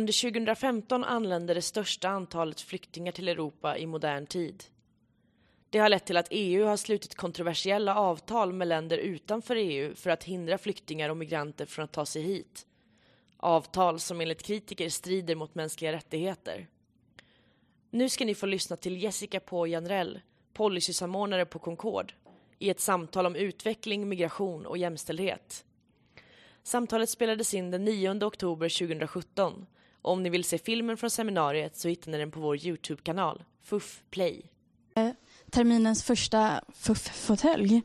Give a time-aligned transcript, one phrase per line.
[0.00, 4.64] Under 2015 anlände det största antalet flyktingar till Europa i modern tid.
[5.70, 10.10] Det har lett till att EU har slutit kontroversiella avtal med länder utanför EU för
[10.10, 12.66] att hindra flyktingar och migranter från att ta sig hit.
[13.36, 16.68] Avtal som enligt kritiker strider mot mänskliga rättigheter.
[17.90, 20.20] Nu ska ni få lyssna till Jessica På Janrell,
[20.52, 22.14] policysamordnare på Concord,
[22.58, 25.64] i ett samtal om utveckling, migration och jämställdhet.
[26.62, 29.66] Samtalet spelades in den 9 oktober 2017
[30.02, 34.02] om ni vill se filmen från seminariet så hittar ni den på vår Youtube-kanal, FUF
[34.10, 34.42] Play.
[34.94, 35.10] Eh,
[35.50, 37.82] terminens första FUF-fåtölj.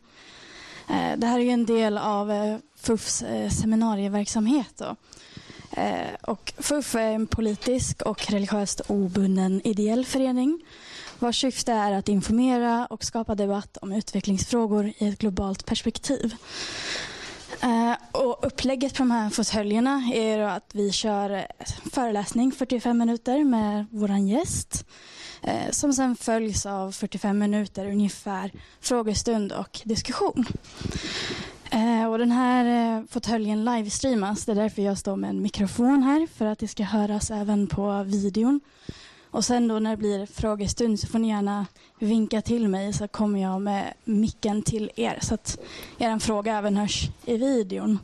[0.89, 3.23] Eh, det här är en del av eh, FUFs
[3.61, 4.73] seminarieverksamhet.
[4.77, 4.95] Då.
[6.21, 10.63] Och FUF är en politisk och religiöst obunden ideell förening
[11.19, 16.35] vars syfte är att informera och skapa debatt om utvecklingsfrågor i ett globalt perspektiv.
[17.61, 21.43] Eh, och upplägget på de här fåtöljerna är att vi kör eh,
[21.91, 24.85] föreläsning 45 minuter med vår gäst
[25.41, 30.45] eh, som sen följs av 45 minuter ungefär frågestund och diskussion.
[32.09, 34.45] Och den här eh, fåtöljen livestreamas.
[34.45, 37.67] Det är därför jag står med en mikrofon här för att det ska höras även
[37.67, 38.61] på videon.
[39.35, 41.65] Och sen då när det blir frågestund så får ni gärna
[41.99, 45.59] vinka till mig så kommer jag med micken till er så att
[45.97, 47.99] er fråga även hörs i videon.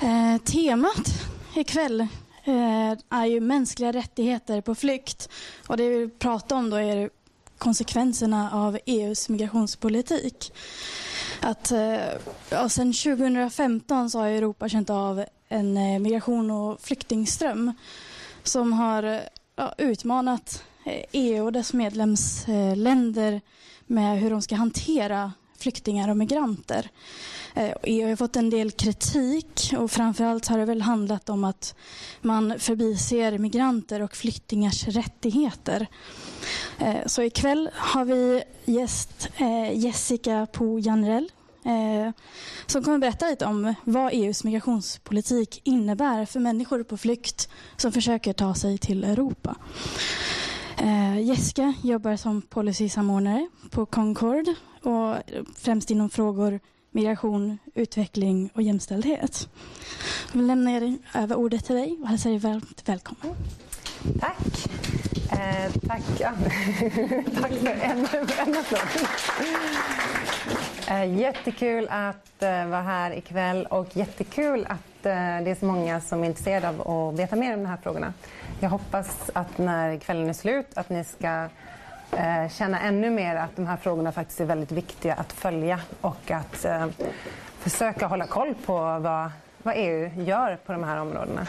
[0.00, 1.08] Eh, temat
[1.54, 2.08] ikväll
[2.48, 5.28] Eh, är ju mänskliga rättigheter på flykt.
[5.66, 7.10] Och det vi vill prata om då är
[7.58, 10.52] konsekvenserna av EUs migrationspolitik.
[11.40, 11.98] Att, eh,
[12.50, 17.72] ja, sen 2015 så har Europa känt av en eh, migration och flyktingström
[18.42, 19.20] som har
[19.58, 23.40] ja, utmanat eh, EU och dess medlemsländer
[23.86, 26.90] med hur de ska hantera flyktingar och migranter.
[27.54, 31.74] Eh, EU har fått en del kritik och framförallt har det väl handlat om att
[32.20, 35.86] man förbiser migranter och flyktingars rättigheter.
[36.78, 39.28] Eh, så ikväll har vi gäst
[39.74, 41.30] Jessica Jessica Janrell
[41.68, 42.12] Eh,
[42.66, 48.32] som kommer berätta lite om vad EUs migrationspolitik innebär för människor på flykt som försöker
[48.32, 49.56] ta sig till Europa.
[50.78, 54.48] Eh, Jessica jobbar som policysamordnare på Concord
[54.82, 55.16] och
[55.56, 59.48] främst inom frågor migration, utveckling och jämställdhet.
[60.32, 63.34] Jag vill lämna över ordet till dig och hälsar dig varmt välkommen.
[64.20, 64.68] Tack.
[65.32, 66.02] Eh, tack.
[67.40, 68.06] Tack för en,
[68.38, 69.08] en applåd.
[70.90, 76.00] Eh, jättekul att eh, vara här ikväll och jättekul att eh, det är så många
[76.00, 78.12] som är intresserade av att veta mer om de här frågorna.
[78.60, 81.48] Jag hoppas att när kvällen är slut att ni ska
[82.16, 86.30] eh, känna ännu mer att de här frågorna faktiskt är väldigt viktiga att följa och
[86.30, 86.86] att eh,
[87.58, 89.30] försöka hålla koll på vad,
[89.62, 91.46] vad EU gör på de här områdena.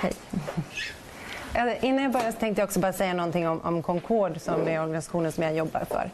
[0.00, 0.12] Hej.
[1.58, 4.68] Eh, innan jag börjar så tänkte jag också bara säga någonting om, om Concord som
[4.68, 6.10] är organisationen som jag jobbar för.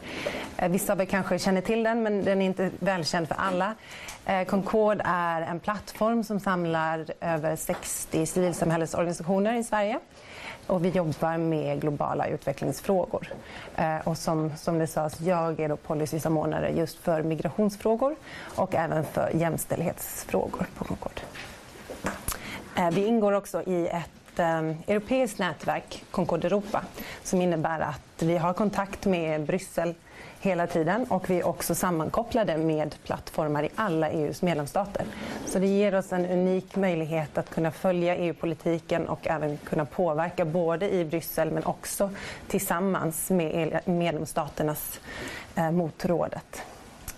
[0.57, 3.75] Eh, vissa av er kanske känner till den men den är inte välkänd för alla.
[4.25, 9.99] Eh, Concord är en plattform som samlar över 60 civilsamhällesorganisationer i Sverige
[10.67, 13.27] och vi jobbar med globala utvecklingsfrågor.
[13.75, 18.15] Eh, och som, som det sades, jag är då policysamordnare just för migrationsfrågor
[18.55, 21.21] och även för jämställdhetsfrågor på Concord.
[22.77, 26.83] Eh, vi ingår också i ett eh, europeiskt nätverk, Concord Europa,
[27.23, 29.93] som innebär att vi har kontakt med Bryssel
[30.45, 35.05] hela tiden och vi är också sammankopplade med plattformar i alla EUs medlemsstater.
[35.45, 40.45] Så det ger oss en unik möjlighet att kunna följa EU-politiken och även kunna påverka
[40.45, 42.09] både i Bryssel men också
[42.47, 44.99] tillsammans med medlemsstaternas
[45.55, 46.61] eh, mot rådet.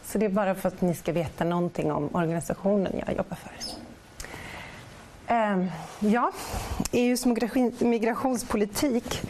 [0.03, 3.86] Så det är bara för att ni ska veta någonting om organisationen jag jobbar för.
[5.29, 6.31] Ehm, ja,
[6.91, 7.25] EUs
[7.79, 9.21] migrationspolitik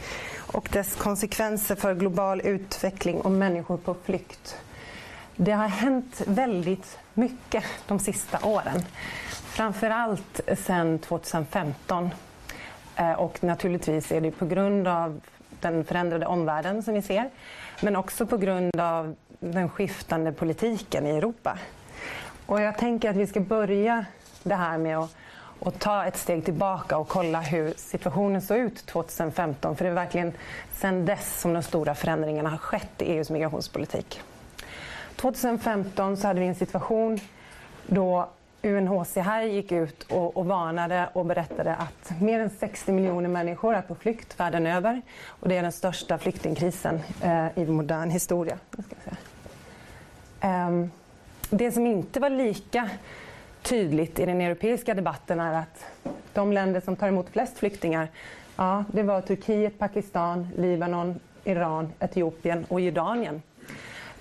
[0.51, 4.57] och dess konsekvenser för global utveckling och människor på flykt.
[5.35, 8.81] Det har hänt väldigt mycket de sista åren.
[9.31, 12.09] Framförallt sedan 2015.
[12.95, 15.21] Ehm, och naturligtvis är det på grund av
[15.61, 17.29] den förändrade omvärlden som vi ser.
[17.81, 21.57] Men också på grund av den skiftande politiken i Europa.
[22.45, 24.05] Och jag tänker att vi ska börja
[24.43, 25.15] det här med att
[25.59, 29.75] och ta ett steg tillbaka och kolla hur situationen såg ut 2015.
[29.75, 30.33] För det är verkligen
[30.73, 34.21] sedan dess som de stora förändringarna har skett i EUs migrationspolitik.
[35.15, 37.19] 2015 så hade vi en situation
[37.87, 38.29] då
[38.61, 43.81] UNHCR gick ut och, och, varnade och berättade att mer än 60 miljoner människor är
[43.81, 45.01] på flykt världen över.
[45.27, 48.57] Och det är den största flyktingkrisen eh, i modern historia.
[50.41, 50.69] Eh,
[51.49, 52.89] det som inte var lika
[53.69, 55.85] tydligt i den europeiska debatten är att
[56.33, 58.07] de länder som tar emot flest flyktingar,
[58.55, 63.41] ja, det var Turkiet, Pakistan, Libanon, Iran, Etiopien och Jordanien.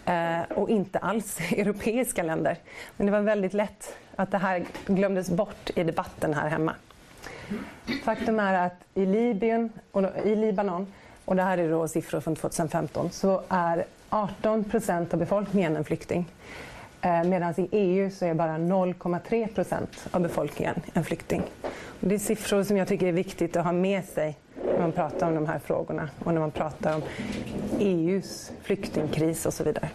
[0.05, 2.57] Eh, och inte alls europeiska länder.
[2.97, 6.75] Men det var väldigt lätt att det här glömdes bort i debatten här hemma.
[8.05, 10.87] Faktum är att i, Libyen och, i Libanon,
[11.25, 15.85] och det här är då siffror från 2015, så är 18 procent av befolkningen en
[15.85, 16.27] flykting.
[17.07, 21.43] Eh, Medan i EU så är bara 0,3 procent av befolkningen en flykting.
[22.01, 24.93] Och det är siffror som jag tycker är viktigt att ha med sig när man
[24.93, 27.03] pratar om de här frågorna och när man pratar om
[27.79, 29.89] EUs flyktingkris och så vidare.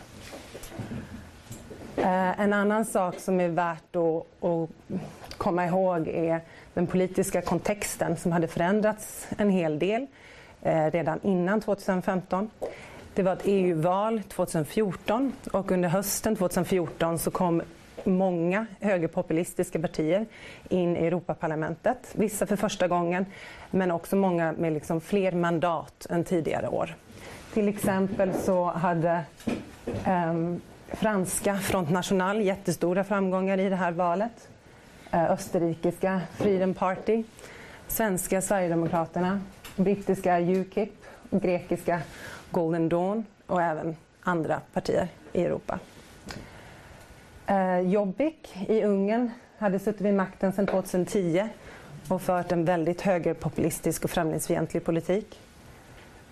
[1.98, 4.70] Eh, en annan sak som är värt att,
[5.38, 6.42] komma ihåg är
[6.74, 10.08] den politiska kontexten som hade förändrats en hel del
[10.62, 12.50] eh, redan innan 2015.
[13.16, 17.62] Det var ett EU-val 2014 och under hösten 2014 så kom
[18.04, 20.26] många högerpopulistiska partier
[20.70, 21.98] in i Europaparlamentet.
[22.14, 23.26] Vissa för första gången,
[23.72, 26.96] men också många med liksom fler mandat än tidigare år.
[27.54, 29.24] Till exempel så hade
[30.08, 34.50] um, franska Front National jättestora framgångar i det här valet.
[35.14, 37.24] Uh, österrikiska Freedom Party,
[37.88, 39.42] svenska Sverigedemokraterna,
[39.76, 40.94] brittiska Ukip,
[41.30, 42.02] grekiska
[42.52, 45.80] Golden Dawn och även andra partier i Europa.
[47.46, 51.50] Eh, Jobbik i Ungern hade suttit vid makten sedan 2010
[52.10, 55.40] och fört en väldigt högerpopulistisk och främlingsfientlig politik.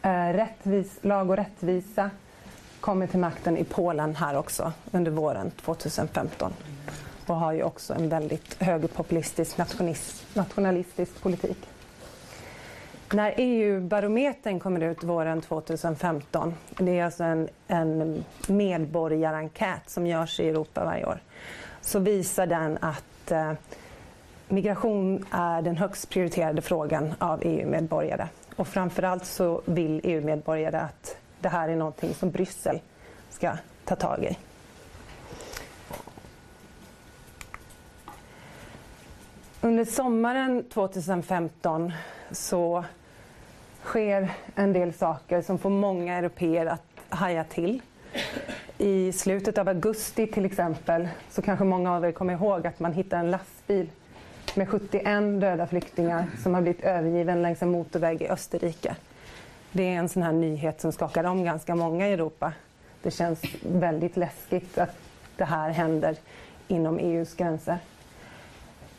[0.02, 2.10] Eh, rättvis, lag och rättvisa
[2.80, 6.54] kommer till makten i Polen här också under våren 2015
[7.28, 9.58] och har ju också en väldigt högerpopulistisk
[10.34, 11.58] nationalistisk politik.
[13.14, 20.50] När EU-barometern kommer ut våren 2015, det är alltså en, en medborgarenkät som görs i
[20.50, 21.20] Europa varje år,
[21.82, 23.54] så visar den att eh,
[24.48, 28.28] migration är den högst prioriterade frågan av EU-medborgare.
[28.56, 32.80] Och framförallt så vill EU-medborgare att det här är någonting som Bryssel
[33.30, 34.38] ska ta tag i.
[39.62, 41.94] Under sommaren 2015
[42.32, 42.84] så
[43.90, 47.82] sker en del saker som får många europeer att haja till.
[48.78, 52.94] I slutet av augusti till exempel så kanske många av er kommer ihåg att man
[52.94, 53.90] hittade en lastbil
[54.56, 58.96] med 71 döda flyktingar som har blivit övergiven längs en motorväg i Österrike.
[59.72, 62.54] Det är en sån här nyhet som skakar om ganska många i Europa.
[63.02, 64.96] Det känns väldigt läskigt att
[65.38, 66.16] det här händer
[66.68, 67.78] inom EUs gränser.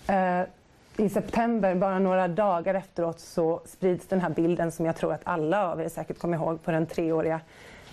[0.07, 0.43] Eh,
[1.01, 5.21] i september, bara några dagar efteråt, så sprids den här bilden som jag tror att
[5.25, 7.41] alla av er säkert kommer ihåg på den treåriga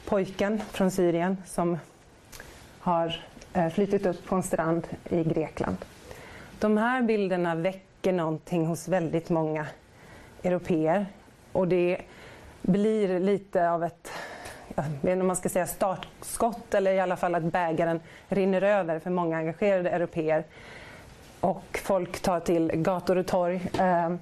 [0.05, 1.77] pojken från Syrien som
[2.79, 5.77] har eh, flyttit upp på en strand i Grekland.
[6.59, 9.65] De här bilderna väcker någonting hos väldigt många
[10.43, 11.05] europeer
[11.51, 12.01] och det
[12.61, 14.11] blir lite av ett
[14.75, 17.99] jag vet inte om man ska säga startskott eller i alla fall att bägaren
[18.29, 20.43] rinner över för många engagerade europeer
[21.47, 23.61] och folk tar till gator och torg.
[23.79, 24.13] Eh,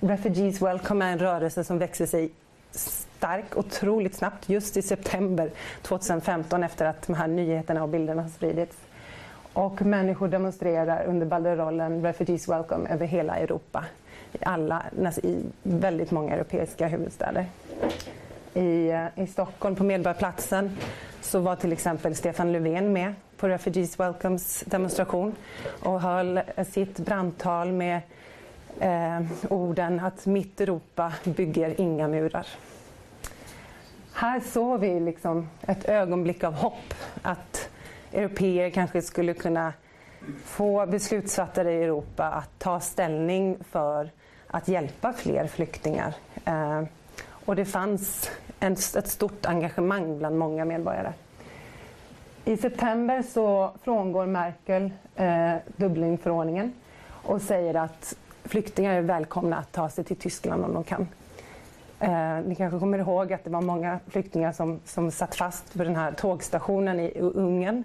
[0.00, 2.30] Refugees Welcome är en rörelse som växer sig
[2.70, 5.50] stark otroligt snabbt just i september
[5.82, 8.76] 2015 efter att de här nyheterna och bilderna har spridits.
[9.52, 13.84] Och människor demonstrerar under banderollen Refugees Welcome över hela Europa.
[14.32, 14.82] I, alla,
[15.22, 17.46] I väldigt många europeiska huvudstäder.
[18.54, 20.76] I, eh, I Stockholm på Medborgarplatsen
[21.20, 25.34] så var till exempel Stefan Löfven med på Refugees Welcomes demonstration
[25.82, 28.00] och höll eh, sitt brandtal med
[28.80, 32.46] eh, orden att mitt Europa bygger inga murar.
[34.12, 37.68] Här såg vi liksom ett ögonblick av hopp att
[38.12, 39.72] europeer kanske skulle kunna
[40.44, 44.10] få beslutsfattare i Europa att ta ställning för
[44.46, 46.14] att hjälpa fler flyktingar.
[46.44, 46.82] Eh,
[47.50, 48.30] och det fanns
[48.60, 51.12] en, ett stort engagemang bland många medborgare.
[52.44, 56.72] I september så frångår Merkel eh, Dublinförordningen
[57.06, 61.08] och säger att flyktingar är välkomna att ta sig till Tyskland om de kan.
[62.00, 65.84] Eh, ni kanske kommer ihåg att det var många flyktingar som, som satt fast på
[65.84, 67.84] den här tågstationen i Ungern.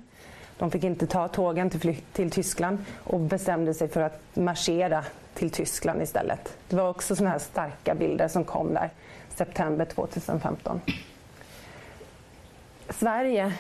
[0.58, 5.04] De fick inte ta tågen till, till Tyskland och bestämde sig för att marschera
[5.34, 6.58] till Tyskland istället.
[6.70, 8.90] Det var också sådana här starka bilder som kom där
[9.36, 10.82] september 2015.
[12.90, 13.54] Sverige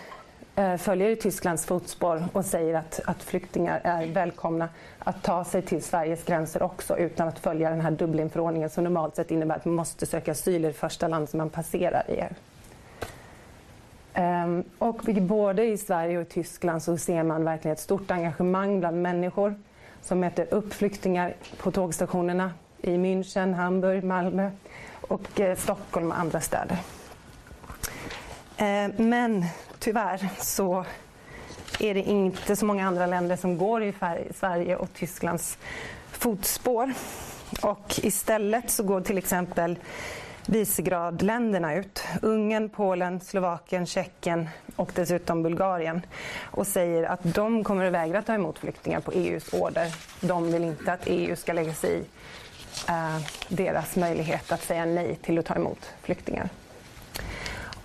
[0.55, 5.61] eh, följer i Tysklands fotspår och säger att, att flyktingar är välkomna att ta sig
[5.61, 9.65] till Sveriges gränser också utan att följa den här Dublinförordningen som normalt sett innebär att
[9.65, 12.23] man måste söka asyl i det första land som man passerar i.
[14.19, 18.79] Um, och både i Sverige och i Tyskland så ser man verkligen ett stort engagemang
[18.79, 19.55] bland människor
[20.01, 22.51] som möter upp flyktingar på tågstationerna
[22.81, 24.51] i München, Hamburg, Malmö
[25.07, 26.77] och eh, Stockholm och andra städer.
[28.57, 29.45] Eh, men
[29.79, 30.85] tyvärr så
[31.79, 33.93] är det inte så många andra länder som går i
[34.35, 35.57] Sverige och Tysklands
[36.11, 36.93] fotspår.
[37.61, 39.77] Och istället så går till exempel
[40.47, 42.03] Visegradländerna ut.
[42.21, 46.01] Ungern, Polen, Slovakien, Tjeckien och dessutom Bulgarien
[46.41, 49.95] och säger att de kommer att vägra ta emot flyktingar på EUs order.
[50.21, 52.03] De vill inte att EU ska lägga sig i
[52.89, 53.17] Eh,
[53.47, 56.49] deras möjlighet att säga nej till att ta emot flyktingar.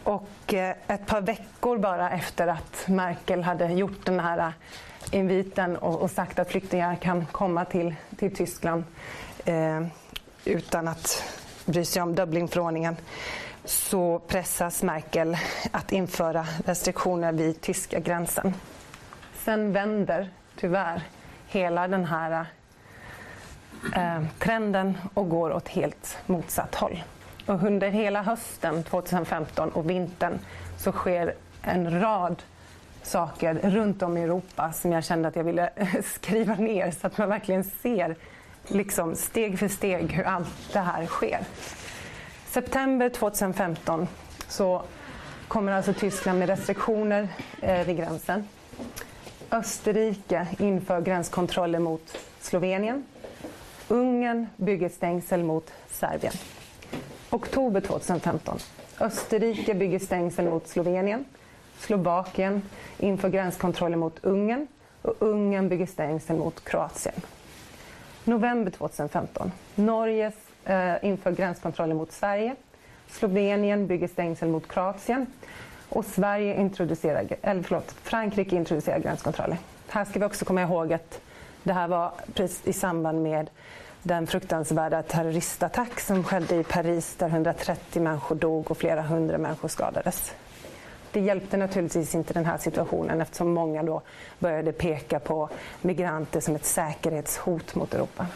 [0.02, 4.52] Och eh, ett par veckor bara efter att Merkel hade gjort den här eh,
[5.18, 8.85] inviten och, och sagt att flyktingar kan komma till, till Tyskland
[9.44, 9.80] eh,
[10.44, 11.25] utan att
[11.64, 12.97] bry sig om Dublinförordningen
[13.64, 15.37] så pressas Merkel
[15.70, 18.54] att införa restriktioner vid tyska gränsen.
[19.44, 21.02] Sen vänder tyvärr
[21.49, 22.47] hela den här eh,
[23.97, 27.03] eh, trenden och går åt helt motsatt håll.
[27.47, 30.39] Och under hela hösten 2015 och vintern
[30.79, 32.43] så sker en rad
[33.03, 35.71] saker runt om i Europa som jag kände att jag ville
[36.05, 38.17] skriva ner så att man verkligen ser
[38.69, 41.41] liksom steg för steg hur allt det här sker.
[42.47, 44.09] September 2015
[44.49, 44.83] så
[45.49, 47.29] kommer alltså Tyskland med restriktioner
[47.61, 48.49] eh, vid gränsen.
[49.51, 53.05] Österrike inför gränskontroller mot Slovenien.
[53.90, 56.32] Ungern bygger stängsel mot Serbien.
[57.30, 58.59] Oktober 2015.
[59.00, 61.25] Österrike bygger stängsel mot Slovenien.
[61.78, 62.62] Slovakien
[62.99, 64.66] inför gränskontroller mot Ungern
[65.02, 67.14] och Ungern bygger stängsel mot Kroatien.
[68.25, 69.52] November 2015.
[69.75, 70.32] Norge
[70.64, 72.54] eh, inför gränskontroller mot Sverige.
[73.09, 75.26] Slovenien bygger stängsel mot Kroatien.
[75.88, 79.59] Och Sverige introducerar, eller förlåt, Frankrike introducerar gränskontroller.
[79.88, 81.20] Här ska vi också komma ihåg att
[81.62, 82.12] det här var
[82.64, 83.50] i samband med
[84.02, 89.69] den fruktansvärda terroristattack som skedde i Paris där 130 människor dog och flera hundra människor
[89.69, 90.35] skadades.
[91.12, 94.02] Det hjälpte naturligtvis inte den här situationen eftersom många då
[94.38, 95.49] började peka på
[95.83, 98.26] migranter som ett säkerhetshot mot Europa.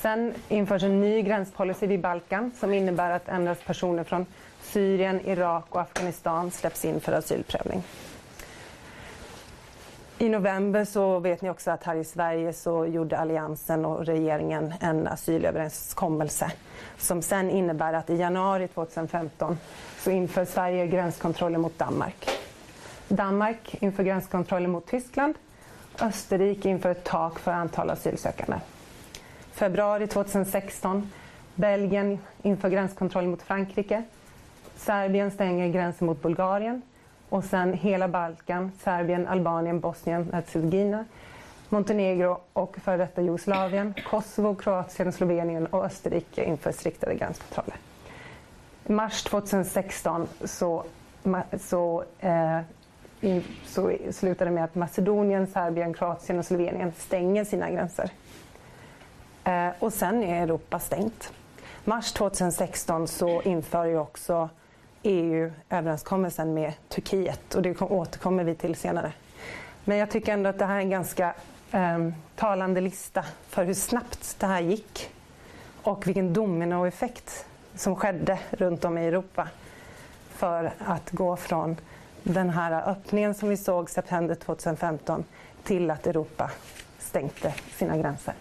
[0.00, 4.26] Sen införs en ny gränspolicy vid Balkan som innebär att endast personer från
[4.62, 7.82] Syrien, Irak och Afghanistan släpps in för asylprövning.
[10.20, 14.74] I november så vet ni också att här i Sverige så gjorde Alliansen och regeringen
[14.80, 16.52] en asylöverenskommelse
[16.98, 19.58] som sen innebär att i januari 2015
[19.98, 22.28] så inför Sverige gränskontroller mot Danmark.
[23.08, 25.34] Danmark inför gränskontroller mot Tyskland.
[26.00, 28.56] Österrike inför ett tak för antal asylsökande.
[29.52, 31.10] Februari 2016
[31.54, 34.02] Belgien inför gränskontroller mot Frankrike.
[34.76, 36.82] Serbien stänger gränsen mot Bulgarien
[37.30, 41.04] och sen hela Balkan, Serbien, Albanien, Bosnien, Hercegovina,
[41.68, 47.76] Montenegro och före detta Jugoslavien, Kosovo, Kroatien, Slovenien och Österrike inför striktare gränskontroller.
[48.86, 50.84] I mars 2016 så,
[51.60, 52.60] så, eh,
[53.20, 58.10] i, så slutar det med att Macedonien, Serbien, Kroatien och Slovenien stänger sina gränser.
[59.44, 61.32] Eh, och sen är Europa stängt.
[61.84, 64.48] Mars 2016 så inför ju också
[65.02, 69.12] EU överenskommelsen med Turkiet och det återkommer vi till senare.
[69.84, 71.34] Men jag tycker ändå att det här är en ganska
[71.72, 75.10] eh, talande lista för hur snabbt det här gick
[75.82, 79.48] och vilken dominoeffekt som skedde runt om i Europa
[80.28, 81.76] för att gå från
[82.22, 85.24] den här öppningen som vi såg september 2015
[85.62, 86.50] till att Europa
[86.98, 88.34] stängde sina gränser.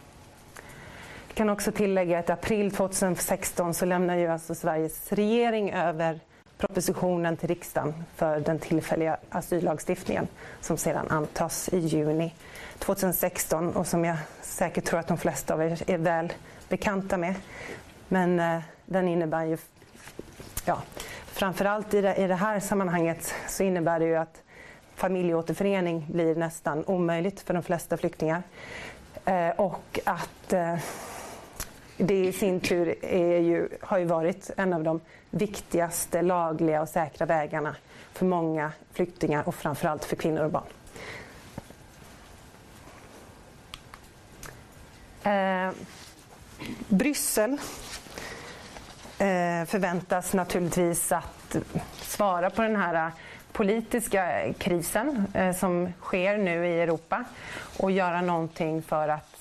[1.28, 6.20] Jag kan också tillägga att i april 2016 så lämnar ju alltså Sveriges regering över
[6.60, 10.28] propositionen till riksdagen för den tillfälliga asyllagstiftningen
[10.62, 12.34] som sedan antas i juni
[12.80, 16.34] 2016 och som jag säkert tror att de flesta av er är väl
[16.70, 17.36] bekanta med.
[18.08, 19.58] Men eh, den innebär ju,
[20.66, 20.82] ja,
[21.26, 24.42] framförallt i det, i det här sammanhanget så innebär det ju att
[24.96, 28.44] familjeåterförening blir nästan omöjligt för de flesta flyktingar.
[29.26, 30.76] Eh, och att eh,
[32.00, 33.06] det i sin tur
[33.40, 37.76] ju, har ju varit en av de viktigaste lagliga och säkra vägarna
[38.14, 40.64] för många flyktingar och framförallt för kvinnor och barn.
[45.24, 45.72] Eh,
[46.88, 47.58] Bryssel eh,
[49.66, 51.56] förväntas naturligtvis att
[52.02, 53.12] svara på den här
[53.52, 57.24] politiska krisen eh, som sker nu i Europa
[57.80, 59.39] och göra någonting för att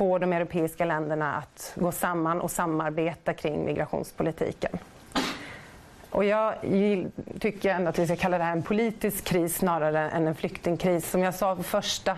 [0.00, 4.78] få de europeiska länderna att gå samman och samarbeta kring migrationspolitiken.
[6.10, 6.54] Och jag
[7.40, 11.10] tycker ändå att vi ska kalla det här en politisk kris snarare än en flyktingkris.
[11.10, 12.16] Som jag sa på första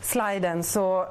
[0.00, 1.06] sliden så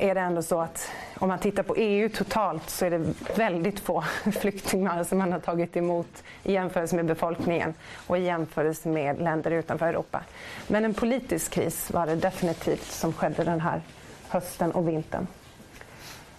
[0.00, 3.80] är det ändå så att om man tittar på EU totalt så är det väldigt
[3.80, 4.04] få
[4.40, 7.74] flyktingar som man har tagit emot i jämförelse med befolkningen
[8.06, 10.22] och i jämförelse med länder utanför Europa.
[10.68, 13.82] Men en politisk kris var det definitivt som skedde den här
[14.28, 15.26] hösten och vintern.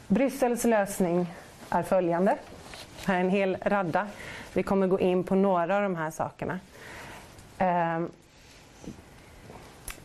[0.07, 1.33] Bryssels lösning
[1.69, 2.37] är följande.
[3.05, 4.07] Här är en hel radda.
[4.53, 6.59] Vi kommer gå in på några av de här sakerna.
[7.57, 8.09] Ehm,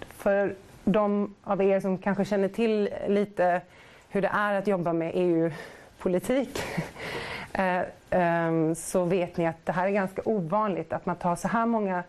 [0.09, 3.61] för de av er som kanske känner till lite
[4.09, 6.63] hur det är att jobba med EU-politik
[7.53, 11.49] eh, ehm, så vet ni att det här är ganska ovanligt att man tar så
[11.49, 12.03] här många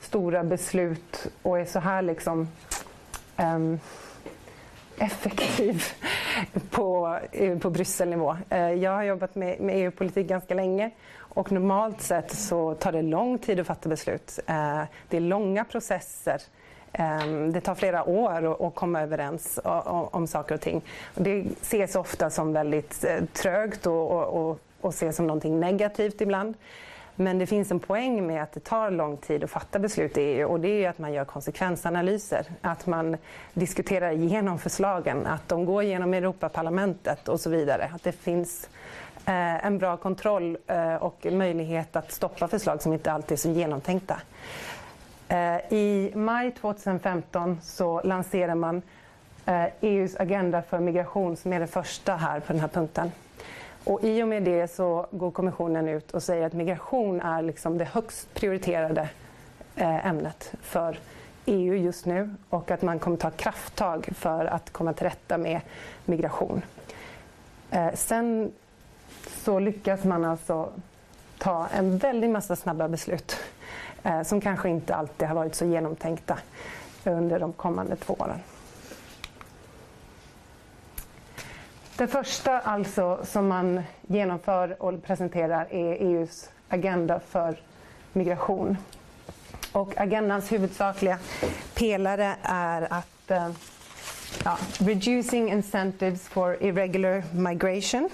[0.00, 2.48] stora beslut och är så här liksom
[3.36, 3.80] ehm,
[4.98, 5.84] effektiv
[6.70, 8.36] på, eh, på Brysselnivå.
[8.50, 13.02] Eh, jag har jobbat med, med EU-politik ganska länge och normalt sett så tar det
[13.02, 14.38] lång tid att fatta beslut.
[14.46, 16.42] Eh, det är långa processer
[16.92, 19.58] ehm, det tar flera år att komma överens
[20.10, 20.82] om saker och ting.
[21.14, 26.54] Det ses ofta som väldigt trögt och, och, och ses som någonting negativt ibland.
[27.16, 30.20] Men det finns en poäng med att det tar lång tid att fatta beslut i
[30.20, 32.46] EU och det är att man gör konsekvensanalyser.
[32.60, 33.16] Att man
[33.54, 37.90] diskuterar igenom förslagen, att de går genom Europaparlamentet och så vidare.
[37.94, 38.68] Att det finns
[39.26, 43.50] eh, en bra kontroll eh, och möjlighet att stoppa förslag som inte alltid är så
[43.50, 44.20] genomtänkta.
[45.28, 48.82] Eh, I maj 2015 så lanserar man
[49.80, 53.12] EUs eh, e agenda för migration som är det första här på den här punkten.
[53.86, 57.78] Och I och med det så går kommissionen ut och säger att migration är liksom
[57.78, 59.08] det högst prioriterade
[59.76, 60.98] eh, ämnet för
[61.44, 65.60] EU just nu och att man kommer ta krafttag för att komma till rätta med
[66.04, 66.62] migration.
[67.70, 68.52] Eh, sen
[69.44, 70.68] så lyckas man alltså
[71.38, 73.36] ta en väldig massa snabba beslut
[74.02, 76.38] eh, som kanske inte alltid har varit så genomtänkta
[77.04, 78.40] under de kommande två åren.
[81.98, 87.60] Det första alltså som man genomför och presenterar är EUs agenda för
[88.12, 88.76] migration.
[89.72, 91.18] Och agendans huvudsakliga
[91.74, 93.50] pelare är att eh,
[94.44, 98.10] ja, reducing incentives for irregular migration.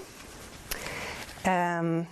[1.45, 2.05] Um,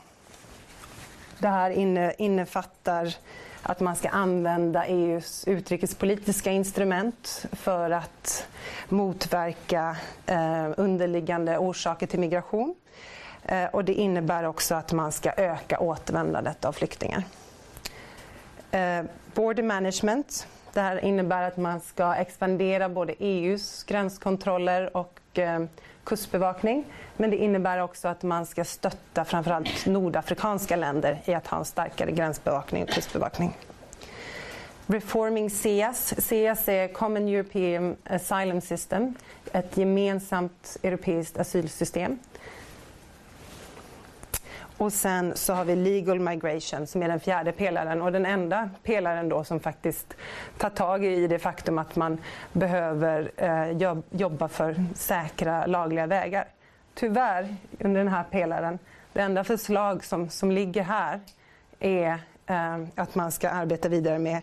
[1.39, 3.15] det här inne, innefattar
[3.61, 8.47] att man ska använda EUs utrikespolitiska instrument för att
[8.91, 12.75] motverka eh, underliggande orsaker till migration.
[13.43, 17.23] Eh, och det innebär också att man ska öka återvändandet av flyktingar.
[18.71, 20.47] Eh, border management.
[20.73, 25.63] Det här innebär att man ska expandera både EUs gränskontroller och eh,
[26.03, 26.85] kustbevakning.
[27.17, 31.65] Men det innebär också att man ska stötta framförallt nordafrikanska länder i att ha en
[31.65, 33.57] starkare gränsbevakning och kustbevakning.
[34.91, 36.13] Reforming CEAS.
[36.17, 39.15] CEAS är Common European Asylum System,
[39.51, 42.19] ett gemensamt europeiskt asylsystem.
[44.77, 48.69] Och sen så har vi legal migration som är den fjärde pelaren och den enda
[48.83, 50.13] pelaren då som faktiskt
[50.57, 52.17] tar tag i det faktum att man
[52.53, 56.47] behöver eh, jobba för säkra lagliga vägar.
[56.93, 58.79] Tyvärr under den här pelaren,
[59.13, 61.19] det enda förslag som, som ligger här
[61.79, 64.41] är eh, att man ska arbeta vidare med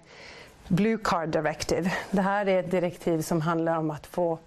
[0.69, 1.93] Blue Card Directive.
[2.11, 4.39] Det här är ett direktiv som handlar om att få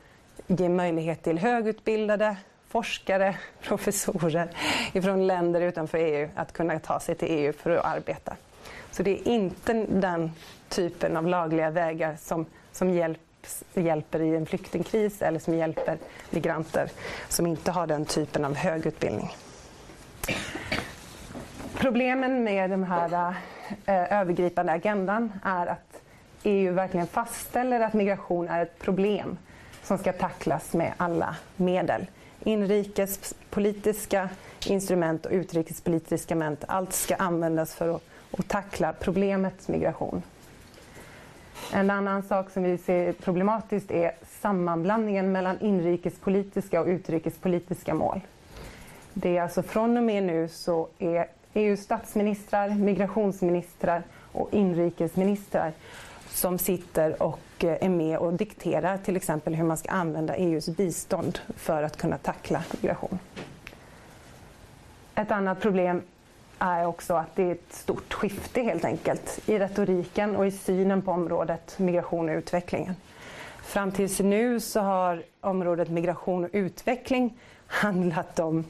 [0.47, 4.49] ge möjlighet till högutbildade forskare, professorer
[5.01, 8.35] från länder utanför EU att kunna ta sig till EU för att arbeta.
[8.91, 10.31] Så det är inte den
[10.69, 15.97] typen av lagliga vägar som, som hjälps, hjälper i en flyktingkris eller som hjälper
[16.29, 16.89] migranter
[17.29, 19.35] som inte har den typen av högutbildning.
[21.75, 23.35] Problemen med den här
[23.85, 26.00] eh, övergripande agendan är att
[26.43, 29.37] EU verkligen fastställer att migration är ett problem
[29.83, 32.05] som ska tacklas med alla medel
[32.43, 34.29] inrikespolitiska
[34.67, 36.63] instrument och utrikespolitiska instrument.
[36.67, 38.01] Allt ska användas för att,
[38.31, 40.21] att tackla problemet migration.
[41.73, 48.21] En annan sak som vi ser problematiskt är sammanblandningen mellan inrikespolitiska och utrikespolitiska mål.
[49.13, 55.71] Det är alltså från och med nu så är EUs statsministrar, migrationsministrar och inrikesministrar
[56.33, 60.69] som sitter och eh, är med och dikterar till exempel hur man ska använda EUs
[60.69, 63.19] bistånd för att kunna tackla migration.
[65.15, 66.01] Ett annat problem
[66.59, 71.01] är också att det är ett stort skifte helt enkelt i retoriken och i synen
[71.01, 72.91] på området migration och utveckling.
[73.63, 78.65] Fram tills nu så har området migration och utveckling handlat om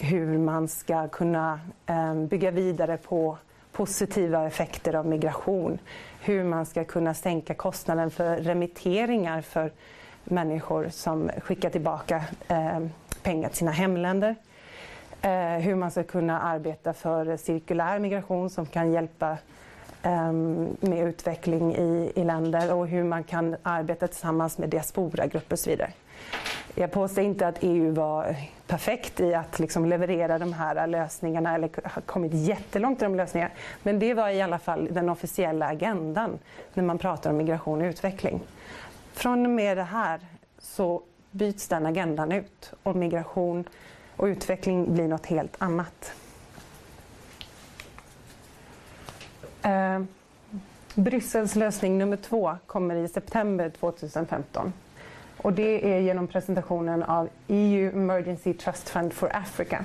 [0.00, 3.38] hur man ska kunna eh, bygga vidare på
[3.80, 5.78] positiva effekter av migration
[6.20, 9.72] hur man ska kunna sänka kostnaden för remitteringar för
[10.24, 12.78] människor som skickar tillbaka eh,
[13.22, 14.36] pengar till sina hemländer.
[15.22, 19.38] Eh, hur man ska kunna arbeta för cirkulär migration som kan hjälpa
[20.02, 20.32] eh,
[20.80, 25.70] med utveckling i, i länder och hur man kan arbeta tillsammans med diasporagrupper och så
[25.70, 25.92] vidare.
[26.74, 31.70] Jag påstår inte att EU var perfekt i att liksom leverera de här lösningarna eller
[31.84, 33.52] har kommit jättelångt i de lösningarna.
[33.82, 36.38] Men det var i alla fall den officiella agendan
[36.74, 38.40] när man pratar om migration och utveckling.
[39.12, 40.20] Från och med det här
[40.58, 43.64] så byts den agendan ut och migration
[44.16, 46.12] och utveckling blir något helt annat.
[49.62, 50.02] Eh,
[50.94, 54.72] Bryssels lösning nummer två kommer i september 2015.
[55.42, 59.84] Och det är genom presentationen av EU Emergency Trust Fund for Africa.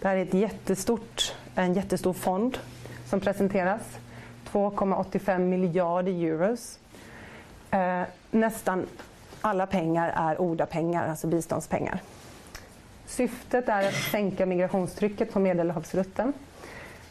[0.00, 2.58] Det här är ett jättestort, en jättestor fond
[3.06, 3.98] som presenteras.
[4.52, 6.78] 2,85 miljarder euros.
[7.70, 8.86] Eh, nästan
[9.40, 12.00] alla pengar är ODA-pengar, alltså biståndspengar.
[13.06, 16.32] Syftet är att sänka migrationstrycket på Medelhavsrutten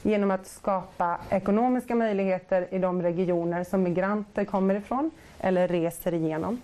[0.02, 6.62] genom att skapa ekonomiska möjligheter i de regioner som migranter kommer ifrån eller reser igenom.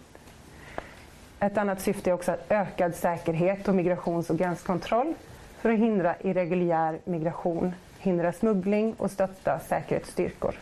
[1.43, 5.13] Ett annat syfte är också ökad säkerhet och migrations och gränskontroll
[5.57, 10.55] för att hindra irreguljär migration, hindra smuggling och stötta säkerhetsstyrkor.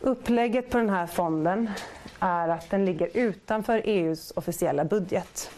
[0.00, 1.70] Upplägget på den här fonden
[2.20, 5.50] är att den ligger utanför EUs officiella budget.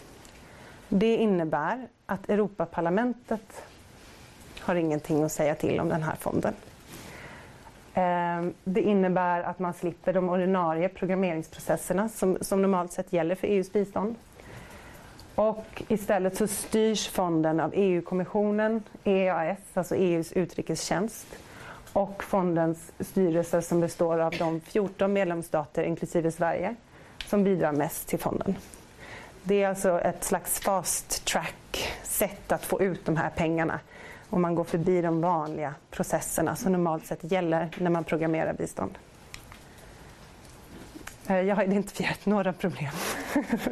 [0.89, 3.63] Det innebär att Europaparlamentet
[4.61, 6.55] har ingenting att säga till om den här fonden.
[7.95, 13.47] Ehm, det innebär att man slipper de ordinarie programmeringsprocesserna som, som normalt sett gäller för
[13.47, 14.15] EUs bistånd.
[15.35, 21.27] Och istället så styrs fonden av EU-kommissionen, EAS, alltså EUs utrikestjänst
[21.93, 26.75] och fondens styrelse som består av de 14 medlemsstater, inklusive Sverige,
[27.27, 28.57] som bidrar mest till fonden.
[29.43, 33.81] Det är alltså ett slags fast track sätt att få ut de här pengarna
[34.31, 38.99] och man går förbi de vanliga processerna som normalt sett gäller när man programmerar bistånd.
[41.27, 42.91] Eh, jag har identifierat några problem.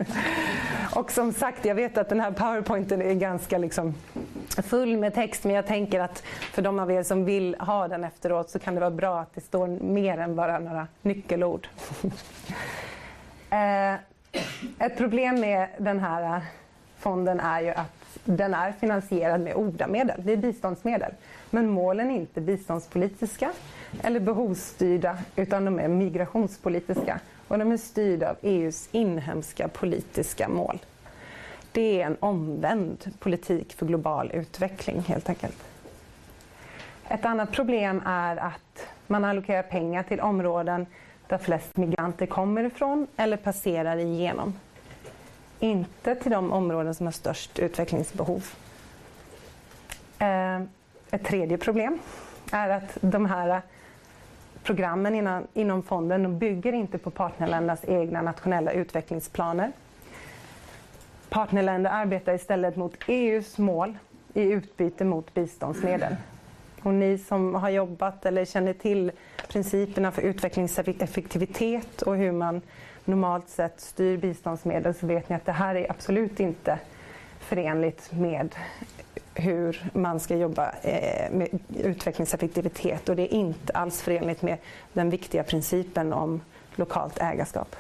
[0.95, 3.95] och som sagt, jag vet att den här powerpointen är ganska liksom
[4.49, 8.05] full med text men jag tänker att för de av er som vill ha den
[8.05, 11.69] efteråt så kan det vara bra att det står mer än bara några nyckelord.
[13.51, 13.95] Eh,
[14.79, 16.43] ett problem med den här
[16.99, 21.13] fonden är ju att den är finansierad med ODA-medel, det är biståndsmedel.
[21.51, 23.53] Men målen är inte biståndspolitiska
[24.03, 30.79] eller behovsstyrda utan de är migrationspolitiska och de är styrda av EUs inhemska politiska mål.
[31.73, 35.65] Det är en omvänd politik för global utveckling helt enkelt.
[37.09, 40.87] Ett annat problem är att man allokerar pengar till områden
[41.27, 44.55] där flest migranter kommer ifrån eller passerar igenom
[45.61, 48.45] inte till de områden som har störst utvecklingsbehov.
[50.19, 50.61] Eh,
[51.11, 51.99] ett tredje problem
[52.53, 53.63] är att de här
[54.63, 59.73] programmen inom, inom fonden de bygger inte på partnerländernas egna nationella utvecklingsplaner.
[61.29, 63.99] Partnerländer arbetar istället mot EUs mål
[64.35, 66.17] i utbyte mot biståndsmedel.
[66.83, 69.13] Och ni som har jobbat eller känner till
[69.49, 72.63] principerna för utvecklingseffektivitet och hur man
[73.09, 76.79] normalt sett styr biståndsmedel så vet ni att det här är absolut inte
[77.39, 78.55] förenligt med
[79.35, 84.59] hur man ska jobba eh, med utvecklingseffektivitet och det är inte alls förenligt med
[84.93, 86.41] den viktiga principen om
[86.77, 87.77] lokalt ägarskap.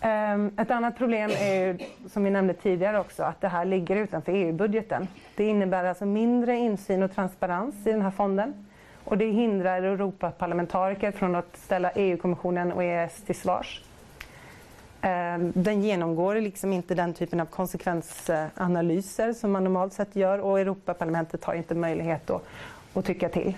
[0.00, 4.32] Ehm, ett annat problem är, som vi nämnde tidigare också, att det här ligger utanför
[4.32, 5.08] EU-budgeten.
[5.36, 8.65] Det innebär alltså mindre insyn och transparens i den här fonden.
[9.06, 13.82] Och det hindrar Europaparlamentariker från att ställa EU-kommissionen och EES till svars.
[15.00, 20.60] Ehm, den genomgår liksom inte den typen av konsekvensanalyser som man normalt sett gör och
[20.60, 22.42] Europaparlamentet har inte möjlighet att,
[22.94, 23.56] att tycka till.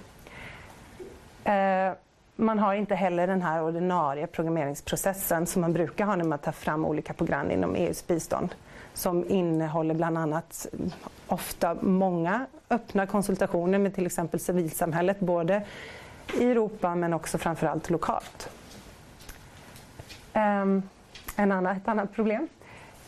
[1.45, 1.95] Ehm,
[2.37, 6.53] man har inte heller den här ordinarie programmeringsprocessen som man brukar ha när man tar
[6.53, 8.55] fram olika program inom EUs bistånd
[8.99, 10.67] som innehåller bland annat
[11.27, 15.63] ofta många öppna konsultationer med till exempel civilsamhället både
[16.41, 18.49] i Europa men också framförallt lokalt.
[20.35, 20.83] Um,
[21.37, 22.49] en annan, ett annat problem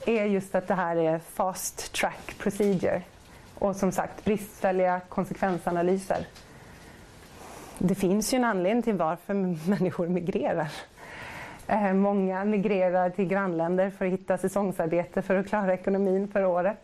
[0.06, 3.02] är just att det här är fast track procedure
[3.58, 6.26] och som sagt bristfälliga konsekvensanalyser.
[7.78, 9.34] Det finns ju en anledning till varför
[9.68, 10.68] människor migrerar.
[11.70, 16.78] Eh, många migrerar till grannländer för att hitta säsongsarbete för att klara ekonomin för året.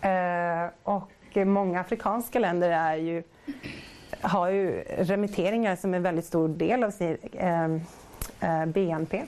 [0.00, 3.22] Eh, och många afrikanska länder är ju,
[4.20, 7.16] har ju remitteringar som en väldigt stor del av sin,
[8.40, 9.22] eh, BNP.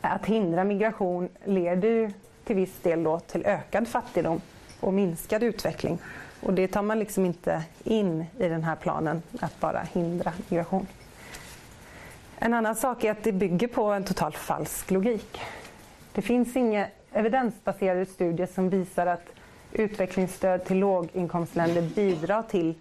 [0.00, 2.10] Att hindra migration leder ju
[2.44, 4.40] till viss del då till ökad fattigdom
[4.80, 5.98] och minskad utveckling.
[6.42, 10.86] Och det tar man liksom inte in i den här planen, att bara hindra migration.
[12.42, 15.40] En annan sak är att det bygger på en totalt falsk logik.
[16.12, 19.26] Det finns inga evidensbaserade studier som visar att
[19.72, 22.74] utvecklingsstöd till låginkomstländer bidrar till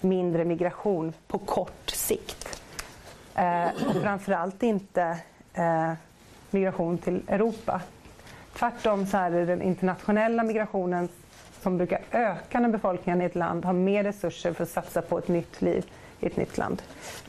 [0.00, 2.62] mindre migration på kort sikt.
[3.34, 5.18] Eh, och framförallt inte
[5.54, 5.92] eh,
[6.50, 7.80] migration till Europa.
[8.54, 11.08] Tvärtom så är det den internationella migrationen
[11.62, 15.18] som brukar öka när befolkningen i ett land har mer resurser för att satsa på
[15.18, 16.82] ett nytt liv i ett nytt land.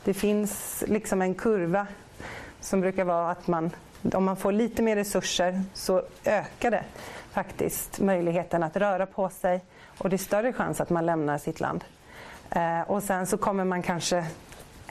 [0.04, 1.86] Det finns liksom en kurva
[2.60, 3.70] som brukar vara att man,
[4.14, 6.84] om man får lite mer resurser så ökar det
[7.30, 9.64] faktiskt möjligheten att röra på sig
[9.98, 11.84] och det är större chans att man lämnar sitt land.
[12.50, 14.26] Eh, och sen så kommer man kanske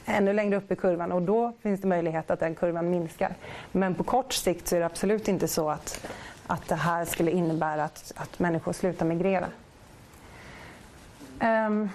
[0.06, 3.36] ännu längre upp i kurvan och då finns det möjlighet att den kurvan minskar.
[3.72, 6.08] Men på kort sikt så är det absolut inte så att,
[6.48, 9.48] att det här skulle innebära att, att människor slutar migrera.
[11.42, 11.90] Um,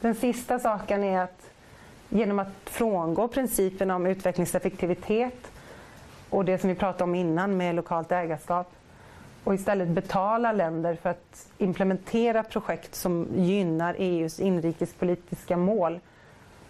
[0.00, 1.50] den sista saken är att
[2.08, 5.52] genom att frångå principen om utvecklingseffektivitet
[6.30, 8.72] och det som vi pratade om innan med lokalt ägarskap
[9.44, 16.00] och istället betala länder för att implementera projekt som gynnar EUs inrikespolitiska mål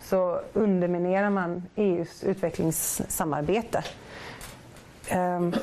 [0.01, 3.85] så underminerar man EUs utvecklingssamarbete.
[5.09, 5.55] Ehm,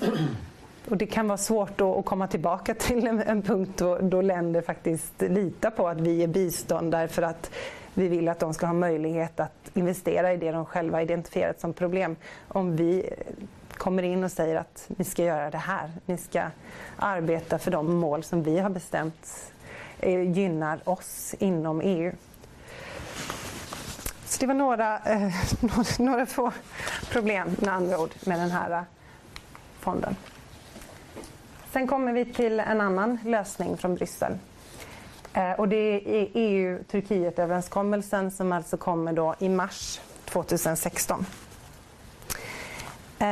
[0.89, 4.62] och det kan vara svårt att komma tillbaka till en, en punkt då, då, länder
[4.62, 7.52] faktiskt litar på att vi ger bistånd därför att
[7.93, 11.73] vi vill att de ska ha möjlighet att investera i det de själva identifierat som
[11.73, 12.15] problem.
[12.47, 13.10] Om vi
[13.71, 16.43] kommer in och säger att ni ska göra det här, ni ska
[16.97, 19.54] arbeta för de mål som vi har bestämt
[20.00, 22.12] eh, gynnar oss inom EU.
[24.26, 26.52] Så det var några, eh, några, några få
[27.12, 28.82] problem med andra ord med den här eh,
[29.80, 30.15] fonden.
[31.78, 34.38] Sen kommer vi till en annan lösning från Bryssel.
[35.34, 41.26] Eh, och det är e EU-Turkiet-överenskommelsen som alltså kommer då i mars 2016.
[43.20, 43.28] Eh,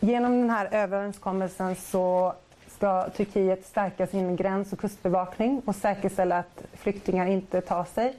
[0.00, 2.34] genom den här överenskommelsen så
[2.68, 8.16] ska Turkiet stärka sin gräns och kustbevakning och säkerställa att flyktingar inte tar sig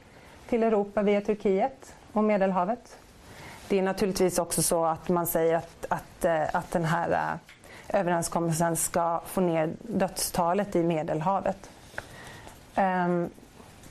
[0.50, 2.97] till Europa via Turkiet och Medelhavet.
[3.71, 7.99] Det är naturligtvis också så att man säger att, att, eh, att den här eh,
[7.99, 11.69] överenskommelsen ska få ner dödstalet i Medelhavet.
[12.75, 13.29] Ehm,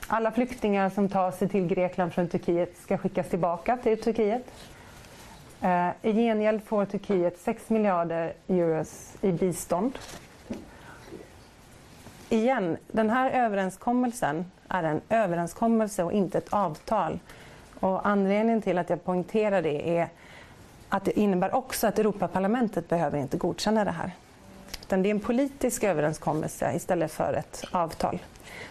[0.07, 4.45] alla flyktingar som tar sig till Grekland från Turkiet ska skickas tillbaka till Turkiet.
[5.61, 8.85] Eh, I gengäld får Turkiet 6 miljarder euro
[9.21, 9.99] i bistånd.
[12.29, 17.19] Igen, den här överenskommelsen är en överenskommelse och inte ett avtal.
[17.81, 20.09] Och anledningen till att jag poängterar det är
[20.89, 24.11] att det innebär också att Europaparlamentet behöver inte godkänna det här.
[24.81, 28.19] Utan det är en politisk överenskommelse istället för ett avtal.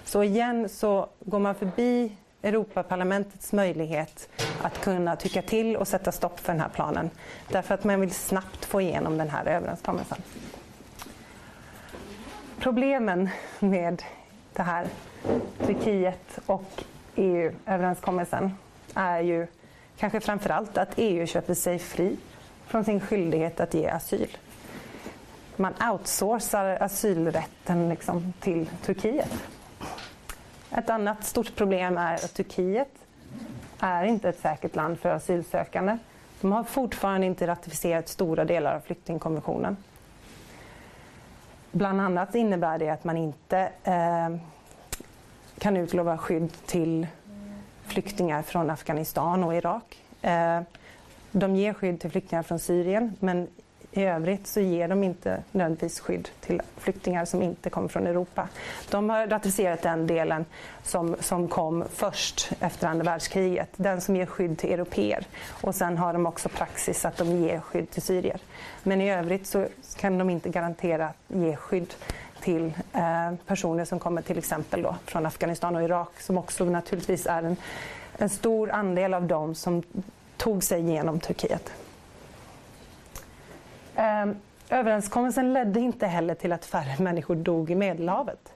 [0.05, 4.29] Så igen så går man förbi Europaparlamentets möjlighet
[4.63, 7.11] att kunna tycka till och sätta stopp för den här planen.
[7.49, 10.19] Därför att man vill snabbt få igenom den här överenskommelsen.
[12.59, 14.03] Problemen med
[14.53, 14.87] det här
[15.67, 16.85] Turkiet och
[17.17, 18.55] EU-överenskommelsen
[18.95, 19.47] är ju
[19.97, 22.17] kanske framförallt att EU köper sig fri
[22.67, 24.37] från sin skyldighet att ge asyl.
[25.57, 29.33] Man outsourcar asylrätten liksom till Turkiet.
[30.71, 32.89] Ett annat stort problem är att Turkiet
[33.81, 35.99] är inte ett säkert land för asylsökande.
[36.41, 39.77] De har fortfarande inte ratificerat stora delar av flyktingkonventionen.
[41.73, 44.37] Bland annat innebär det att man inte eh,
[45.59, 47.07] kan utlova skydd till
[47.91, 50.03] flyktingar från Afghanistan och Irak.
[50.23, 50.61] Eh,
[51.33, 53.49] de ger skydd till flyktingar från Syrien men
[53.93, 58.49] i övrigt så ger de inte nödvändigtvis skydd till flyktingar som inte kommer från Europa.
[58.91, 60.45] De har ratificerat den delen
[60.83, 65.27] som, som kom först efter andra världskriget, den som ger skydd till europeer.
[65.49, 68.41] Och sen har de också praxis att de ger skydd till syrier.
[68.83, 71.95] Men i övrigt så kan de inte garantera att ge skydd
[72.41, 77.27] till eh, personer som kommer till exempel då från Afghanistan och Irak som också naturligtvis
[77.27, 77.57] är en,
[78.19, 79.83] en stor andel av dem som
[80.37, 81.73] tog sig genom Turkiet.
[83.95, 84.27] Eh,
[84.69, 88.53] överenskommelsen ledde inte heller till att färre människor dog i Medelhavet.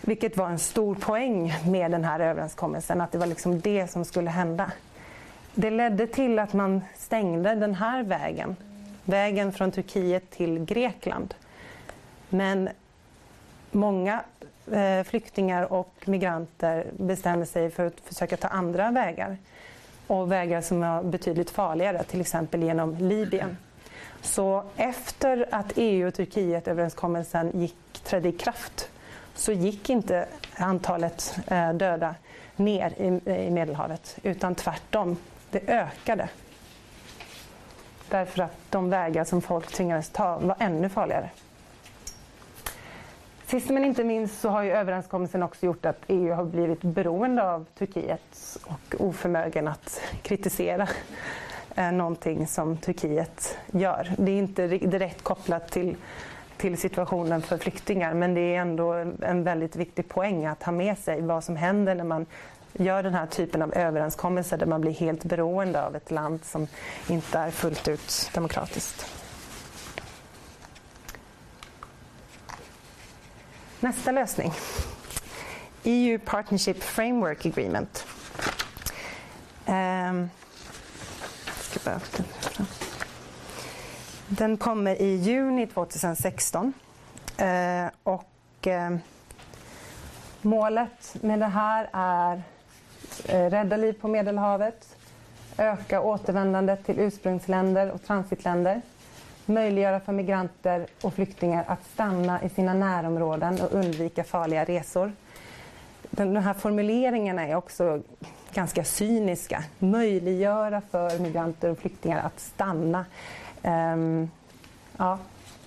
[0.00, 4.04] Vilket var en stor poäng med den här överenskommelsen, att det var liksom det som
[4.04, 4.72] skulle hända.
[5.54, 8.56] Det ledde till att man stängde den här vägen,
[9.04, 11.34] vägen från Turkiet till Grekland.
[12.36, 12.68] Men
[13.70, 14.22] många
[14.72, 19.36] eh, flyktingar och migranter bestämmer sig för att försöka ta andra vägar
[20.06, 23.56] och vägar som är betydligt farligare, till exempel genom Libyen.
[24.22, 28.90] Så efter att EU och Turkiet-överenskommelsen gick, trädde i kraft
[29.34, 32.14] så gick inte antalet eh, döda
[32.56, 35.16] ner i, i Medelhavet utan tvärtom,
[35.50, 36.28] det ökade.
[38.08, 41.30] Därför att de vägar som folk tvingades ta var ännu farligare.
[43.46, 47.50] Sist men inte minst så har ju överenskommelsen också gjort att EU har blivit beroende
[47.50, 50.88] av Turkiet och oförmögen att kritisera
[51.74, 54.12] eh, någonting som Turkiet gör.
[54.18, 55.96] Det är inte direkt kopplat till,
[56.56, 60.98] till situationen för flyktingar men det är ändå en väldigt viktig poäng att ha med
[60.98, 62.26] sig vad som händer när man
[62.72, 66.66] gör den här typen av överenskommelser där man blir helt beroende av ett land som
[67.08, 69.15] inte är fullt ut demokratiskt.
[73.86, 74.52] Nästa lösning.
[75.84, 78.06] EU Partnership Framework Agreement.
[79.66, 80.30] Um,
[84.28, 86.72] den kommer i juni 2016.
[87.40, 88.96] Uh, eh, och uh,
[90.42, 94.96] Målet med det här är uh, rädda liv på Medelhavet,
[95.58, 98.82] öka återvändandet till ursprungsländer och transitländer
[99.46, 105.12] möjliggöra för migranter och flyktingar att stanna i sina närområden och undvika farliga resor.
[106.10, 108.02] De här formuleringarna är också
[108.54, 109.64] ganska cyniska.
[109.78, 113.04] Möjliggöra för migranter och flyktingar att stanna.
[113.62, 114.30] Um,
[114.96, 115.18] ja,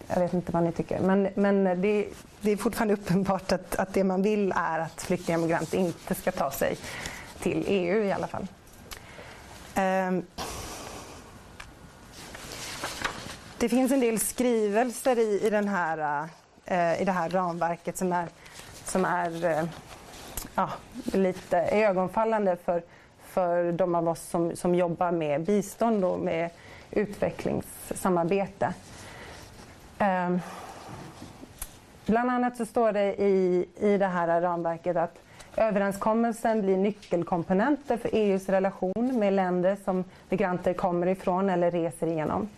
[0.07, 0.99] jag vet inte vad ni tycker.
[0.99, 2.07] Men, men det,
[2.41, 6.15] det är fortfarande uppenbart att, att det man vill är att flyktingar och migranter inte
[6.15, 6.77] ska ta sig
[7.39, 8.47] till EU i alla fall.
[9.77, 10.23] Um,
[13.59, 16.27] det finns en del skrivelser i, i, den här,
[16.65, 18.27] eh, i det här ramverket som är,
[18.85, 19.63] som är eh,
[20.55, 20.69] ja,
[21.13, 22.83] lite ögonfallande för,
[23.23, 26.49] för de av oss som, som jobbar med bistånd och med
[26.91, 28.73] utvecklingssamarbete.
[29.99, 30.41] Um,
[32.05, 35.19] bland annat så står det i, i det här ramverket att
[35.55, 42.49] överenskommelsen blir nyckelkomponenter för EUs relation med länder som migranter kommer ifrån eller reser igenom.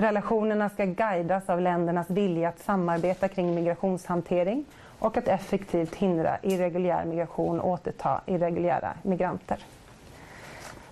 [0.00, 4.64] Relationerna ska guidas av ländernas vilja att samarbeta kring migrationshantering
[4.98, 9.58] och att effektivt hindra irreguljär migration och återta irreguljära migranter.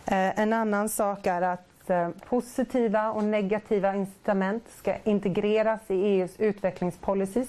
[0.06, 6.40] Eh, en annan sak är att eh, positiva och negativa incitament ska integreras i EUs
[6.40, 7.48] utvecklingspolicies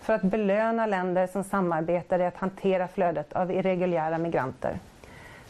[0.00, 4.78] för att belöna länder som samarbetar i att hantera flödet av irreguljära migranter.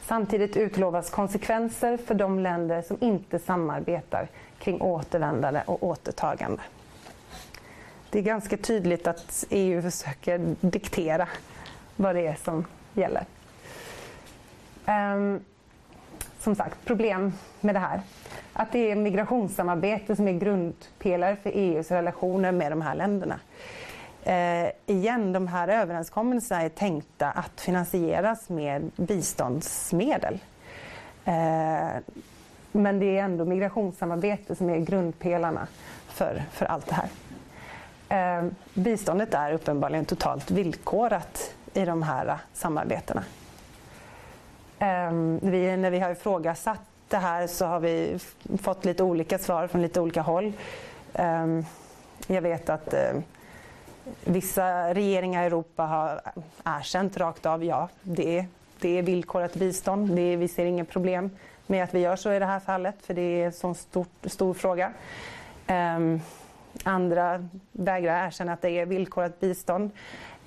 [0.03, 6.63] Samtidigt utlovas konsekvenser för de länder som inte samarbetar kring återvändande och återtagande.
[8.11, 11.29] Det är ganska tydligt att EU försöker diktera
[11.97, 13.25] vad det är som gäller.
[14.87, 15.41] Um,
[16.39, 18.01] som sagt, problem med det här.
[18.53, 23.41] Att det är migrationssamarbete som är grundpelare för EUs relationer med de här länderna.
[24.23, 30.39] Eh, igen, de här överenskommelserna är tänkta att finansieras med biståndsmedel.
[31.25, 31.89] Eh,
[32.79, 35.67] men det är ändå migrationssamarbete som är grundpelarna
[36.09, 37.09] för, för allt det här.
[38.09, 43.25] Eh, biståndet är uppenbarligen totalt villkorat i de här eh, samarbetena.
[44.79, 48.19] Eh, vi, när vi har ifrågasatt det här så har vi
[48.63, 50.53] fått lite olika svar från lite olika håll.
[51.15, 51.47] Eh,
[52.27, 53.13] jag vet att eh,
[54.25, 56.21] vissa regeringar i Europa har
[56.65, 58.47] erkänt rakt av, ja, det är,
[58.81, 60.17] det är villkorat bistånd.
[60.17, 61.31] Det är, vi ser inga problem
[61.69, 64.07] med att vi gör så i det här fallet, för det är en så stor,
[64.25, 64.93] stor fråga.
[65.69, 66.21] Um,
[66.85, 69.91] andra vägrar erkänna att det är villkorat bistånd.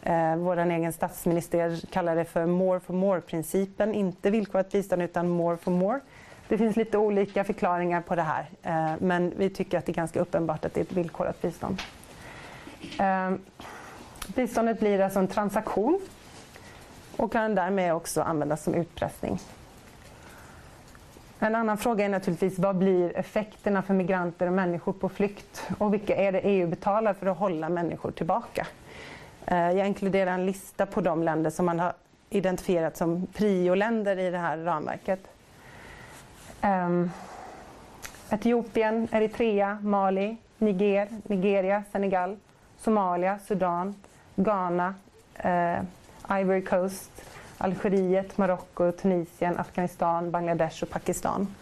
[0.03, 3.93] Eh, Vår egen statsminister kallar det för more for more-principen.
[3.93, 5.99] Inte villkorat bistånd utan more for more.
[6.47, 9.93] Det finns lite olika förklaringar på det här eh, men vi tycker att det är
[9.93, 11.81] ganska uppenbart att det är ett villkorat bistånd.
[12.99, 13.31] Eh,
[14.35, 16.01] biståndet blir alltså en transaktion
[17.17, 19.39] och kan därmed också användas som utpressning.
[21.43, 25.69] En annan fråga är naturligtvis vad blir effekterna för migranter och människor på flykt?
[25.77, 28.67] Och vilka är det EU betalar för att hålla människor tillbaka?
[29.45, 31.93] Eh, jag inkluderar en lista på de länder som man har
[32.29, 35.19] identifierat som prioländer i det här ramverket.
[36.61, 37.11] Ehm,
[38.29, 42.37] Etiopien, Eritrea, Mali, Niger, Nigeria, Senegal,
[42.77, 43.95] Somalia, Sudan,
[44.35, 44.95] Ghana,
[45.35, 45.81] eh,
[46.39, 47.11] Ivory Coast,
[47.61, 51.55] Algeriet, Marocko, Tunisien, Afghanistan, Bangladesh och Pakistan.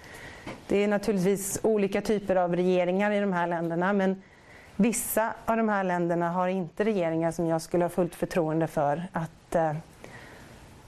[0.68, 4.22] Det är naturligtvis olika typer av regeringar i de här länderna men
[4.82, 9.08] Vissa av de här länderna har inte regeringar som jag skulle ha fullt förtroende för
[9.12, 9.76] att, eh,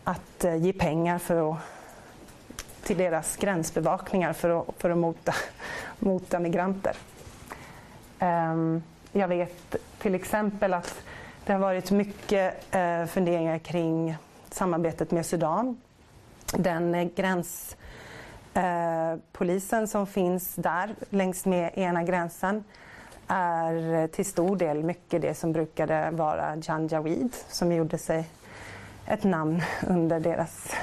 [0.03, 1.59] att eh, ge pengar för att,
[2.83, 5.33] till deras gränsbevakningar för att, för att mota,
[5.99, 6.95] mota migranter.
[8.19, 10.95] Ehm, jag vet till exempel att
[11.45, 14.15] det har varit mycket eh, funderingar kring
[14.51, 15.77] samarbetet med Sudan.
[16.53, 22.63] Den gränspolisen eh, eh som finns där längs med ena gränsen
[23.27, 28.25] är till stor del mycket det som brukade vara Janjaweed som gjorde sig
[29.07, 30.75] ett namn under deras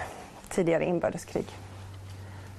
[0.49, 1.47] tidigare inbördeskrig.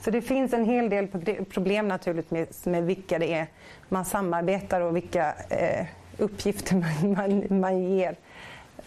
[0.02, 1.08] Så det finns en hel del
[1.46, 3.48] problem naturligtvis med vilka det är
[3.90, 5.86] man samarbetar och vilka eh,
[6.18, 8.16] uppgifter man, man, man ger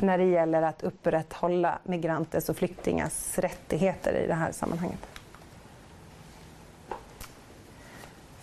[0.03, 5.07] när det gäller att upprätthålla migranters och flyktingars rättigheter i det här sammanhanget.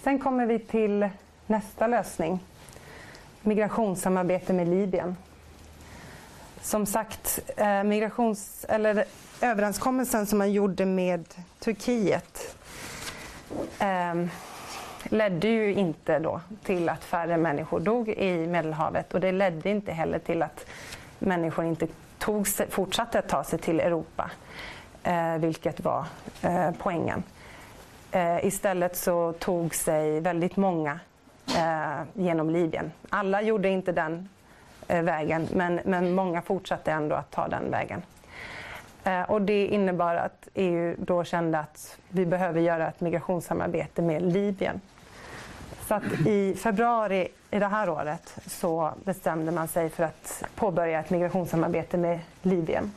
[0.03, 1.09] Sen kommer vi till
[1.47, 2.39] nästa lösning.
[3.41, 5.15] Migrationssamarbete med Libyen.
[6.61, 9.05] Som sagt, eh, migrations, eller
[9.41, 11.25] överenskommelsen som man gjorde med
[11.59, 12.55] Turkiet
[13.79, 14.25] eh,
[15.03, 19.91] ledde ju inte då till att färre människor dog i Medelhavet och det ledde inte
[19.91, 20.65] heller till att
[21.19, 24.31] människor inte tog sig, fortsatte att ta sig till Europa,
[25.03, 26.05] eh, vilket var
[26.41, 27.23] eh, poängen.
[28.11, 30.99] Eh, istället så tog sig väldigt många
[31.57, 32.91] eh, genom Libyen.
[33.09, 34.29] Alla gjorde inte den
[34.87, 38.01] eh, vägen, men, men många fortsatte ändå att ta den vägen.
[39.03, 44.21] Eh, och det innebar att EU då kände att vi behöver göra ett migrationssamarbete med
[44.21, 44.81] Libyen.
[45.87, 50.99] Så att i februari i det här året så bestämde man sig för att påbörja
[50.99, 52.91] ett migrationssamarbete med Libyen.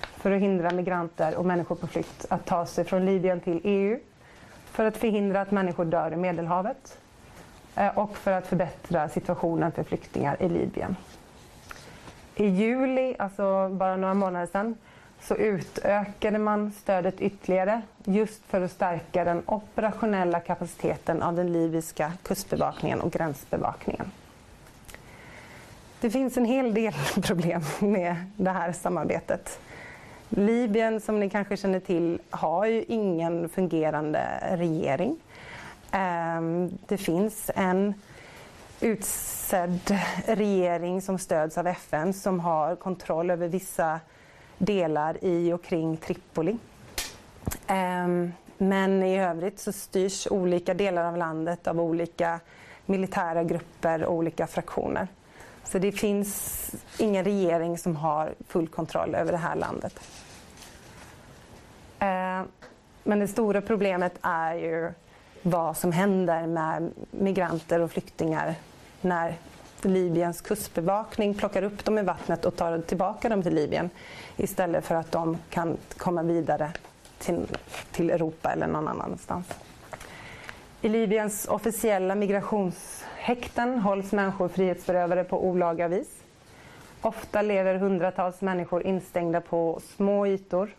[0.00, 3.98] För att hindra migranter och människor på flykt att ta sig från Libyen till EU,
[4.64, 6.98] för att förhindra att människor dör i Medelhavet.
[7.74, 10.96] Eh, och för att förbättra situationen för flyktingar i Libyen.
[12.34, 14.76] I juli, alltså bara några månader sedan,
[15.24, 22.12] så utökade man stödet ytterligare just för att stärka den operationella kapaciteten av den libyska
[22.22, 24.10] kustbevakningen och gränsbevakningen.
[26.00, 29.60] Det finns en hel del problem med det här samarbetet.
[30.28, 35.16] Libyen, som ni kanske känner till, har ju ingen fungerande regering.
[35.90, 37.94] Ehm, det finns en
[38.80, 44.00] utsedd regering som stöds av FN som har kontroll över vissa
[44.58, 46.58] delar i och kring Tripoli.
[47.66, 52.40] Ehm, men i övrigt så styrs olika delar av landet av olika
[52.86, 55.08] militära grupper och olika fraktioner.
[55.64, 60.00] Så det finns ingen regering som har full kontroll över det här landet.
[61.98, 62.46] Ehm,
[63.02, 64.92] men det stora problemet är ju
[65.42, 68.54] vad som händer med migranter och flyktingar
[69.00, 69.34] när
[69.88, 73.90] Libyens kustbevakning plockar upp dem i vattnet och tar tillbaka dem till Libyen
[74.36, 76.72] istället för att de kan komma vidare
[77.18, 77.46] till,
[77.92, 79.46] till Europa eller någon annanstans.
[80.80, 86.08] I Libyens officiella migrationshäkten hålls människor frihetsberövade på olaga vis.
[87.00, 90.70] Ofta lever hundratals människor instängda på små ytor.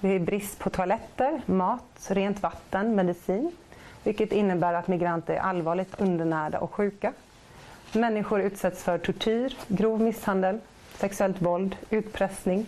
[0.00, 3.52] Det är brist på toaletter, mat, rent vatten, medicin
[4.02, 7.12] vilket innebär att migranter är allvarligt undernärda och sjuka.
[7.92, 10.58] Människor utsätts för tortyr, grov misshandel,
[10.94, 12.66] sexuellt våld, utpressning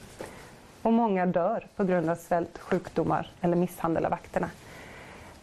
[0.83, 4.51] och många dör på grund av svält, sjukdomar eller misshandel av vakterna.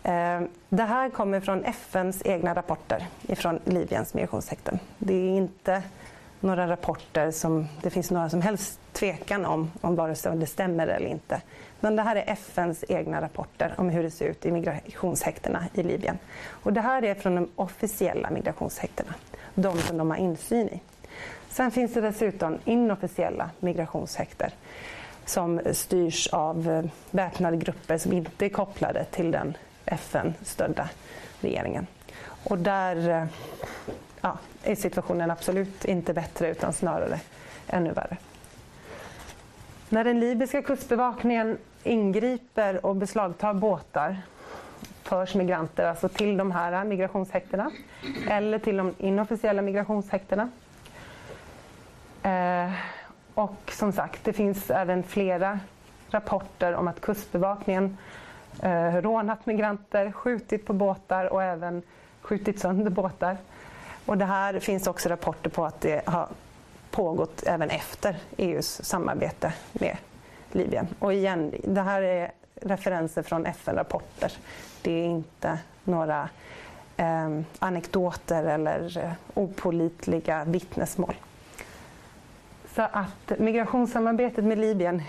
[0.03, 4.79] Eh, det här kommer från FNs egna rapporter från Libyens migrationshäkten.
[4.97, 5.83] Det är inte
[6.39, 10.87] några rapporter som det finns några som helst tvekan om, om vare sig det stämmer
[10.87, 11.41] eller inte.
[11.79, 15.83] Men det här är FNs egna rapporter om hur det ser ut i migrationshäktena i
[15.83, 16.17] Libyen.
[16.47, 19.13] Och det här är från de officiella migrationshäktena,
[19.55, 20.81] de som de har insyn i.
[21.49, 24.53] Sen finns det dessutom inofficiella migrationshäkter
[25.25, 30.89] som styrs av eh, väpnade grupper som inte är kopplade till den FN-stödda
[31.41, 31.87] regeringen.
[32.43, 33.25] Och där eh,
[34.21, 37.19] ja, är situationen absolut inte bättre utan snarare
[37.67, 38.17] ännu värre.
[39.89, 44.17] När den libyska kustbevakningen ingriper och beslagtar båtar
[45.09, 47.71] förs migranter alltså till de här migrationshäktena
[48.29, 50.49] eller till de inofficiella migrationshäktena.
[52.23, 52.71] Eh,
[53.33, 55.59] och som sagt, det finns även flera
[56.09, 57.97] rapporter om att Kustbevakningen
[58.63, 61.81] eh, rånat migranter, skjutit på båtar och även
[62.21, 63.37] skjutit sönder båtar.
[64.05, 66.27] Och det här finns också rapporter på att det har
[66.91, 69.97] pågått även efter EUs samarbete med
[70.51, 70.87] Libyen.
[70.99, 72.31] Och igen, det här är
[72.61, 74.31] referenser från FN-rapporter.
[74.81, 76.29] Det är inte några
[76.97, 81.15] eh, anekdoter eller eh, opolitliga vittnesmål.
[82.75, 85.03] Så att migrationssamarbetet med Libyen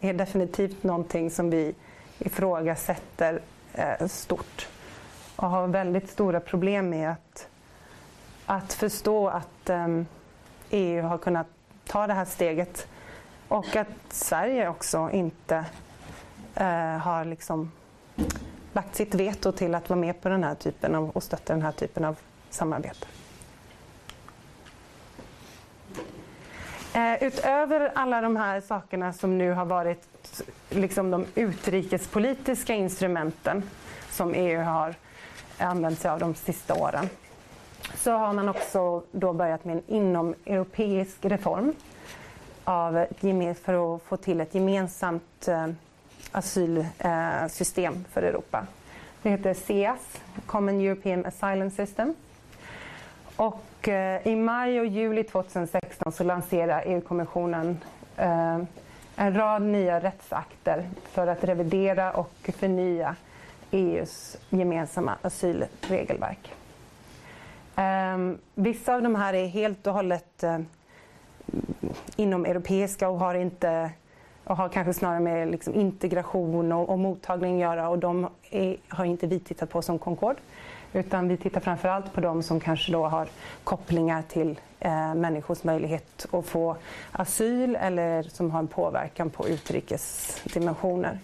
[0.00, 1.74] är definitivt någonting som vi
[2.18, 3.40] ifrågasätter
[3.72, 4.68] eh, stort
[5.36, 7.48] och har väldigt stora problem med att,
[8.46, 10.02] att förstå att eh,
[10.70, 11.46] EU har kunnat
[11.86, 12.86] ta det här steget
[13.48, 15.64] och att Sverige också inte
[16.54, 17.72] eh, har liksom
[18.76, 21.62] lagt sitt veto till att vara med på den här typen av, och stötta den
[21.62, 22.16] här typen av
[22.50, 23.06] samarbete.
[26.94, 33.62] Eh, utöver alla de här sakerna som nu har varit liksom de utrikespolitiska instrumenten
[34.10, 34.94] som EU har
[35.58, 37.08] använt sig av de sista åren
[37.94, 41.74] så har man också då börjat med en inomeuropeisk reform
[42.64, 43.06] av,
[43.62, 45.66] för att få till ett gemensamt eh,
[46.36, 48.66] asylsystem för Europa.
[49.22, 52.14] Det heter CEAS, Common European Asylum System.
[53.36, 57.78] Och eh, i maj och juli 2016 så lanserar EU-kommissionen
[58.16, 58.58] eh,
[59.16, 63.16] en rad nya rättsakter för att revidera och förnya
[63.70, 66.52] EUs gemensamma asylregelverk.
[67.76, 70.58] Ehm, vissa av de här är helt och hållet eh,
[72.16, 73.90] inom europeiska och har inte
[74.46, 78.76] och har kanske snarare med liksom integration och, och mottagning att göra och de är,
[78.88, 80.36] har inte vi tittat på som Concord.
[80.92, 83.28] Utan vi tittar framförallt på de som kanske då har
[83.64, 86.76] kopplingar till eh, människors möjlighet att få
[87.12, 91.18] asyl eller som har en påverkan på utrikesdimensioner.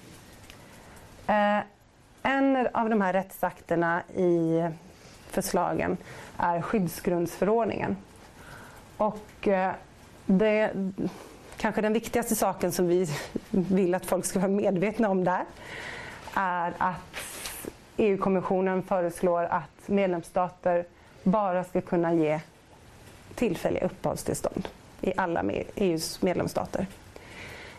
[1.27, 1.59] Eh,
[2.23, 4.65] en av de här rättsakterna i
[5.27, 5.97] förslagen
[6.37, 7.97] är skyddsgrundsförordningen.
[8.97, 9.73] Och eh,
[10.27, 10.73] det,
[11.63, 13.09] kanske den viktigaste saken som vi
[13.51, 15.45] vill att folk ska vara medvetna om där
[16.35, 16.97] är att
[17.97, 20.85] EU-kommissionen föreslår att medlemsstater
[21.23, 22.41] bara ska kunna ge
[23.35, 24.69] tillfälliga uppehållstillstånd
[25.01, 25.43] i alla
[25.75, 26.87] EUs medlemsstater.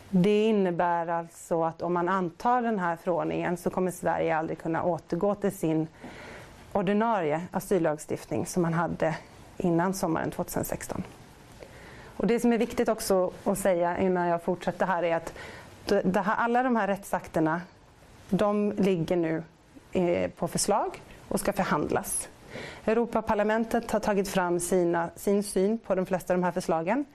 [0.10, 4.84] Det innebär alltså att om man antar den här förordningen så kommer Sverige aldrig kunna
[4.84, 5.88] återgå till sin
[6.72, 9.16] ordinarie asyllagstiftning som man hade
[9.58, 11.04] innan sommaren 2016.
[12.18, 15.34] Och det som är viktigt också att säga innan jag fortsätter här är att
[16.16, 17.62] här, alla de här rättsakterna
[18.30, 19.44] de ligger nu
[19.92, 22.30] eh, på förslag och ska förhandlas.
[22.86, 27.06] Europaparlamentet har tagit fram sina, sin syn på de flesta av de här förslagen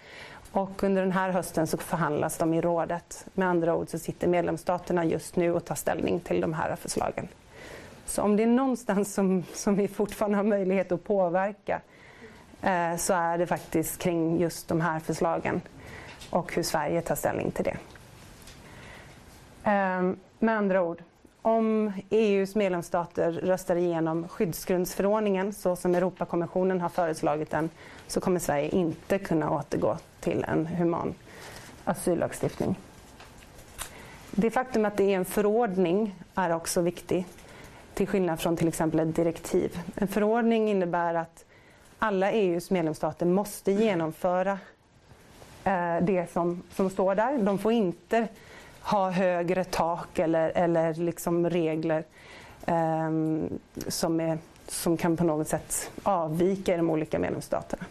[0.52, 3.26] och under den här hösten så förhandlas de i rådet.
[3.34, 7.28] Med andra ord så sitter medlemsstaterna just nu och tar ställning till de här förslagen.
[8.06, 11.97] Så om det är någonstans som, som vi fortfarande har möjlighet att påverka Eh,
[12.62, 15.60] Eh, så är det faktiskt kring just de här förslagen
[16.30, 17.76] och hur Sverige tar ställning till det.
[19.64, 21.02] Ehm, med andra ord,
[21.42, 27.70] om EUs medlemsstater röstar igenom skyddsgrundsförordningen så som Europakommissionen har föreslagit den
[28.06, 31.14] så kommer Sverige inte kunna återgå till en human
[31.84, 32.78] asyllagstiftning.
[34.30, 37.26] Det faktum att det är en förordning är också viktigt
[37.94, 39.80] till skillnad från till exempel ett direktiv.
[39.94, 41.44] En förordning innebär att
[41.98, 44.58] alla EUs medlemsstater måste genomföra
[45.64, 47.38] eh, det som, som står där.
[47.38, 48.28] De får inte
[48.82, 52.04] ha högre tak eller, eller liksom regler
[52.66, 53.10] eh,
[53.88, 54.38] som, är,
[54.68, 57.84] som kan på något sätt avvika i de olika medlemsstaterna.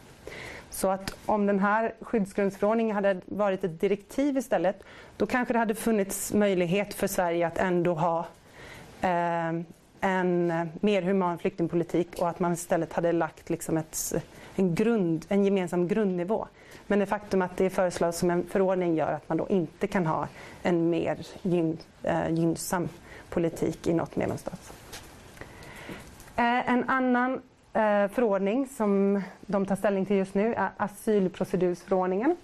[0.70, 4.84] Så att om den här skyddsgrundsförordningen hade varit ett direktiv istället,
[5.18, 8.26] då kanske det hade funnits möjlighet för Sverige att ändå ha
[9.02, 9.52] eh,
[10.02, 14.14] en eh, mer human flyktingpolitik och att man istället hade lagt liksom ett,
[14.56, 16.48] en, grund, en gemensam grundnivå.
[16.88, 20.06] Men det faktum att det föreslås som en förordning gör att man då inte kan
[20.06, 20.28] ha
[20.64, 22.90] en mer gyn, eh, gynnsam
[23.30, 24.74] politik i något medlemsstat.
[26.36, 27.34] Eh, en annan
[27.74, 32.38] eh, förordning som de tar ställning till just nu är asylprocedursförordningen.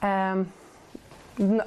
[0.00, 0.46] Ehm,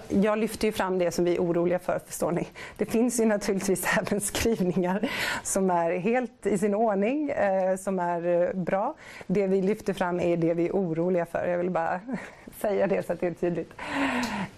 [0.09, 2.47] jag lyfter ju fram det som vi är oroliga för, förstår ni.
[2.78, 5.09] Det finns ju naturligtvis även skrivningar
[5.43, 8.95] som är helt i sin ordning, eh, som är eh, bra.
[9.28, 11.47] Det vi lyfter fram är det vi är oroliga för.
[11.47, 11.99] Jag vill bara
[12.61, 13.74] säga det så att det är tydligt.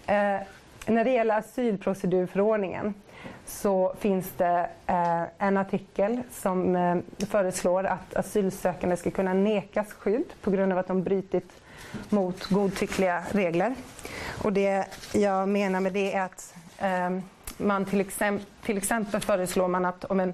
[0.05, 0.37] Eh,
[0.87, 2.93] när det gäller asylprocedurförordningen
[3.45, 6.97] så finns det eh, en artikel som eh,
[7.29, 11.51] föreslår att asylsökande ska kunna nekas skydd på grund av att de brutit
[12.09, 13.75] mot godtyckliga regler.
[14.43, 17.19] Och det jag menar med det är att eh,
[17.57, 20.33] man till exempel, till exempel föreslår man att om en,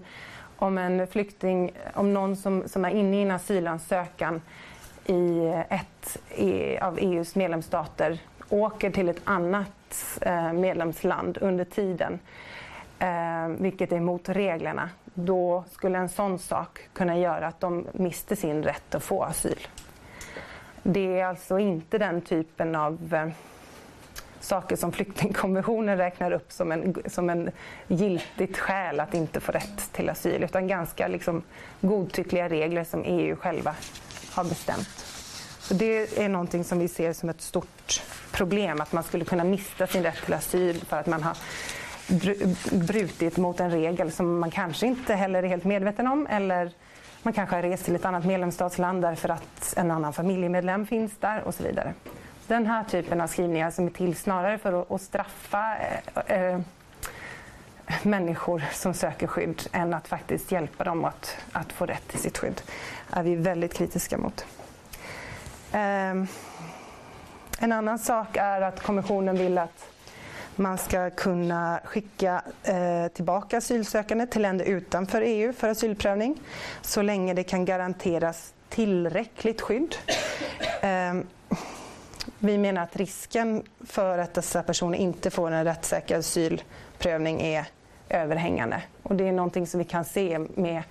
[0.55, 4.41] om en flykting, om någon som, som är inne i en asylansökan
[5.05, 6.17] i ett
[6.81, 12.19] av EUs medlemsstater åker till ett annat eh, medlemsland under tiden
[12.99, 18.35] eh, vilket är mot reglerna, då skulle en sån sak kunna göra att de mister
[18.35, 19.67] sin rätt att få asyl.
[20.84, 23.27] Det är alltså inte den typen av eh,
[24.39, 27.51] saker som flyktingkonventionen räknar upp som en, som en
[27.88, 31.43] giltigt skäl att inte få rätt till asyl utan ganska liksom
[31.81, 33.75] godtyckliga regler som EU själva
[34.31, 34.89] har bestämt.
[35.59, 39.43] Så det är någonting som vi ser som ett stort problem att man skulle kunna
[39.43, 41.38] mista sin rätt till asyl för att man har
[42.71, 46.71] brutit mot en regel som man kanske inte heller är helt medveten om eller
[47.24, 51.43] man kanske har rest till ett annat medlemsstatsland därför att en annan familjemedlem finns där
[51.43, 51.93] och så vidare.
[52.47, 55.76] Den här typen av skrivningar som är till snarare för att, att straffa
[56.28, 56.59] eh, eh,
[58.03, 62.38] människor som söker skydd än att faktiskt hjälpa dem att, att få rätt till sitt
[62.38, 62.61] skydd
[63.11, 64.45] är vi väldigt kritiska mot.
[65.71, 66.13] Eh,
[67.59, 69.92] en annan sak är att kommissionen vill att
[70.55, 76.41] man ska kunna skicka eh, tillbaka asylsökande till länder utanför EU för asylprövning
[76.81, 79.95] så länge det kan garanteras tillräckligt skydd.
[80.81, 81.13] Eh,
[82.39, 87.65] vi menar att risken för att dessa personer inte får en rättssäker asylprövning är
[88.09, 88.81] överhängande.
[89.03, 90.83] Och det är någonting som vi kan se med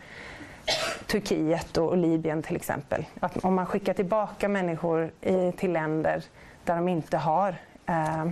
[1.07, 3.05] Turkiet och Libyen till exempel.
[3.21, 6.23] Att om man skickar tillbaka människor i, till länder
[6.65, 7.57] där de inte har
[7.87, 8.27] eh,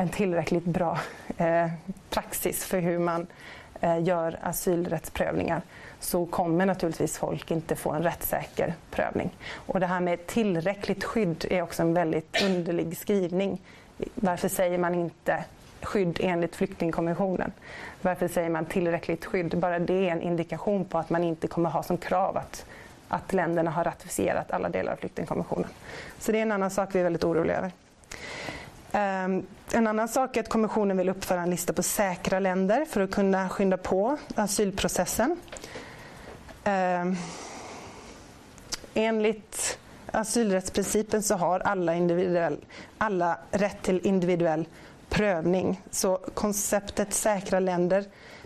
[0.00, 0.98] en tillräckligt bra
[1.36, 1.66] eh,
[2.10, 3.26] praxis för hur man
[3.80, 5.62] eh, gör asylrättsprövningar
[6.00, 9.30] så kommer naturligtvis folk inte få en rättssäker prövning.
[9.52, 13.60] Och det här med tillräckligt skydd är också en väldigt underlig skrivning.
[14.14, 15.44] Varför säger man inte
[15.82, 17.52] skydd enligt flyktingkonventionen?
[18.02, 19.58] Varför säger man tillräckligt skydd?
[19.58, 22.64] Bara det är en indikation på att man inte kommer ha som krav att,
[23.08, 25.68] att länderna har ratificerat alla delar av flyktingkonventionen.
[26.18, 27.72] Så det är en annan sak vi är väldigt oroliga över.
[28.92, 33.00] Ehm, en annan sak är att kommissionen vill uppföra en lista på säkra länder för
[33.00, 35.36] att kunna skynda på asylprocessen.
[36.64, 37.16] Ehm,
[38.94, 39.78] enligt
[40.12, 42.64] asylrättsprincipen så har alla, individuell,
[42.98, 44.68] alla rätt till individuell
[45.08, 45.82] prövning.
[45.90, 48.04] Så konceptet säkra länder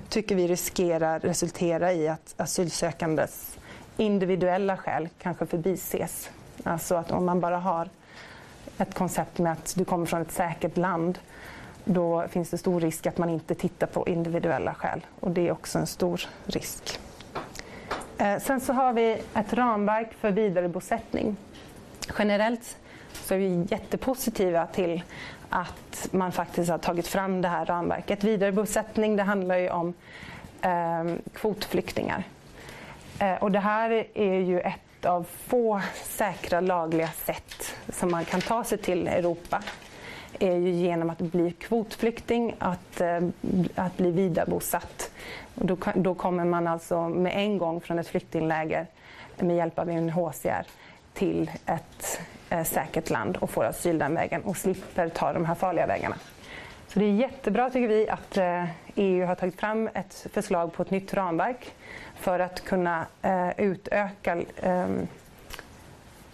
[0.08, 3.56] tycker vi riskerar resultera i att asylsökandes
[3.96, 6.30] individuella skäl kanske förbises.
[6.64, 7.88] Alltså att om man bara har
[8.82, 11.18] ett koncept med att du kommer från ett säkert land
[11.84, 15.52] då finns det stor risk att man inte tittar på individuella skäl och det är
[15.52, 16.98] också en stor risk.
[18.18, 21.36] Eh, sen så har vi ett ramverk för vidarebosättning.
[22.18, 22.76] Generellt
[23.12, 25.02] så är vi jättepositiva till
[25.48, 28.24] att man faktiskt har tagit fram det här ramverket.
[28.24, 29.94] Vidarebosättning det handlar ju om
[30.62, 32.24] eh, kvotflyktingar.
[33.18, 38.24] Eh, och det här är ju ett ett av få säkra lagliga sätt som man
[38.24, 39.62] kan ta sig till Europa
[40.38, 43.20] är ju genom att bli kvotflykting, att, eh,
[43.74, 45.10] att bli vidarebosatt.
[45.54, 48.86] Då, då kommer man alltså med en gång från ett flyktingläger
[49.38, 50.66] med hjälp av UNHCR
[51.14, 55.54] till ett eh, säkert land och får asyl den vägen och slipper ta de här
[55.54, 56.16] farliga vägarna.
[56.88, 60.82] Så det är jättebra tycker vi att eh, EU har tagit fram ett förslag på
[60.82, 61.72] ett nytt ramverk
[62.22, 65.06] för att kunna eh, utöka ehm,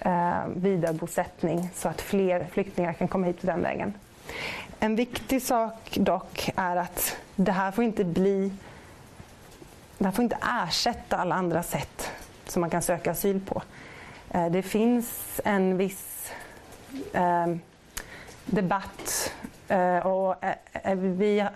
[0.01, 3.95] eh, vidarebosättning så att fler flyktingar kan komma hit den vägen.
[4.80, 8.53] En viktig sak dock är att det här får inte bli
[9.99, 12.11] det här får inte ersätta alla andra sätt
[12.47, 13.62] som man kan söka asyl på.
[14.30, 16.32] Eh, det finns en viss
[17.12, 17.47] eh,
[18.47, 19.32] debatt
[19.68, 21.49] eh, och eh, eh vi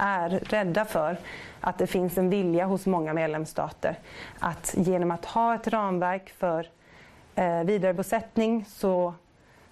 [0.00, 1.16] är rädda för
[1.60, 3.98] att det finns en vilja hos många medlemsstater
[4.38, 6.68] att genom att ha ett ramverk för
[7.34, 9.14] eh, vidarebosättning så,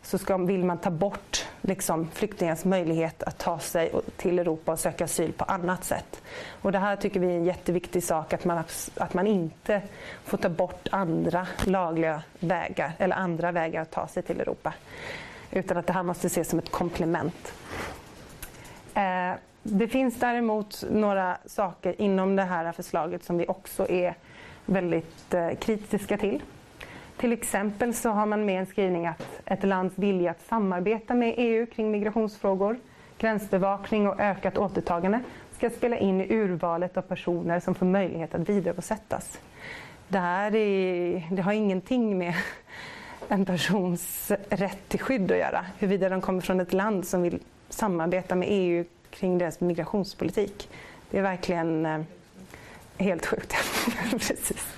[0.02, 4.78] så ska, vill man ta bort liksom, flyktingars möjlighet att ta sig till Europa och
[4.78, 6.22] söka asyl på annat sätt.
[6.62, 8.64] Och det här tycker vi är en jätteviktig sak, att man,
[8.96, 9.82] att man inte
[10.24, 14.74] får ta bort andra lagliga vägar eller andra vägar att ta sig till Europa.
[15.50, 17.52] Utan att det här måste ses som ett komplement.
[18.94, 24.14] Eh, det finns däremot några saker inom det här förslaget som vi också är
[24.66, 26.42] väldigt eh, kritiska till.
[27.16, 31.34] Till exempel så har man med en skrivning att ett lands vilja att samarbeta med
[31.36, 32.78] EU kring migrationsfrågor,
[33.18, 35.20] gränsbevakning och ökat återtagande
[35.56, 39.38] ska spela in i urvalet av personer som får möjlighet att vidarebosättas.
[40.08, 42.34] Det här är, det har ingenting med
[43.28, 47.42] en persons rätt till skydd att göra, huruvida de kommer från ett land som vill
[47.68, 50.68] samarbeta med EU kring deras migrationspolitik.
[51.10, 52.00] Det är verkligen eh,
[52.98, 53.54] helt sjukt.
[54.10, 54.76] Precis.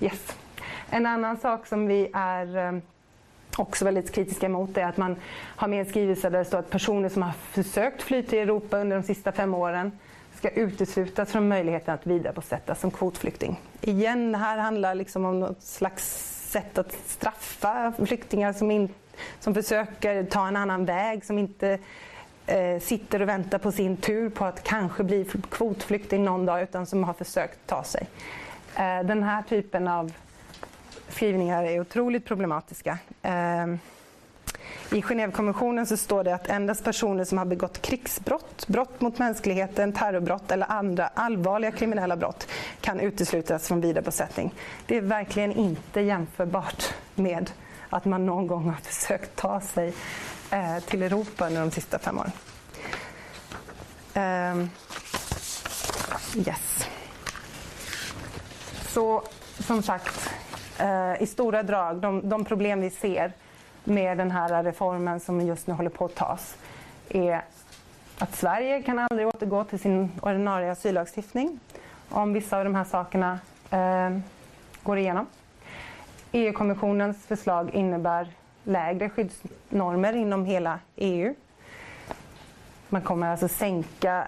[0.00, 0.36] Yes.
[0.90, 2.80] En annan sak som vi är eh,
[3.56, 6.70] också väldigt kritiska mot är att man har med en skrivelse där det står att
[6.70, 9.92] personer som har försökt fly till Europa under de sista fem åren
[10.34, 13.60] ska uteslutas från möjligheten att vidarebosättas som kvotflykting.
[13.80, 18.88] Igen, det här handlar liksom om något slags sätt att straffa flyktingar som, in,
[19.40, 21.78] som försöker ta en annan väg, som inte
[22.46, 26.86] eh, sitter och väntar på sin tur på att kanske bli kvotflykting någon dag, utan
[26.86, 28.06] som har försökt ta sig.
[28.76, 30.12] Eh, den här typen av
[31.08, 32.98] skrivningar är otroligt problematiska.
[33.22, 33.66] Eh,
[34.92, 39.92] i Genèvekonventionen så står det att endast personer som har begått krigsbrott, brott mot mänskligheten,
[39.92, 42.48] terrorbrott eller andra allvarliga kriminella brott
[42.80, 44.54] kan uteslutas från vidarebosättning.
[44.86, 47.50] Det är verkligen inte jämförbart med
[47.90, 49.92] att man någon gång har försökt ta sig
[50.50, 52.32] Eh, till Europa under de sista fem åren.
[54.14, 54.70] Ehm,
[56.36, 56.88] yes.
[58.86, 59.22] Så
[59.58, 60.30] som sagt,
[60.78, 63.32] eh, i stora drag, de, de problem vi ser
[63.84, 66.56] med den här reformen som just nu håller på att tas
[67.08, 67.44] är
[68.18, 71.60] att Sverige kan aldrig återgå till sin ordinarie asyllagstiftning
[72.10, 73.38] om vissa av de här sakerna
[73.70, 74.18] eh,
[74.82, 75.26] går igenom.
[76.32, 78.28] EU-kommissionens förslag innebär
[78.64, 81.34] lägre skyddsnormer inom hela EU.
[82.88, 84.26] Man kommer alltså sänka,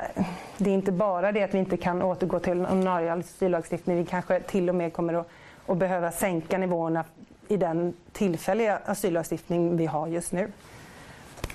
[0.59, 4.05] det är inte bara det att vi inte kan återgå till en ordinarie asyllagstiftning, vi
[4.05, 5.29] kanske till och med kommer att,
[5.67, 7.05] att behöva sänka nivåerna
[7.49, 10.53] i den tillfälliga asyllagstiftning vi har just nu.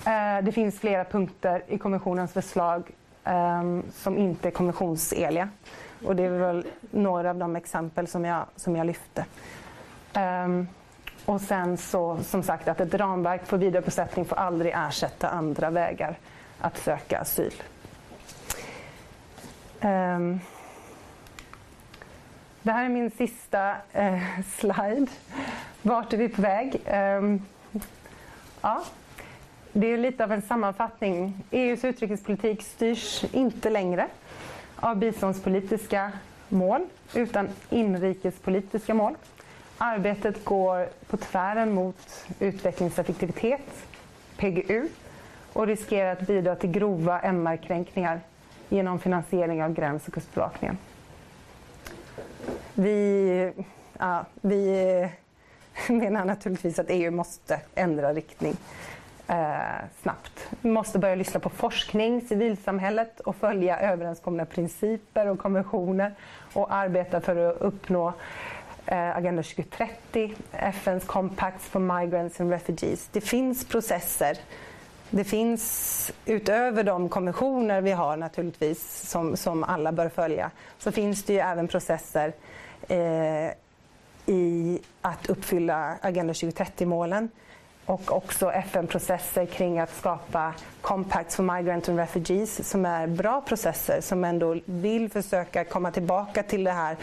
[0.05, 2.83] Eh, det finns flera punkter i kommissionens förslag
[3.23, 5.49] ehm, som inte är konventionsenliga.
[6.05, 9.25] Och det är väl några av de exempel som jag, som jag lyfte.
[10.13, 10.67] Ehm,
[11.31, 16.17] och sen så, som sagt, att ett ramverk för vidarebosättning får aldrig ersätta andra vägar
[16.59, 17.53] att söka asyl.
[19.81, 20.39] Um,
[22.61, 24.19] det här är min sista eh,
[24.57, 25.07] slide.
[25.81, 26.81] Vart är vi på väg?
[26.93, 27.45] Um,
[28.61, 28.83] ja,
[29.73, 31.43] det är lite av en sammanfattning.
[31.51, 34.07] EUs utrikespolitik styrs inte längre
[34.75, 36.11] av biståndspolitiska
[36.49, 39.15] mål utan inrikespolitiska mål.
[39.83, 43.85] Arbetet går på tvären mot utvecklingseffektivitet,
[44.37, 44.87] PGU,
[45.53, 48.19] och riskerar att bidra till grova MR-kränkningar
[48.69, 50.77] genom finansiering av gräns och kustbevakningen.
[52.73, 53.53] Vi,
[53.99, 55.09] ja, vi
[55.89, 58.55] menar naturligtvis att EU måste ändra riktning
[59.27, 59.57] eh,
[60.01, 60.49] snabbt.
[60.61, 66.13] Vi måste börja lyssna på forskning, civilsamhället och följa överenskomna principer och konventioner
[66.53, 68.13] och arbeta för att uppnå
[68.91, 73.09] eh, Agenda 2030, FNs Compacts for Migrants and Refugees.
[73.11, 74.37] Det finns processer
[75.13, 81.23] det finns utöver de konventioner vi har naturligtvis som, som alla bör följa så finns
[81.23, 82.33] det ju även processer
[82.87, 83.51] eh,
[84.25, 87.29] i att uppfylla Agenda 2030-målen
[87.91, 94.01] och också FN-processer kring att skapa Compacts for Migrant and Refugees som är bra processer
[94.01, 96.97] som ändå vill försöka komma tillbaka till det här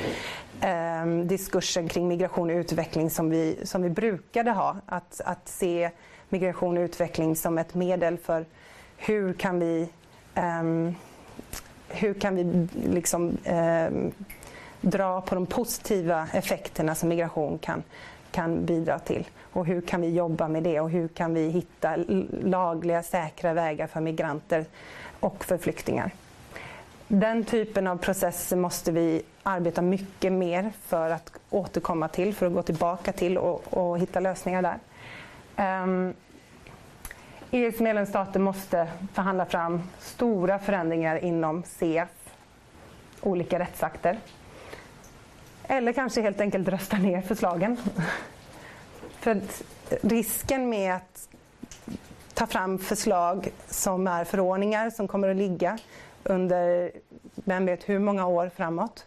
[0.60, 4.76] eh, diskursen kring migration och utveckling som vi, som vi brukade ha.
[4.86, 5.90] Att, att se
[6.28, 8.46] migration och utveckling som ett medel för
[8.96, 9.88] hur kan vi,
[10.34, 10.92] eh,
[11.88, 13.88] hur kan vi liksom, eh,
[14.80, 17.82] dra på de positiva effekterna som migration kan,
[18.38, 19.28] kan bidra till.
[19.52, 21.96] Och hur kan vi jobba med det och hur kan vi hitta
[22.42, 24.64] lagliga, säkra vägar för migranter
[25.20, 26.10] och för flyktingar.
[27.08, 32.52] Den typen av processer måste vi arbeta mycket mer för att återkomma till, för att
[32.52, 34.78] gå tillbaka till och, och hitta lösningar där.
[35.56, 36.14] Ehm, um,
[37.50, 42.08] EUs medlemsstater måste förhandla fram stora förändringar inom CF,
[43.20, 44.18] olika rättsakter.
[45.70, 47.76] Eller kanske helt enkelt rösta ner förslagen.
[49.20, 49.40] För
[50.00, 51.28] risken med att
[52.34, 55.78] ta fram förslag som är förordningar som kommer att ligga
[56.24, 56.92] under
[57.34, 59.06] vem vet hur många år framåt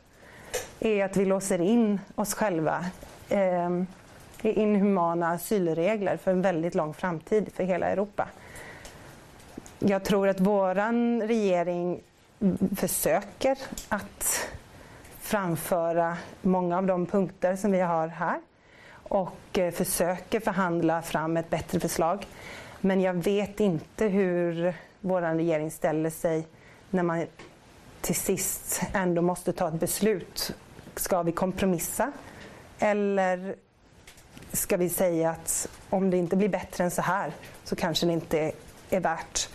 [0.79, 2.85] är att vi låser in oss själva
[3.29, 3.69] eh,
[4.41, 8.27] i inhumana asylregler för en väldigt lång framtid för hela Europa.
[9.79, 10.75] Jag tror att vår
[11.27, 11.99] regering
[12.75, 13.57] försöker
[13.89, 14.47] att
[15.31, 18.41] framföra många av de punkter som vi har här
[18.93, 22.27] och eh, försöker förhandla fram ett bättre förslag.
[22.81, 26.47] Men jag vet inte hur vår regering ställer sig
[26.89, 27.25] när man
[28.01, 30.55] till sist ändå måste ta ett beslut.
[30.95, 32.11] Ska vi kompromissa?
[32.79, 33.55] Eller
[34.51, 38.13] ska vi säga att om det inte blir bättre än så här så kanske det
[38.13, 38.51] inte
[38.89, 39.49] är värt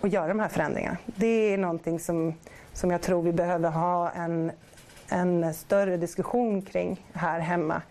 [0.00, 0.96] att göra de här förändringarna.
[1.06, 2.34] Det är någonting som,
[2.72, 4.52] som jag tror vi behöver ha en,
[5.12, 7.82] en större diskussion kring här hemma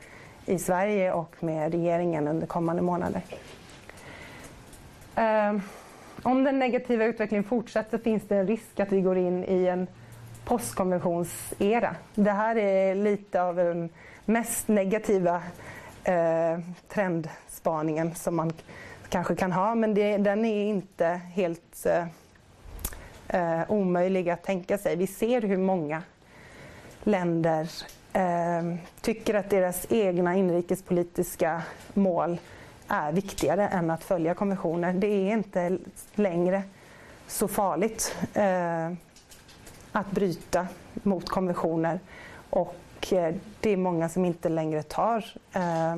[0.46, 3.22] i Sverige och med regeringen under kommande månader.
[5.16, 5.62] Ehm,
[6.24, 9.88] om den negativa utvecklingen fortsätter finns det en risk att vi går in i en
[10.46, 11.96] postkonventionsera.
[12.16, 13.90] Det här är lite av den
[14.26, 15.42] mest negativa
[16.04, 18.54] eh, trendspaningen som man
[19.10, 22.06] kanske kan ha men det, den är inte helt eh,
[23.28, 24.96] eh omöjlig att tänka sig.
[24.96, 26.02] Vi ser hur många
[27.04, 27.70] länder
[28.14, 31.62] eh, tycker att deras egna inrikespolitiska
[31.94, 32.38] mål
[32.88, 34.94] är viktigare än att följa konventioner.
[34.94, 35.78] Det är inte
[36.16, 36.64] längre
[37.28, 38.92] så farligt eh,
[39.92, 42.00] att bryta mot konventioner
[42.50, 45.96] och eh, det är många som inte längre tar eh,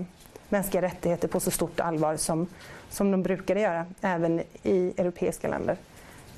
[0.50, 2.48] mänskliga rättigheter på så stort allvar som,
[2.90, 5.78] som de brukade göra, även i europeiska länder.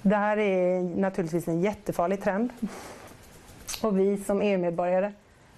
[0.02, 2.50] Det här är naturligtvis en jättefarlig trend
[3.82, 5.12] och vi som EU-medborgare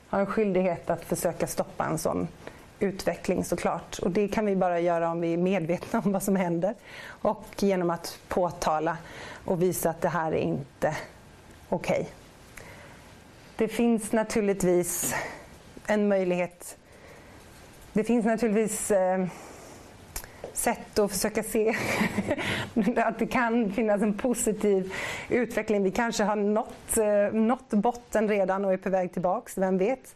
[0.07, 2.27] har en skyldighet att försöka stoppa en sån
[2.79, 3.99] utveckling såklart.
[3.99, 7.45] Och det kan vi bara göra om vi är medvetna om vad som händer och
[7.57, 8.97] genom att påtala
[9.45, 10.97] och visa att det här är inte
[11.69, 11.99] okej.
[11.99, 12.05] Okay.
[13.55, 15.15] Det finns naturligtvis
[15.87, 16.77] en möjlighet.
[17.93, 19.25] Det finns naturligtvis eh,
[20.57, 21.75] sätt att försöka se
[22.95, 24.93] att det kan finnas en positiv
[25.29, 25.83] utveckling.
[25.83, 30.15] Vi kanske har nått, eh, nått botten redan och är på väg tillbaks, vem vet.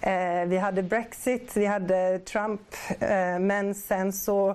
[0.00, 2.60] Eh, vi hade Brexit, vi hade Trump,
[3.00, 4.54] eh, men sen så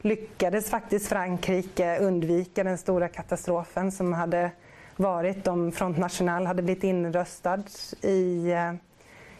[0.00, 4.50] lyckades faktiskt Frankrike undvika den stora katastrofen som hade
[4.96, 7.62] varit om Front National hade blivit inröstad
[8.02, 8.54] i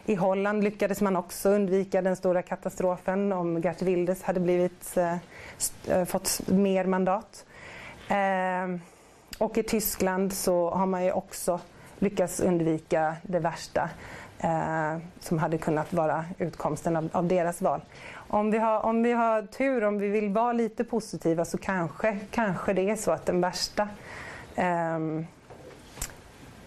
[0.07, 5.16] i Holland lyckades man också undvika den stora katastrofen om Gert Wilders hade blivit, eh,
[5.88, 7.44] eh fått mer mandat.
[8.09, 8.80] Eh,
[9.38, 11.61] och i Tyskland så har man ju också
[11.98, 13.90] lyckats undvika det värsta
[14.38, 17.80] eh, som hade kunnat vara utkomsten av, av, deras val.
[18.14, 22.18] Om vi, har, om vi har tur, om vi vill vara lite positiva så kanske,
[22.30, 23.88] kanske det är så att den värsta,
[24.55, 24.98] eh,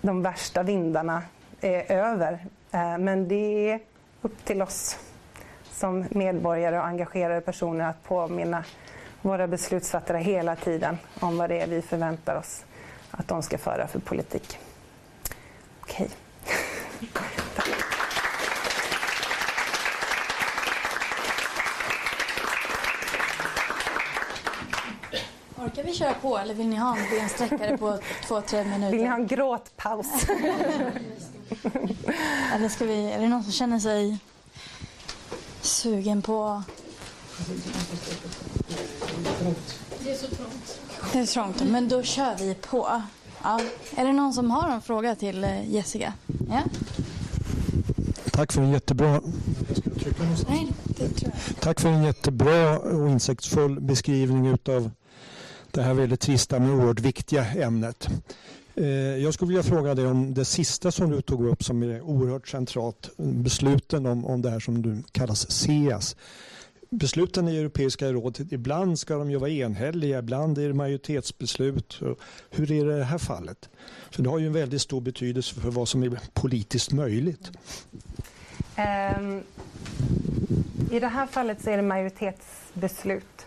[0.02, 1.24] de värsta vindarna
[1.62, 2.40] är över
[2.78, 3.80] men det är
[4.22, 4.98] upp till oss
[5.72, 8.64] som medborgare och engagerade personer att påminna
[9.22, 12.66] våra beslutsfattare hela tiden om vad det är vi förväntar oss
[13.12, 14.58] att de ska föra för politik.
[15.82, 16.10] Okej.
[17.56, 17.68] Tack.
[25.58, 28.92] Orkar vi köra på eller vill ni ha en bensträckare på två, tre minuter?
[28.92, 30.28] Vill ni ha en gråtpaus?
[32.54, 34.18] Eller ska vi, är det någon som känner sig
[35.62, 36.64] sugen på...
[40.04, 40.80] Det är så trångt.
[41.14, 43.02] Det är trångt, men då kör vi på.
[43.44, 43.62] Ja.
[43.96, 46.14] Är det någon som har en fråga till eh, Jessica?
[46.50, 46.64] Ja?
[48.32, 49.22] Tack för en jättebra...
[50.48, 50.68] Nej,
[51.60, 54.92] Tack för en jättebra och insiktsfull beskrivning utav
[55.72, 58.10] det här väldigt trista men oerhört viktiga ämnet.
[58.78, 62.02] Eh, jag skulle vilja fråga dig om det sista som du tog upp som är
[62.02, 63.10] oerhört centralt.
[63.18, 66.16] Besluten om, om det här som du kallas SEAS.
[66.90, 72.00] Besluten i Europeiska rådet, ibland ska de ju vara enhälliga, ibland är det majoritetsbeslut.
[72.50, 73.70] Hur är det i det här fallet?
[74.12, 77.52] För det har ju en väldigt stor betydelse för vad som är politiskt möjligt.
[79.18, 79.44] Um,
[80.92, 83.46] I det här fallet så är det majoritetsbeslut.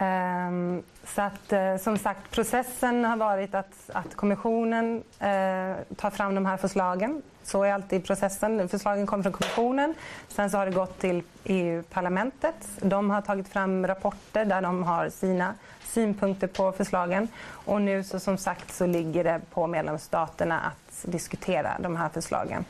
[0.00, 6.34] Um, så att, eh, som sagt, processen har varit att, att kommissionen eh, tar fram
[6.34, 7.22] de här förslagen.
[7.42, 8.68] Så är alltid processen.
[8.68, 9.94] Förslagen kommer från kommissionen.
[10.28, 12.68] Sen så har det gått till EU-parlamentet.
[12.80, 17.28] De har tagit fram rapporter där de har sina synpunkter på förslagen.
[17.44, 22.64] Och nu så som sagt så ligger det på medlemsstaterna att diskutera de här förslagen.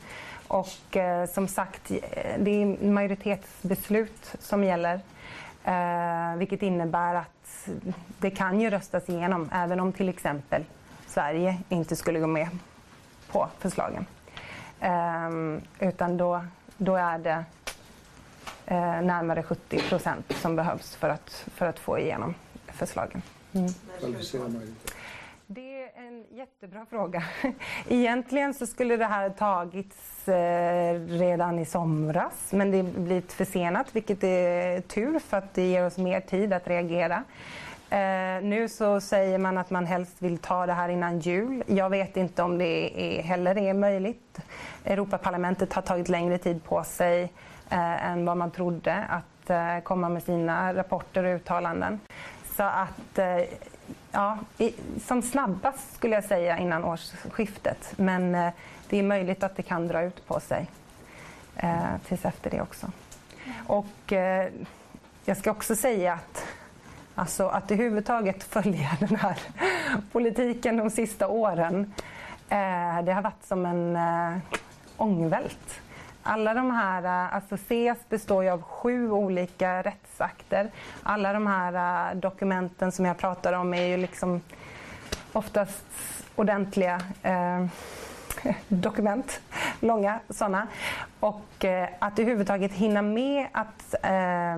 [0.47, 1.97] Och eh, som sagt, eh,
[2.39, 4.99] det är majoritetsbeslut som gäller.
[5.63, 7.42] Eh, vilket innebär att
[8.19, 10.65] det kan ju röstas igenom även om till exempel
[11.07, 12.47] Sverige inte skulle gå med
[13.31, 14.05] på förslagen.
[14.79, 15.29] Eh,
[15.87, 16.45] utan då,
[16.77, 17.45] då är det
[18.65, 22.35] eh, närmare 70 procent som behövs för att, för att få igenom
[22.67, 23.21] förslagen.
[23.53, 23.73] Mm.
[25.47, 27.23] Det är en jättebra fråga.
[27.89, 34.23] Egentligen så skulle det här tagits eh, redan i somras men det blivit försenat vilket
[34.23, 37.23] är tur för att det ger oss mer tid att reagera.
[37.89, 41.63] Eh, nu så säger man att man helst vill ta det här innan jul.
[41.67, 44.39] Jag vet inte om det är, heller är möjligt.
[44.85, 47.23] Europaparlamentet har tagit längre tid på sig
[47.69, 51.99] eh, än vad man trodde att eh, komma med sina rapporter och uttalanden.
[52.55, 53.43] Så att eh,
[54.11, 54.37] ja,
[55.05, 57.93] som snabbast skulle jag säga innan årsskiftet.
[57.95, 58.53] Men eh,
[58.89, 60.67] det är möjligt att det kan dra ut på sig
[61.55, 62.91] eh, tills efter det också.
[63.67, 64.13] Och
[65.25, 66.45] jag ska också säga att
[67.15, 69.37] Alltså att överhuvudtaget följa den här
[70.11, 71.93] politiken de sista åren.
[72.49, 74.37] Eh, det har varit som en eh,
[74.97, 75.81] ångvält.
[76.23, 80.71] Alla de här, eh, alltså CES består ju av sju olika rättsakter.
[81.03, 84.41] Alla de här eh, dokumenten som jag pratar om är ju liksom
[85.33, 85.85] oftast
[86.35, 87.65] ordentliga eh,
[88.67, 89.41] dokument,
[89.79, 90.67] långa sådana.
[91.19, 94.57] Och eh, att överhuvudtaget hinna med att eh,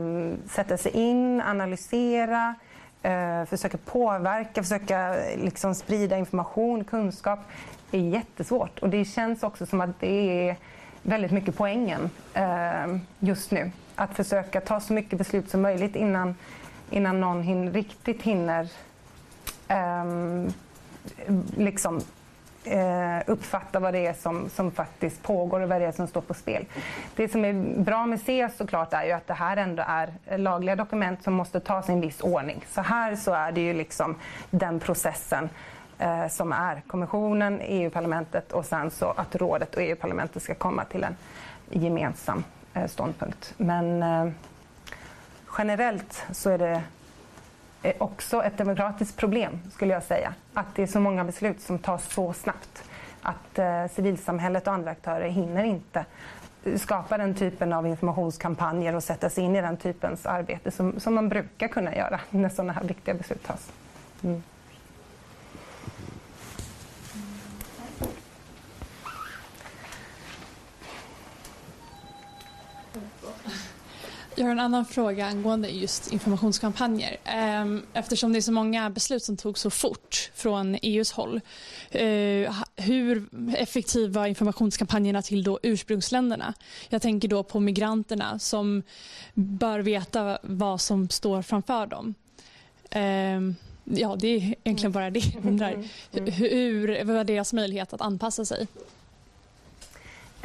[0.49, 2.55] sätta sig in, analysera,
[3.03, 7.39] eh, försöka påverka, försöka eh, liksom sprida information, kunskap
[7.91, 8.79] är jättesvårt.
[8.79, 10.55] Och det känns också som att det är
[11.05, 13.71] väldigt mycket poängen eh, just nu.
[13.95, 16.35] Att försöka ta så mycket beslut som möjligt innan,
[16.89, 18.69] innan någon hin riktigt hinner
[19.67, 20.05] eh,
[21.57, 22.01] liksom
[22.63, 26.21] eh, uppfatta vad det är som, som faktiskt pågår och vad det är som står
[26.21, 26.65] på spel.
[27.15, 30.75] Det som är bra med CS såklart är ju att det här ändå är lagliga
[30.75, 32.65] dokument som måste tas i en viss ordning.
[32.69, 34.15] Så här så är det ju liksom
[34.49, 35.49] den processen
[35.99, 41.03] eh, som är kommissionen, EU-parlamentet och sen så att rådet och EU-parlamentet ska komma till
[41.03, 41.15] en
[41.69, 42.43] gemensam
[42.73, 43.53] eh, ståndpunkt.
[43.57, 44.31] Men eh,
[45.57, 46.83] generellt så är det
[47.83, 50.33] eh, också ett demokratiskt problem skulle jag säga.
[50.53, 52.83] Att det är så många beslut som tas så snabbt.
[53.21, 56.05] Att eh, civilsamhället och andra aktörer hinner inte
[56.75, 61.15] skapa den typen av informationskampanjer och sätta sig in i den typens arbete som, som
[61.15, 63.71] man brukar kunna göra när sådana här viktiga beslut tas.
[64.23, 64.43] Mm.
[74.37, 77.17] Jag har en annan fråga angående just informationskampanjer.
[77.23, 81.41] Ehm, eftersom det är så många beslut som togs så fort från EUs håll.
[81.91, 83.27] Eh, hur
[83.57, 86.53] effektiva var informationskampanjerna till då ursprungsländerna?
[86.89, 88.83] Jag tänker då på migranterna som
[89.33, 92.13] bör veta vad som står framför dem.
[92.89, 95.71] Ehm, ja, det är egentligen bara det jag undrar.
[96.13, 96.31] Mm.
[96.31, 98.67] Hur var deras möjlighet att anpassa sig?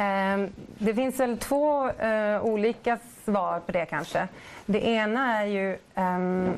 [0.01, 4.29] Ehm, det finns väl två uh, olika svar på det kanske.
[4.67, 6.55] Det ena är ju um,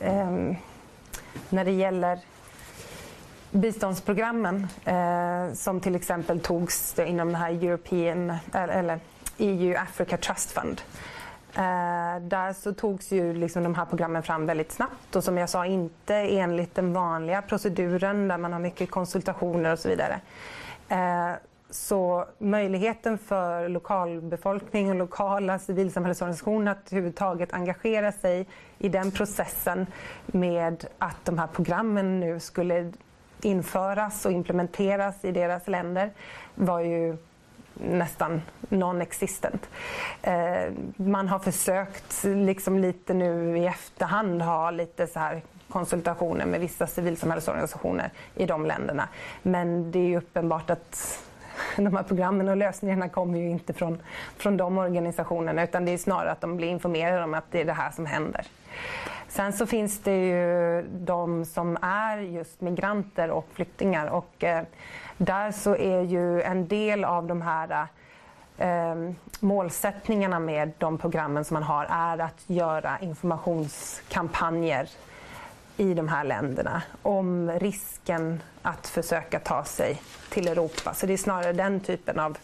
[0.00, 0.56] um,
[1.48, 2.18] när det gäller
[3.50, 9.00] biståndsprogrammen uh, som till exempel togs inom den här European, eh, eller
[9.38, 10.80] EU Africa Trust Fund.
[11.56, 15.48] Uh, där så togs ju liksom de här programmen fram väldigt snabbt och som jag
[15.48, 20.20] sa inte enligt den vanliga proceduren där man har mycket konsultationer och så vidare.
[20.90, 21.36] Uh,
[21.72, 28.46] så möjligheten för lokalbefolkning och lokala civilsamhällesorganisationer att överhuvudtaget engagera sig
[28.78, 29.86] i den processen
[30.26, 32.92] med att de här programmen nu skulle
[33.42, 36.10] införas och implementeras i deras länder
[36.54, 37.16] var ju
[37.74, 39.68] nästan non-existent.
[40.22, 46.60] Eh, man har försökt liksom lite nu i efterhand ha lite så här konsultationer med
[46.60, 49.08] vissa civilsamhällesorganisationer i de länderna.
[49.42, 51.18] Men det är ju uppenbart att
[51.76, 54.02] de här programmen och lösningarna kommer ju inte från,
[54.36, 57.64] från de organisationerna utan det är snarare att de blir informerade om att det är
[57.64, 58.46] det här som händer.
[59.28, 64.62] Sen så finns det ju de som är just migranter och flyktingar och eh,
[65.16, 67.86] där så är ju en del av de här
[68.58, 68.94] eh,
[69.40, 74.88] målsättningarna med de programmen som man har är att göra informationskampanjer
[75.82, 80.94] i de här länderna om risken att försöka ta sig till Europa.
[80.94, 82.38] Så det är snarare den typen av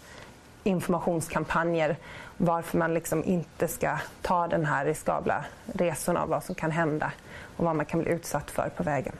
[0.64, 1.96] informationskampanjer
[2.36, 7.12] varför man liksom inte ska ta den här riskabla resorna av vad som kan hända
[7.56, 9.14] och vad man kan bli utsatt för på vägen.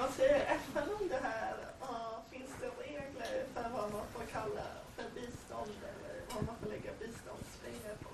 [0.00, 1.54] Vad säger FN om det här?
[2.30, 4.62] Finns det regler för vad man får kalla
[4.96, 8.10] för bistånd eller vad man får lägga biståndspengar på?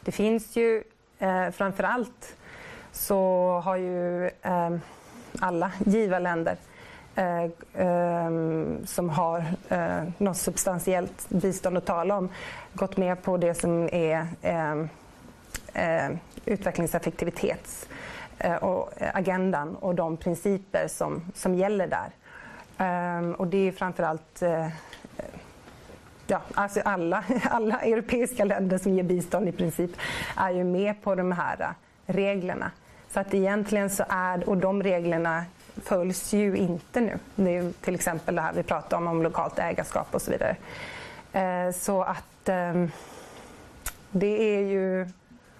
[0.00, 0.84] Det finns ju
[1.18, 2.36] eh, framför allt
[2.92, 4.70] så har ju eh,
[5.40, 6.56] alla givarländer
[7.14, 7.44] eh,
[7.86, 8.30] eh,
[8.84, 12.28] som har eh, något substantiellt bistånd att tala om
[12.72, 14.80] gått med på det som är eh,
[15.74, 17.88] eh, utvecklingseffektivitets
[18.38, 22.10] eh, och agendan och de principer som, som gäller där.
[22.78, 24.68] Ehm, och det är framförallt eh,
[26.26, 29.90] ja, alltså alla, alla europeiska länder som ger bistånd i princip
[30.36, 31.74] är ju med på de här
[32.06, 32.70] reglerna.
[33.10, 35.44] Så att egentligen så är, och de reglerna
[35.76, 37.18] följs ju inte nu.
[37.34, 40.56] Det är till exempel det här vi pratar om, om lokalt ägarskap och så vidare.
[41.32, 42.86] Eh, så att eh,
[44.10, 45.08] det är ju,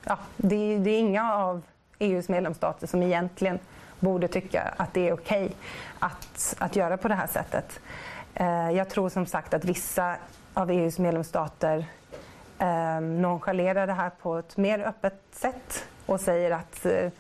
[0.05, 1.63] ja, det, det, är inga av
[1.99, 3.59] EUs medlemsstater som egentligen
[4.01, 5.57] borde tycka att det är okej okay
[5.99, 7.81] att, att göra på det här sättet.
[8.35, 10.17] Eh, jag tror som sagt att vissa
[10.57, 11.87] av EUs medlemsstater
[12.59, 17.11] eh, nonchalerar det här på ett mer öppet sätt och säger att eh,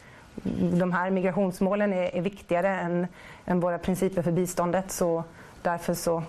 [0.79, 3.07] de här migrationsmålen är, är viktigare än,
[3.45, 5.25] än, våra principer för biståndet så
[5.63, 6.23] därför så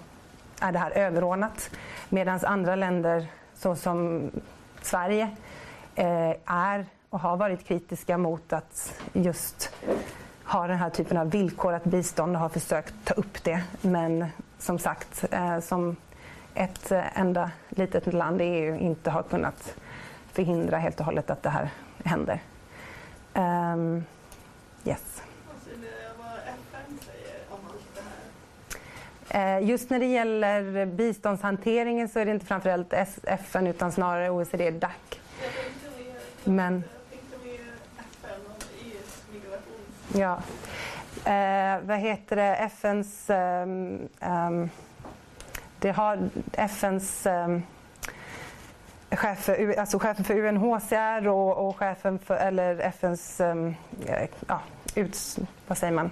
[0.61, 1.69] är det här överordnat.
[2.09, 4.31] Medan andra länder såsom
[4.81, 5.29] Sverige
[5.95, 9.71] eh, är och har varit kritiska mot att just
[10.43, 13.63] ha den här typen av villkorat bistånd och har försökt ta upp det.
[13.81, 14.25] Men
[14.59, 15.95] som sagt, eh, som
[16.57, 19.75] ett enda litet land i EU inte har kunnat
[20.31, 21.69] förhindra helt och hållet att det här
[22.03, 22.39] händer.
[23.33, 24.05] Um,
[24.85, 25.21] yes.
[26.17, 26.99] vad FN
[27.49, 28.01] om allt
[29.29, 29.59] det här?
[29.59, 32.93] Just när det gäller biståndshanteringen så är det inte framförallt
[33.23, 34.91] FN utan snarare OECD-DAC.
[36.43, 36.83] Men...
[40.13, 40.41] Ja.
[41.31, 42.55] Eh, vad heter det?
[42.55, 43.29] FNs...
[43.29, 44.69] Um, ehm, um, ehm,
[45.79, 47.63] det har FNs ehm,
[49.11, 53.75] chef alltså chefen för UNHCR och, och chefen för, eller FNs, ehm,
[54.47, 54.59] ja,
[54.95, 56.11] ut, vad säger man,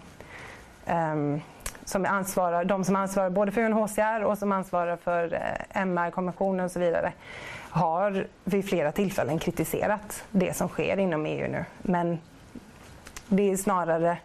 [0.88, 1.42] um,
[1.86, 6.72] som ansvarar, de som ansvarar både för UNHCR och som ansvarar för eh, MR-konventionen och
[6.72, 7.14] så vidare
[7.70, 11.66] har vid flera tillfällen kritiserat det som sker inom EU nu.
[11.82, 12.20] Men
[13.28, 14.18] det är snarare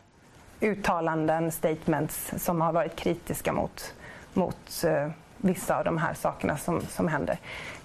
[0.60, 3.94] uttalanden, statements som har varit kritiska mot,
[4.32, 5.10] mot uh,
[5.40, 7.38] vissa av de här sakerna som, som händer.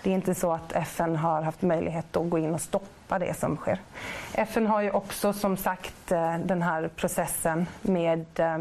[0.03, 3.33] Det är inte så att FN har haft möjlighet att gå in och stoppa det
[3.33, 3.79] som sker.
[4.33, 8.57] FN har ju också som sagt eh, den här processen med eh,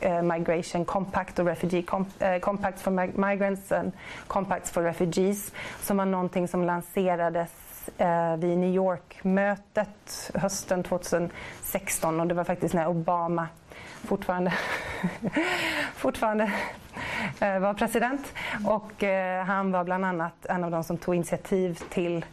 [0.00, 2.90] eh, Migration Compact och Refugee Compact Compacts for
[3.26, 3.92] Migrants and
[4.26, 7.50] Compacts for Refugees som var någonting som lanserades
[8.38, 13.48] vid New York-mötet hösten 2016 och det var faktiskt när Obama
[14.04, 14.52] fortfarande,
[15.94, 16.52] fortfarande
[17.40, 18.32] eh, var president.
[18.66, 22.24] Och eh, han var bland annat en av de som tog initiativ till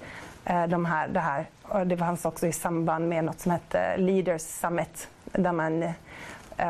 [0.45, 1.45] eh, de här, det här.
[1.61, 5.93] Och det fanns också i samband med något som hette Leaders Summit där man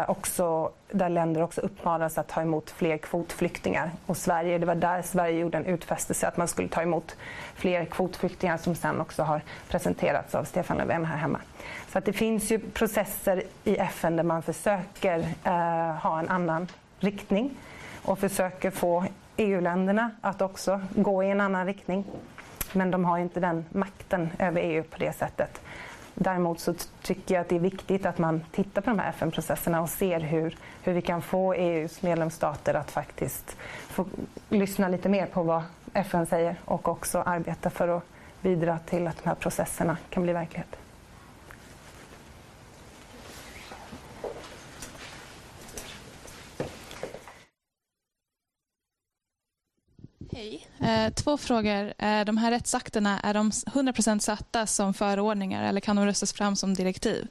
[0.07, 3.91] också, där länder också uppmanades att ta emot fler kvotflyktingar.
[4.05, 7.15] Och Sverige, det var där Sverige gjorde en utfästelse att man skulle ta emot
[7.55, 11.39] fler kvotflyktingar som sen också har presenterats av Stefan Löfven här hemma.
[11.91, 16.67] Så att det finns ju processer i FN där man försöker eh, ha en annan
[16.99, 17.51] riktning
[18.03, 19.05] och försöker få
[19.37, 22.05] EU-länderna att också gå i en annan riktning.
[22.73, 25.61] Men de har inte den makten över EU på det sättet.
[26.15, 29.81] Däremot så tycker jag att det är viktigt att man tittar på de här FN-processerna
[29.81, 34.05] och ser hur, hur vi kan få EUs medlemsstater att faktiskt få
[34.49, 35.63] lyssna lite mer på vad
[35.93, 38.03] FN säger och också arbeta för att
[38.41, 40.80] bidra till att de här processerna kan bli verklighet.
[50.33, 50.67] Hej.
[50.79, 51.93] Eh, två frågor.
[51.97, 56.55] Eh, de här rättsakterna, är de 100% satta som förordningar eller kan de röstas fram
[56.55, 57.27] som direktiv?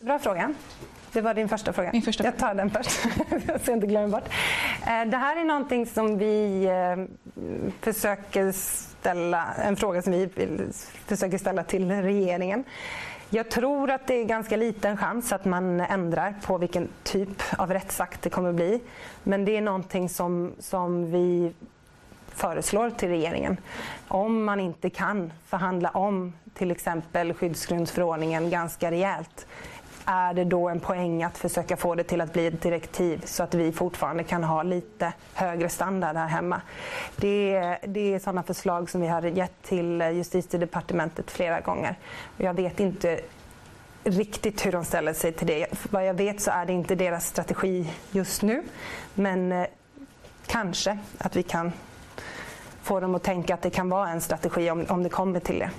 [0.00, 0.54] Bra fråga.
[1.12, 1.90] Det var din första fråga.
[1.92, 3.08] Min första Jag tar den först, så
[3.70, 4.28] jag inte glömmer bort.
[4.86, 6.68] Eh, det här är någonting som vi
[7.80, 10.28] försöker ställa, en fråga som vi
[11.06, 12.64] försöker ställa till regeringen.
[13.30, 17.72] Jag tror att det är ganska liten chans att man ändrar på vilken typ av
[17.72, 18.80] rättsakt det kommer att bli.
[19.22, 21.52] Men det är någonting som, som vi
[22.28, 23.56] föreslår till regeringen.
[24.08, 29.46] Om man inte kan förhandla om till exempel skyddsgrundsförordningen ganska rejält
[30.04, 33.42] är det då en poäng att försöka få det till att bli ett direktiv så
[33.42, 36.60] att vi fortfarande kan ha lite högre standard här hemma.
[37.16, 41.96] Det är, det är sådana förslag som vi har gett till justitiedepartementet flera gånger.
[42.36, 43.20] Jag vet inte
[44.04, 45.66] riktigt hur de ställer sig till det.
[45.90, 48.62] Vad jag vet så är det inte deras strategi just nu.
[49.14, 49.66] Men eh,
[50.46, 51.72] kanske att vi kan
[52.82, 55.58] få dem att tänka att det kan vara en strategi om, om det kommer till
[55.58, 55.70] det.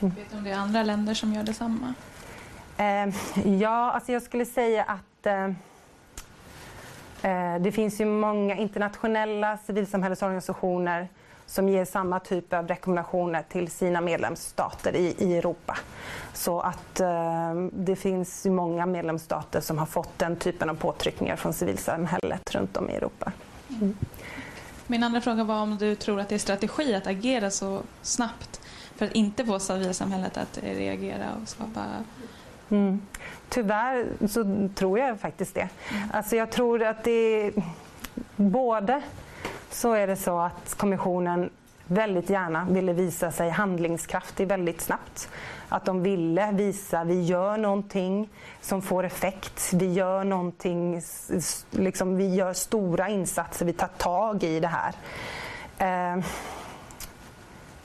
[0.00, 0.14] Mm.
[0.14, 1.94] Vet du om det är andra länder som gör detsamma?
[2.76, 3.08] Eh,
[3.58, 5.44] ja, alltså jag skulle säga att eh,
[7.22, 11.08] eh, det finns ju många internationella civilsamhällesorganisationer
[11.46, 15.78] som ger samma typ av rekommendationer till sina medlemsstater i, i Europa.
[16.32, 21.36] Så att eh, det finns ju många medlemsstater som har fått den typen av påtryckningar
[21.36, 23.32] från civilsamhället runt om i Europa.
[23.68, 23.96] Mm.
[24.86, 28.60] Min andra fråga var om du tror att det är strategi att agera så snabbt
[28.96, 31.84] för att inte få civilsamhället att reagera och skapa
[32.70, 33.00] Mm.
[33.48, 35.68] Tyvärr så tror jag faktiskt det.
[35.90, 36.08] Mm.
[36.12, 37.52] Alltså jag tror att det
[38.36, 39.02] både
[39.70, 41.50] så är det så att kommissionen
[41.86, 45.28] väldigt gärna ville visa sig handlingskraftig väldigt snabbt.
[45.68, 48.28] Att de ville visa vi gör någonting
[48.60, 49.72] som får effekt.
[49.72, 51.02] Vi gör någonting,
[51.70, 54.94] liksom, vi gör stora insatser, vi tar tag i det här.
[55.78, 56.24] Eh,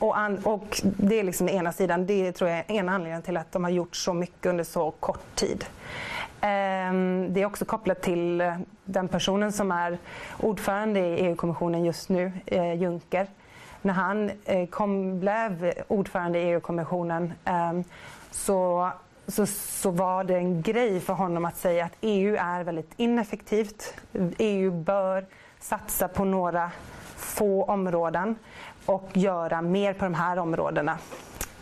[0.01, 2.05] och, an, och, det är liksom ena sidan.
[2.05, 4.91] Det tror jag är en anledning till att de har gjort så mycket under så
[4.91, 5.65] kort tid.
[6.41, 9.97] Ehm, det är också kopplat till eh, den personen som är
[10.39, 13.27] ordförande i EU-kommissionen just nu, eh, Juncker.
[13.81, 17.83] När han eh, kom, blev ordförande i EU-kommissionen ehm,
[18.31, 18.89] så,
[19.27, 23.93] så, så var det en grej för honom att säga att EU är väldigt ineffektivt.
[24.37, 25.25] EU bör
[25.59, 26.71] satsa på några
[27.15, 28.35] få områden
[28.85, 30.97] och göra mer på de här områdena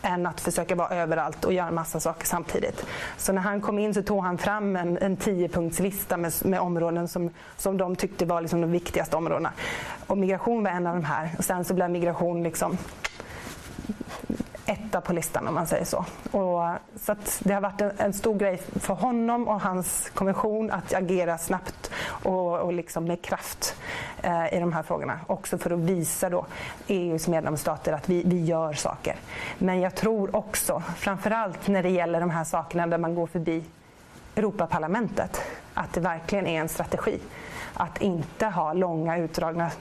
[0.02, 2.86] än att försöka vara överallt och göra massa saker samtidigt.
[3.18, 7.08] Så när han kom in så tog han fram en, en tiopunktslista med, med områden
[7.08, 9.52] som, som de tyckte var liksom de viktigaste områdena.
[10.08, 11.30] Och migration var en av de här.
[11.38, 12.78] Och sen så blev migration liksom
[14.70, 16.06] etta på listan om man säger så.
[16.32, 20.94] Och, så det har varit en, en, stor grej för honom och hans kommission att
[20.94, 23.76] agera snabbt och, och liksom med kraft
[24.22, 25.20] eh, i de här frågorna.
[25.28, 26.46] Också för att visa då
[26.88, 29.16] EUs medlemsstater att vi, vi gör saker.
[29.58, 33.64] Men jag tror också, framförallt när det gäller de här sakerna där man går förbi
[34.36, 35.42] Europaparlamentet,
[35.74, 37.20] att det verkligen är en strategi
[37.74, 39.72] att inte ha långa utdragna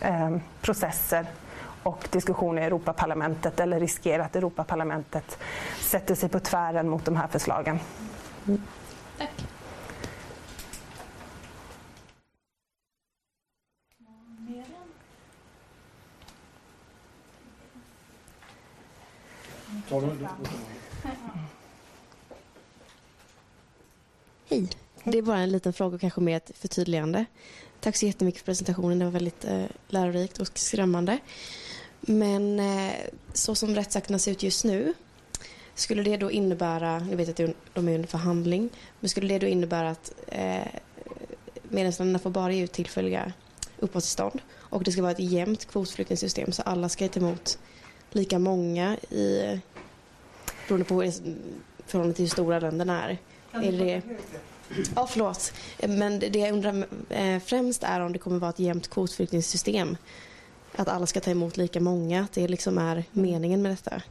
[0.00, 1.26] eh, processer
[1.86, 5.38] och diskussioner i Europaparlamentet eller riskera att Europaparlamentet
[5.80, 7.78] sätter sig på tvären mot de här förslagen.
[8.46, 8.62] Mm.
[9.18, 9.30] Tack.
[24.48, 24.68] Hej.
[25.04, 27.24] Det är bara en liten fråga och kanske mer ett förtydligande.
[27.80, 28.98] Tack så jättemycket för presentationen.
[28.98, 31.18] Det var väldigt eh, lärorikt och skrämmande.
[32.06, 32.94] Men eh,
[33.32, 34.94] så som rättsakterna ser ut just nu
[35.74, 38.70] skulle det då innebära, jag vet att de är under förhandling,
[39.00, 40.66] men skulle det då innebära att eh,
[41.62, 43.32] medlemsländerna får bara ge ut tillfälliga
[43.78, 47.58] uppehållstillstånd och det ska vara ett jämnt kvotflyktingsystem så alla ska ta emot
[48.10, 49.60] lika många i
[50.68, 51.12] beroende på
[51.86, 53.18] förhållande till hur stora länderna är.
[53.52, 54.02] är det,
[54.94, 55.52] ja, förlåt.
[55.88, 59.96] Men det jag undrar eh, främst är om det kommer vara ett jämnt kvotflyktingssystem
[60.76, 64.02] att alla ska ta emot lika många, att det liksom är meningen med detta?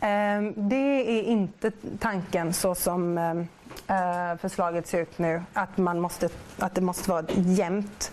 [0.00, 0.76] Ehm, det
[1.18, 3.46] är inte tanken så som ehm,
[3.86, 6.28] eh, förslaget ser ut nu, att, man måste,
[6.58, 8.12] att det måste vara jämnt.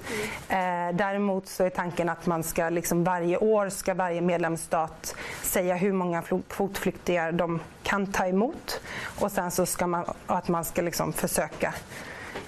[0.50, 5.76] Eh, däremot så är tanken att man ska liksom varje år ska varje medlemsstat säga
[5.76, 8.82] hur många kvotflyktingar de kan ta emot
[9.20, 11.74] och sen så ska man, att man ska liksom försöka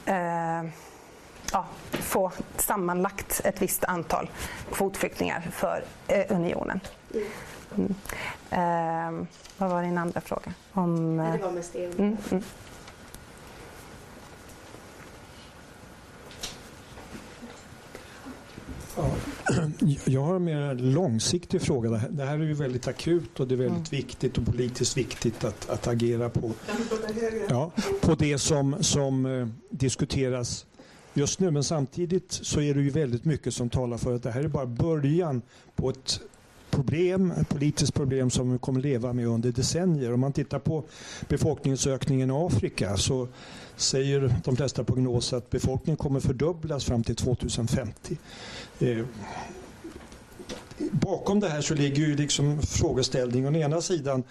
[0.06, 0.64] eh,
[1.52, 4.30] ja, få sammanlagt ett visst antal
[4.72, 6.80] kvotflyktingar för eh, unionen.
[7.76, 7.95] Mm.
[8.49, 10.53] Eh, vad var din andra fråga?
[10.73, 11.32] Om, eh...
[11.34, 11.86] Det var mest det.
[11.86, 12.44] Mm, mm.
[20.06, 22.02] Jag har en mer långsiktig fråga.
[22.10, 24.06] Det här är ju väldigt akut och det är väldigt mm.
[24.06, 26.52] viktigt och politiskt viktigt att, att agera på,
[27.49, 27.72] ja,
[28.02, 30.65] på det som, som eh, diskuteras
[31.14, 31.52] just nu.
[31.52, 34.48] Men samtidigt så är det ju väldigt mycket som talar för att det här är
[34.48, 35.42] bara början
[35.76, 36.22] på ett
[36.72, 40.14] problem, ett politiskt problem som vi kommer leva med under decennier.
[40.14, 40.84] Om man tittar på
[41.28, 43.28] befolkningsökningen i Afrika så
[43.76, 48.18] säger de flesta prognoser att befolkningen kommer fördubblas fram till 2050.
[48.80, 49.06] Eh,
[50.92, 54.24] bakom det här så ligger ju liksom frågeställningen å ena sidan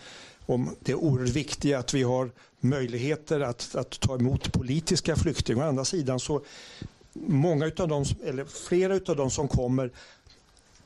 [0.51, 5.65] om det oerhört viktiga att vi har möjligheter att, att ta emot politiska flyktingar.
[5.65, 6.43] Å andra sidan så
[7.13, 9.91] många utav dem, eller flera av de som kommer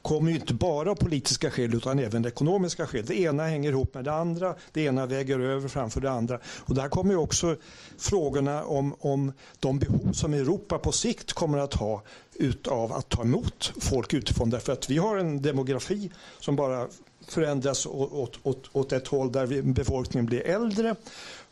[0.04, 3.04] kommer ju inte bara av politiska skäl utan även ekonomiska skäl.
[3.06, 6.38] Det ena hänger ihop med det andra, det ena väger över framför det andra.
[6.46, 7.56] Och där kommer ju också
[7.98, 12.02] frågorna om, om de behov som Europa på sikt kommer att ha
[12.34, 14.50] utav att ta emot folk utifrån.
[14.50, 16.10] Därför att vi har en demografi
[16.40, 16.88] som bara
[17.28, 20.96] förändras åt, åt, åt ett håll där befolkningen blir äldre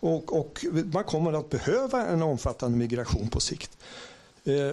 [0.00, 3.78] och, och man kommer att behöva en omfattande migration på sikt.
[4.44, 4.72] Eh,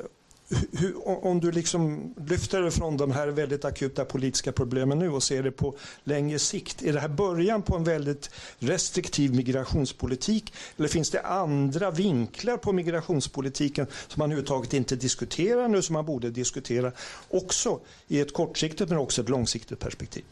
[0.72, 5.24] hur, om du liksom lyfter det från de här väldigt akuta politiska problemen nu och
[5.24, 6.84] ser det på längre sikt.
[6.84, 12.74] Är det här början på en väldigt restriktiv migrationspolitik eller finns det andra vinklar på
[12.74, 16.92] migrationspolitiken som man överhuvudtaget inte diskuterar nu som man borde diskutera
[17.30, 20.24] också i ett kortsiktigt men också ett långsiktigt perspektiv?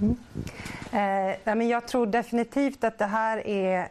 [0.00, 0.16] Mm.
[0.92, 3.88] Eh, men jag tror definitivt att det här är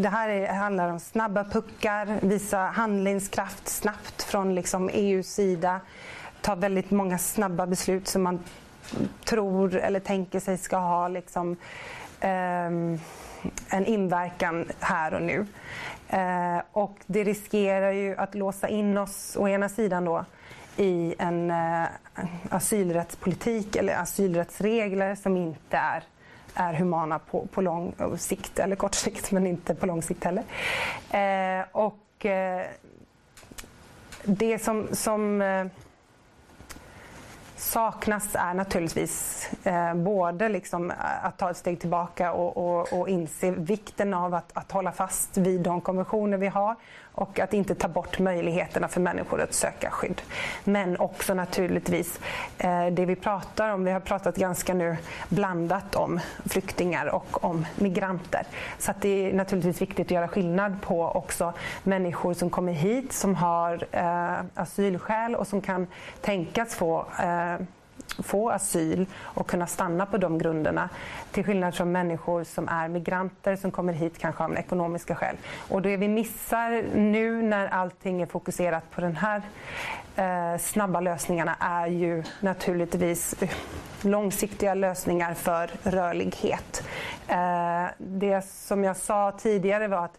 [0.00, 5.80] det här är, handlar om snabba puckar, visa handlingskraft snabbt från liksom EUs sida.
[6.40, 8.40] Ta väldigt många snabba beslut som man
[9.24, 11.56] tror eller tänker sig ska ha liksom,
[12.20, 12.66] eh,
[13.68, 15.46] en inverkan här och nu.
[16.08, 20.24] Eh, och det riskerar ju att låsa in oss å ena sidan då
[20.76, 21.84] i en eh,
[22.50, 26.04] asylrättspolitik eller asylrättsregler som inte är
[26.54, 30.44] är humana på, på lång sikt, eller kort sikt, men inte på lång sikt heller.
[31.10, 32.66] Eh, och eh,
[34.24, 35.66] det som, som eh,
[37.62, 43.08] saknas är naturligtvis eh, både liksom eh, att ta ett steg tillbaka och, och, och
[43.08, 46.76] inse vikten av att, att hålla fast vid de konventioner vi har
[47.14, 50.22] och att inte ta bort möjligheterna för människor att söka skydd.
[50.64, 52.20] Men också naturligtvis
[52.58, 54.96] eh, det vi pratar om, vi har pratat ganska nu
[55.28, 58.42] blandat om flyktingar och om migranter.
[58.78, 61.52] Så att det är naturligtvis viktigt att göra skillnad på också
[61.82, 65.86] människor som kommer hit som har eh, asylskäl och som kan
[66.20, 67.66] tänkas få eh, Eh,
[68.22, 70.88] få asyl och kunna stanna på de grunderna.
[71.30, 75.36] Till skillnad från människor som är migranter som kommer hit kanske av ekonomiska skäl.
[75.68, 79.42] Och det vi missar nu när allting är fokuserat på den här
[80.16, 83.34] eh, snabba lösningarna är ju naturligtvis
[84.02, 86.82] långsiktiga lösningar för rörlighet.
[87.28, 90.18] Eh, det som jag sa tidigare var att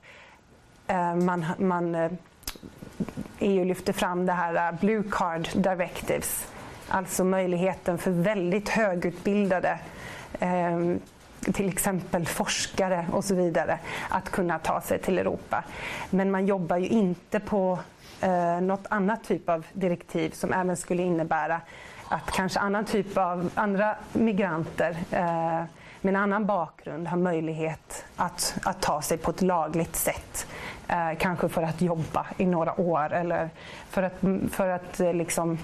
[0.88, 2.12] eh, man, man eh,
[3.40, 6.53] EU lyfter fram det här eh, Blue Card Directives
[6.88, 9.80] Alltså möjligheten för väldigt högutbildade
[10.40, 10.80] eh,
[11.54, 13.80] till exempel forskare och så vidare
[14.10, 15.64] att kunna ta sig till Europa.
[16.10, 17.80] Men man jobbar ju inte på
[18.22, 21.62] eh, något annat typ av direktiv som även skulle innebära
[22.08, 25.64] att kanske annan typ av andra migranter eh,
[26.02, 30.48] med en annan bakgrund har möjlighet att, att ta sig på ett lagligt sätt.
[30.88, 33.50] Eh, kanske för att jobba i några år eller
[33.90, 34.14] för att,
[34.52, 35.58] för att eh, liksom,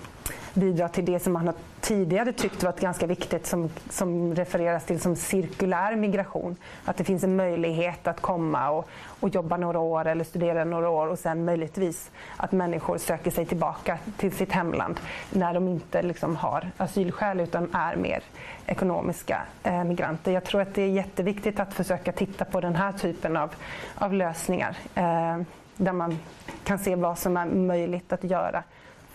[0.59, 4.99] bidra till det som man har tidigare tyckt varit ganska viktigt som, som refereras till
[4.99, 6.55] som cirkulär migration.
[6.85, 10.89] Att det finns en möjlighet att komma och, och jobba några år eller studera några
[10.89, 14.99] år och sen möjligtvis att människor söker sig tillbaka till sitt hemland
[15.31, 18.23] när de inte liksom har asylskäl utan är mer
[18.65, 20.31] ekonomiska eh, migranter.
[20.31, 23.49] Jag tror att det är jätteviktigt att försöka titta på den här typen av,
[23.95, 25.37] av lösningar eh,
[25.77, 26.19] där man
[26.63, 28.63] kan se vad som är möjligt att göra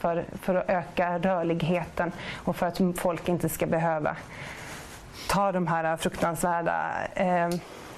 [0.04, 2.12] för, för att öka rörligheten
[2.44, 4.16] och för att folk inte ska behöva
[5.28, 7.48] ta de här fruktansvärda eh,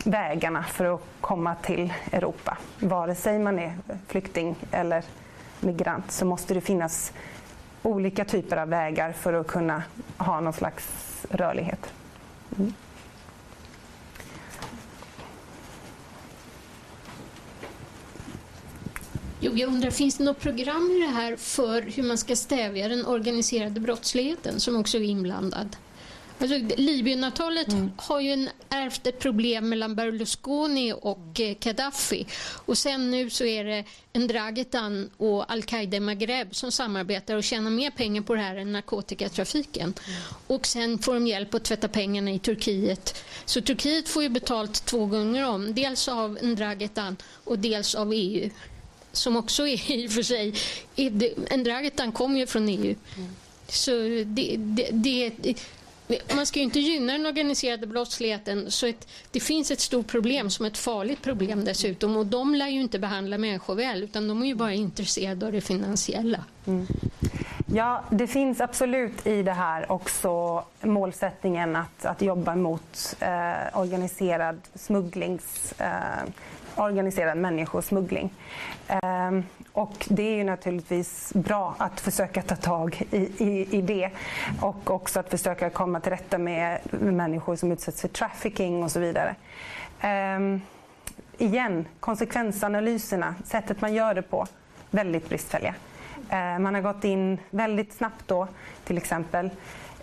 [0.05, 2.59] vägarna för att komma till Europa.
[2.79, 3.73] Vare sig man är
[4.07, 5.05] flykting eller
[5.61, 7.13] migrant så måste det finnas
[7.83, 9.83] olika typer av vägar för att kunna
[10.19, 11.93] ha någon slags rörlighet.
[12.59, 12.73] Mm.
[19.41, 22.89] Jo, jag undrar, finns det något program i det här för hur man ska stävja
[22.89, 25.77] den organiserade brottsligheten som också är inblandad?
[26.39, 27.91] Alltså, Libyenavtalet mm.
[27.97, 32.27] har ju en, ärvt ett problem mellan Berlusconi och eh, Gaddafi.
[32.67, 37.91] Och sen nu så är det en och Al-Qaida Maghreb som samarbetar och tjänar mer
[37.91, 39.95] pengar på det här än narkotikatrafiken.
[40.07, 40.21] Mm.
[40.47, 43.25] Och sen får de hjälp att tvätta pengarna i Turkiet.
[43.45, 45.75] Så Turkiet får ju betalt två gånger om.
[45.75, 48.51] Dels av en Dragitan och dels av EU
[49.17, 50.55] som också är i och för sig...
[51.51, 52.95] Endragetan kommer ju från EU.
[53.17, 53.31] Mm.
[53.69, 53.91] Så
[54.25, 54.57] det,
[54.93, 55.55] det, det,
[56.35, 60.51] man ska ju inte gynna den organiserade brottsligheten så ett, det finns ett stort problem
[60.51, 64.43] som ett farligt problem dessutom och de lär ju inte behandla människor väl utan de
[64.43, 66.45] är ju bara intresserade av det finansiella.
[66.67, 66.87] Mm.
[67.73, 74.61] Ja, det finns absolut i det här också målsättningen att, att jobba mot eh, organiserad
[74.75, 76.29] smugglings eh,
[76.77, 78.31] organiserad människosmuggling.
[78.89, 84.11] Ehm, och det är ju naturligtvis bra att försöka ta tag i, i, i, det
[84.61, 89.01] och också att försöka komma till rätta med människor som utsätts för trafficking och så
[89.01, 89.35] vidare.
[90.01, 90.61] Ehm,
[91.39, 94.47] igen, konsekvensanalyserna, sättet man gör det på,
[94.91, 95.75] väldigt bristfälliga.
[96.31, 98.49] Ehm, man har gått in väldigt snabbt då,
[98.85, 99.51] till exempel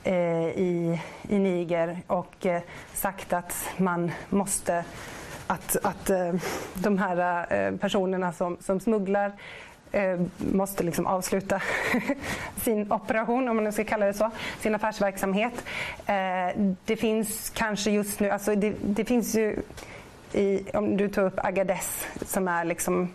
[0.03, 2.61] eh, i, i Niger och eh,
[2.93, 4.83] sagt att man måste
[5.47, 6.33] att, att eh,
[6.73, 9.31] de här eh, personerna som, som smugglar
[9.91, 11.61] eh, måste liksom avsluta
[12.63, 15.53] sin operation, om man nu ska kalla det så, sin affärsverksamhet.
[16.85, 19.55] Det finns kanske just nu, alltså det, det finns ju
[20.33, 23.13] i, om du tar upp Agadez som är liksom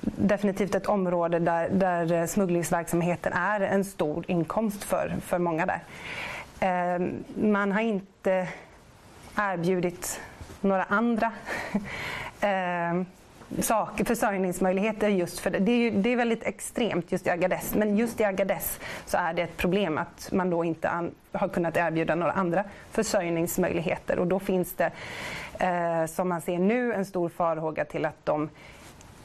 [0.00, 5.80] definitivt ett område där, där smugglingsverksamheten är en stor inkomst för, för många där.
[7.34, 8.48] Man har inte
[9.36, 10.20] erbjudit
[10.60, 11.32] några andra
[12.40, 13.02] eh,
[13.60, 15.58] saker, försörjningsmöjligheter just för det.
[15.58, 19.16] Det är, ju, det är väldigt extremt just i Agadez, men just i Agadez så
[19.16, 24.18] är det ett problem att man då inte an, har kunnat erbjuda några andra försörjningsmöjligheter
[24.18, 24.90] och då finns det,
[25.58, 28.48] eh, som man ser nu, en stor farhåga till att de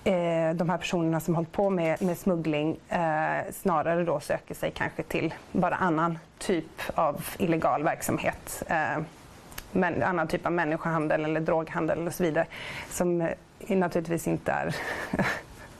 [0.04, 4.72] eh, de här personerna som hållit på med, med smuggling eh, snarare då söker sig
[4.72, 8.64] kanske till bara annan typ av illegal verksamhet.
[8.68, 8.98] Eh,
[9.76, 12.46] men, annan typ av människohandel eller droghandel och så vidare
[12.90, 14.76] som eh, naturligtvis inte är,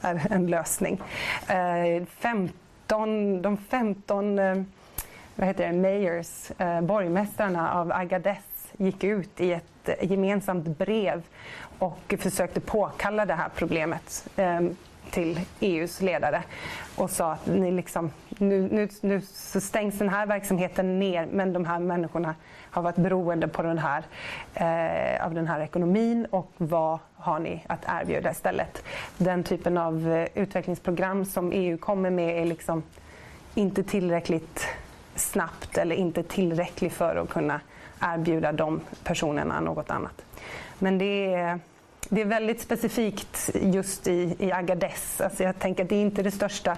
[0.00, 1.00] är en lösning.
[1.48, 4.62] Eh, 15, de 15 eh,
[5.34, 11.22] vad heter det, mayors, eh, borgmästarna av Agadez gick ut i ett eh, gemensamt brev
[11.78, 14.76] och försökte påkalla det här problemet ehm,
[15.10, 16.42] till EUs ledare
[16.96, 21.52] och sa att ni liksom, nu, nu, nu så stängs den här verksamheten ner men
[21.52, 22.34] de här människorna
[22.70, 24.02] har varit beroende på den här,
[24.54, 28.82] eh, av den här ekonomin och vad har ni att erbjuda istället?
[29.18, 32.82] Den typen av eh, utvecklingsprogram som EU kommer med är liksom
[33.54, 34.66] inte tillräckligt
[35.14, 37.60] snabbt eller inte tillräcklig för att kunna
[38.00, 40.24] erbjuda de personerna något annat.
[40.78, 41.58] Men det är,
[42.08, 45.20] det är väldigt specifikt just i, i Agadez.
[45.20, 46.76] Alltså jag tänker att det är inte det största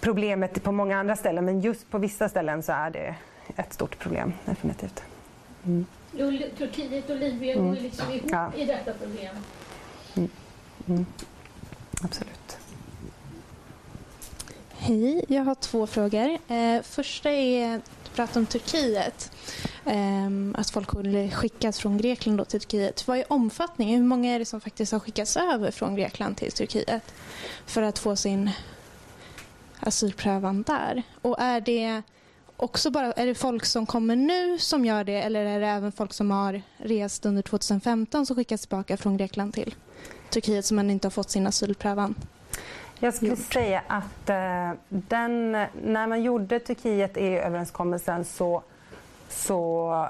[0.00, 3.14] problemet på många andra ställen men just på vissa ställen så är det
[3.56, 5.02] ett stort problem definitivt.
[5.66, 5.86] Mm.
[6.58, 7.74] Turkiet och Libyen mm.
[7.74, 8.52] går liksom ihop ja.
[8.56, 9.36] i detta problem.
[10.14, 10.30] Mm.
[10.88, 11.06] mm.
[12.02, 12.58] Absolut.
[14.78, 16.38] Hej, jag har två frågor.
[16.48, 19.32] Eh, första är, du pratar om Turkiet.
[19.84, 23.08] Eh, att folk skulle skickas från Grekland då till Turkiet.
[23.08, 24.00] Vad är omfattningen?
[24.00, 27.14] Hur många är det som faktiskt har skickats över från Grekland till Turkiet
[27.66, 28.50] för att få sin
[29.80, 31.02] asylprövan där?
[31.22, 32.02] Och är det
[32.56, 35.92] också bara, är det folk som kommer nu som gör det eller är det även
[35.92, 39.74] folk som har rest under 2015 som skickas tillbaka från Grekland till
[40.30, 42.14] Turkiet som ännu inte har fått sin asylprövan?
[42.98, 45.52] Jag skulle säga att eh, den,
[45.82, 48.62] när man gjorde Turkiet-EU-överenskommelsen så,
[49.30, 50.08] så,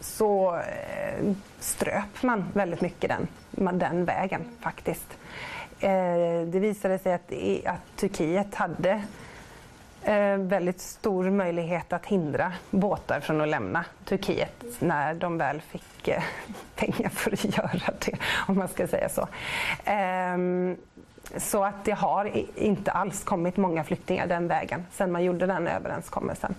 [0.00, 3.10] så eh, ströp man väldigt mycket
[3.50, 5.18] den, den vägen faktiskt.
[5.80, 7.32] Eh, det visade sig att,
[7.66, 9.02] att Turkiet hade
[10.02, 16.02] eh, väldigt stor möjlighet att hindra båtar från att lämna Turkiet när de väl fick
[16.74, 18.16] pengar för att göra det,
[18.48, 19.28] om man ska säga så.
[21.36, 25.66] Så att det har inte alls kommit många flyktingar den vägen sedan man gjorde den
[25.66, 26.54] överenskommelsen.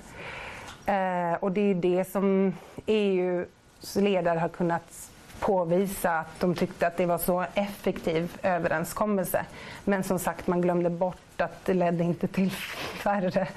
[0.85, 2.53] Eh, och det är det som
[2.85, 9.45] EUs ledare har kunnat påvisa att de tyckte att det var så effektiv överenskommelse.
[9.83, 13.47] Men som sagt, man glömde bort att det ledde inte till färre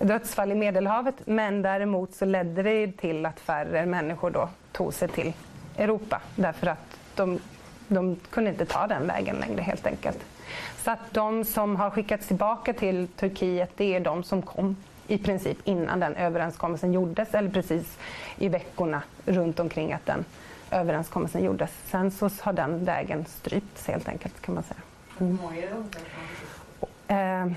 [0.00, 1.14] dödsfall i Medelhavet.
[1.24, 5.32] Men däremot så ledde det till att färre människor då tog sig till
[5.76, 7.38] Europa därför att de,
[7.88, 10.18] de kunde inte ta den vägen längre helt enkelt.
[10.86, 14.76] Så att de som har skickats tillbaka till Turkiet det är de som kom
[15.06, 17.98] i princip innan den överenskommelsen gjordes eller precis
[18.38, 20.24] i veckorna runt omkring att den
[20.70, 21.70] överenskommelsen gjordes.
[21.84, 24.80] Sen så har den vägen strypts helt enkelt kan man säga.
[25.20, 25.38] Mm.
[27.08, 27.52] Eh,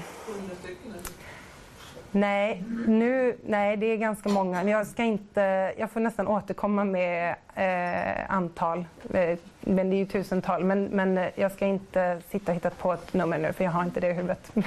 [2.12, 4.64] nej, nu, nej, det är ganska många.
[4.64, 10.06] Jag, ska inte, jag får nästan återkomma med eh, antal, eh, men det är ju
[10.06, 10.64] tusental.
[10.64, 13.84] Men, men jag ska inte sitta och hitta på ett nummer nu för jag har
[13.84, 14.52] inte det i huvudet.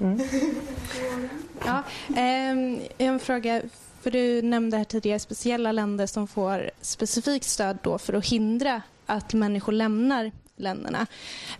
[0.00, 0.20] Mm.
[1.66, 3.62] Ja, eh, en fråga
[4.00, 8.82] för du nämnde här tidigare speciella länder som får specifikt stöd då för att hindra
[9.06, 11.06] att människor lämnar länderna.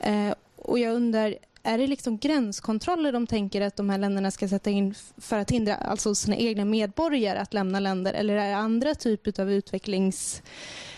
[0.00, 4.48] Eh, och jag undrar, är det liksom gränskontroller de tänker att de här länderna ska
[4.48, 8.56] sätta in för att hindra alltså sina egna medborgare att lämna länder eller är det
[8.56, 10.95] andra typer av utvecklings Eh,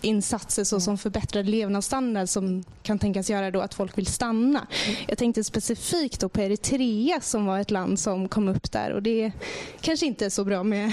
[0.00, 4.66] insatser såsom förbättrad levnadsstandard som kan tänkas göra då att folk vill stanna.
[5.08, 9.02] Jag tänkte specifikt då på Eritrea som var ett land som kom upp där och
[9.02, 9.32] det
[9.80, 10.92] kanske inte är så bra med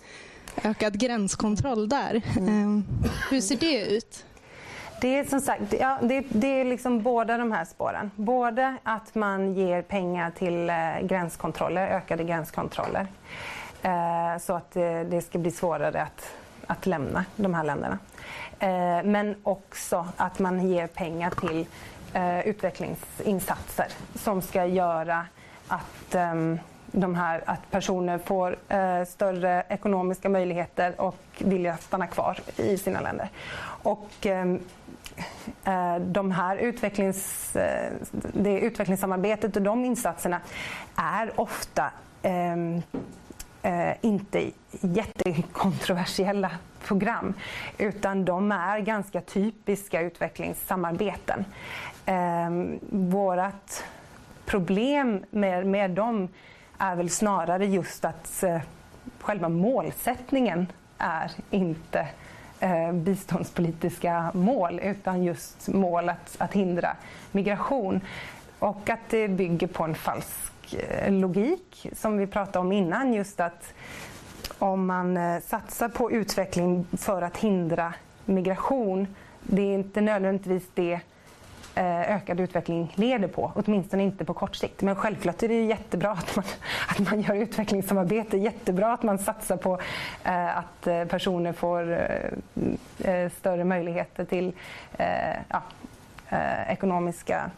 [0.62, 2.22] ökad gränskontroll där.
[2.36, 2.84] Mm.
[3.30, 4.24] Hur ser det ut?
[5.00, 8.10] Det är som sagt ja, det, det, är liksom båda de här spåren.
[8.16, 13.06] Både att man ger pengar till eh, gränskontroller, ökade gränskontroller.
[13.82, 16.34] Eh, så att eh, det ska bli svårare att
[16.66, 17.98] att lämna de här länderna.
[18.58, 21.66] Eh, men också att man ger pengar till
[22.12, 25.26] eh, utvecklingsinsatser som ska göra
[25.68, 32.38] att, ehm, de här, att personer får eh, större ekonomiska möjligheter och vilja stanna kvar
[32.56, 33.28] i sina länder.
[33.82, 34.60] Och, ehm,
[35.64, 37.52] eh, de här utvecklings,
[38.32, 40.40] det utvecklingssamarbetet och de insatserna
[40.96, 41.90] är ofta
[42.22, 42.82] ehm,
[43.62, 46.50] eh, inte jättekontroversiella
[46.84, 47.34] program
[47.78, 51.44] utan de är ganska typiska utvecklingssamarbeten.
[52.06, 52.50] Eh,
[52.90, 53.84] vårat
[54.46, 56.28] problem med, med dem
[56.78, 58.60] är väl snarare just att eh,
[59.20, 60.66] själva målsättningen
[60.98, 62.08] är inte
[62.60, 66.96] eh, biståndspolitiska mål utan just mål att, att hindra
[67.32, 68.00] migration.
[68.58, 73.14] Och att det bygger på en falsk Eh, logik som vi pratade om innan.
[73.14, 73.74] Just att
[74.58, 77.94] om man eh, satsar på utveckling för att hindra
[78.24, 79.06] migration,
[79.42, 81.00] det är inte nödvändigtvis det
[81.74, 84.82] eh, ökad utveckling leder på, åtminstone inte på kort sikt.
[84.82, 86.44] Men självklart är det jättebra att man,
[86.88, 89.80] att man gör utvecklingssamarbete, jättebra att man satsar på
[90.24, 91.92] eh, att personer får
[92.98, 94.52] eh, större möjligheter till
[94.98, 95.62] eh, ja,
[96.68, 97.50] ekonomiska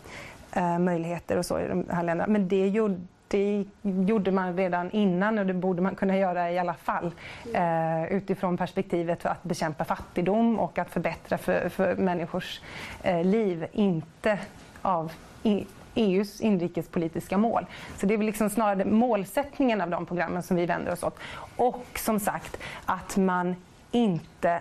[0.56, 2.32] Eh, möjligheter och så i de här länderna.
[2.32, 6.58] Men det gjorde det gjorde man redan innan och det borde man kunna göra i
[6.58, 7.12] alla fall
[7.54, 12.60] eh, utifrån perspektivet för att bekämpa fattigdom och att förbättra för, för människors
[13.02, 14.38] eh, liv, inte
[14.82, 15.12] av
[15.42, 17.66] e, i, EUs inrikespolitiska mål.
[17.96, 21.18] Så det är väl liksom snarare målsättningen av de programmen som vi vänder oss åt.
[21.56, 23.56] Och som sagt att man
[23.90, 24.60] inte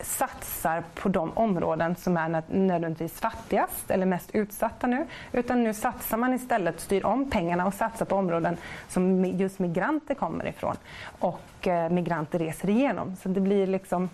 [0.00, 5.06] satsar på de områden som är nödvändigtvis fattigast eller mest utsatta nu.
[5.32, 8.56] Utan nu satsar man istället, styr om pengarna och satsar på områden
[8.88, 10.76] som just migranter kommer ifrån
[11.18, 13.16] och eh, migranter reser igenom.
[13.22, 14.08] Så det blir liksom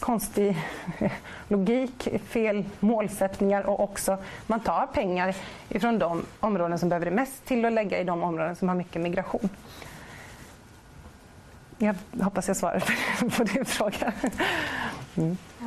[0.00, 0.56] konstig
[1.48, 5.36] logik, fel målsättningar och också man tar pengar
[5.68, 8.76] ifrån de områden som behöver det mest till att lägga i de områden som har
[8.76, 9.48] mycket migration.
[11.82, 12.84] Jag hoppas jag svarade
[13.36, 14.12] på din fråga.
[15.14, 15.36] Mm.
[15.58, 15.66] Ja,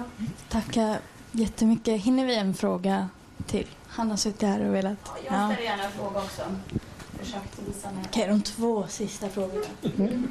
[0.49, 0.99] tackar
[1.31, 2.01] jättemycket.
[2.01, 3.09] Hinner vi en fråga
[3.47, 3.67] till?
[3.87, 4.97] Han har suttit här och velat...
[5.05, 6.41] Ja, jag ställer gärna en fråga också.
[8.05, 9.65] Okej, de två sista frågorna.
[9.97, 10.27] Mm.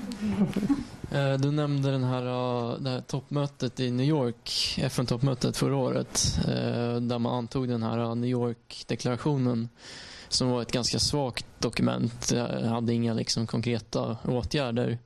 [1.11, 6.39] Eh, du nämnde den här, eh, det här toppmötet i New York, FN-toppmötet förra året,
[6.39, 9.69] eh, där man antog den här New York-deklarationen
[10.29, 12.29] som var ett ganska svagt dokument.
[12.29, 14.99] Det hade inga liksom konkreta åtgärder.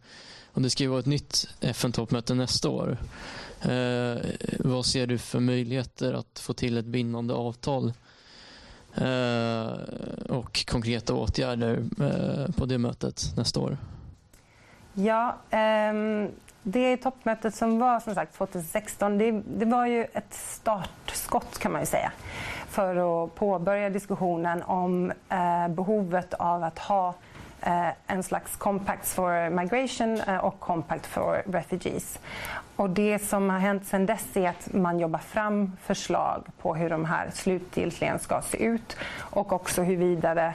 [0.52, 2.98] Och det ska ju vara ett nytt FN-toppmöte nästa år.
[3.62, 4.16] Eh,
[4.58, 7.92] vad ser du för möjligheter att få till ett bindande avtal
[8.94, 9.72] eh,
[10.28, 13.78] och konkreta åtgärder eh, på det mötet nästa år?
[14.92, 16.28] Ja, ehm,
[16.62, 21.80] det toppmötet som var som sagt 2016, det, det var ju ett startskott kan man
[21.80, 22.12] ju säga
[22.68, 27.27] för att påbörja diskussionen om eh, behovet av att ha Eh,
[27.62, 32.18] Eh, en slags Compact for Migration eh, och Compact for Refugees.
[32.76, 36.90] Och det som har hänt sedan dess är att man jobbar fram förslag på hur
[36.90, 40.52] de här slutgiltigen ska se ut och också huruvida,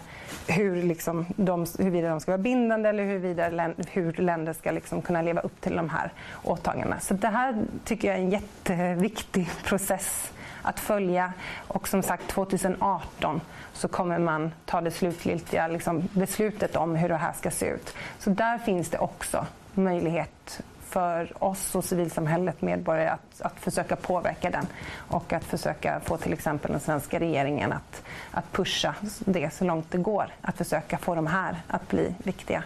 [0.48, 5.22] hur liksom de, huruvida de ska vara bindande eller huruvida, hur länder ska liksom kunna
[5.22, 6.12] leva upp till de här
[6.44, 7.00] åtagandena.
[7.00, 10.33] Så det här tycker jag är en jätteviktig process
[10.64, 11.34] att följa
[11.68, 13.42] och som sagt 2018
[13.74, 17.96] så kommer man ta det slutgiltiga liksom, beslutet om hur det här ska se ut.
[18.20, 20.62] Så där finns det också möjlighet
[20.94, 26.34] för oss och civilsamhället, medborgare, att, att försöka påverka den och att försöka få till
[26.34, 30.26] exempel den svenska regeringen att, att pusha det så långt det går.
[30.42, 32.64] Att försöka få de här att bli viktiga,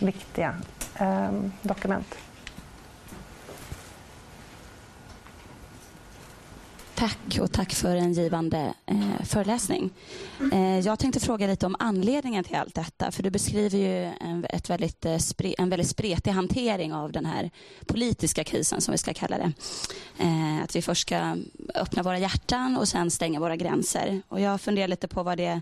[0.00, 0.54] viktiga
[0.98, 2.14] eh, dokument.
[6.98, 9.90] Tack och tack för en givande eh, föreläsning.
[10.52, 13.10] Eh, jag tänkte fråga lite om anledningen till allt detta.
[13.10, 17.26] För du beskriver ju en, ett väldigt, eh, spre, en väldigt spretig hantering av den
[17.26, 17.50] här
[17.86, 19.52] politiska krisen som vi ska kalla det.
[20.18, 21.36] Eh, att vi först ska
[21.74, 24.22] öppna våra hjärtan och sen stänga våra gränser.
[24.28, 25.60] Och jag funderar lite på vad det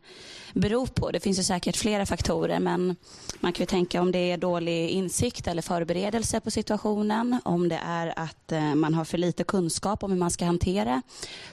[0.53, 1.11] beror på.
[1.11, 2.97] Det finns ju säkert flera faktorer men
[3.41, 7.41] man kan ju tänka om det är dålig insikt eller förberedelse på situationen.
[7.45, 11.03] Om det är att eh, man har för lite kunskap om hur man ska hantera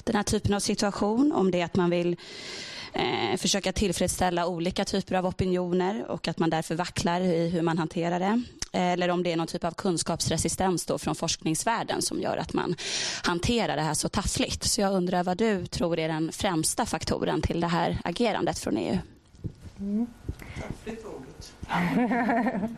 [0.03, 1.31] den här typen av situation.
[1.31, 2.15] Om det är att man vill
[2.93, 7.77] eh, försöka tillfredsställa olika typer av opinioner och att man därför vacklar i hur man
[7.77, 8.41] hanterar det.
[8.71, 12.75] Eller om det är någon typ av kunskapsresistens då från forskningsvärlden som gör att man
[13.23, 14.63] hanterar det här så taffligt.
[14.63, 18.77] Så jag undrar vad du tror är den främsta faktoren till det här agerandet från
[18.77, 18.97] EU?
[19.79, 20.07] Mm.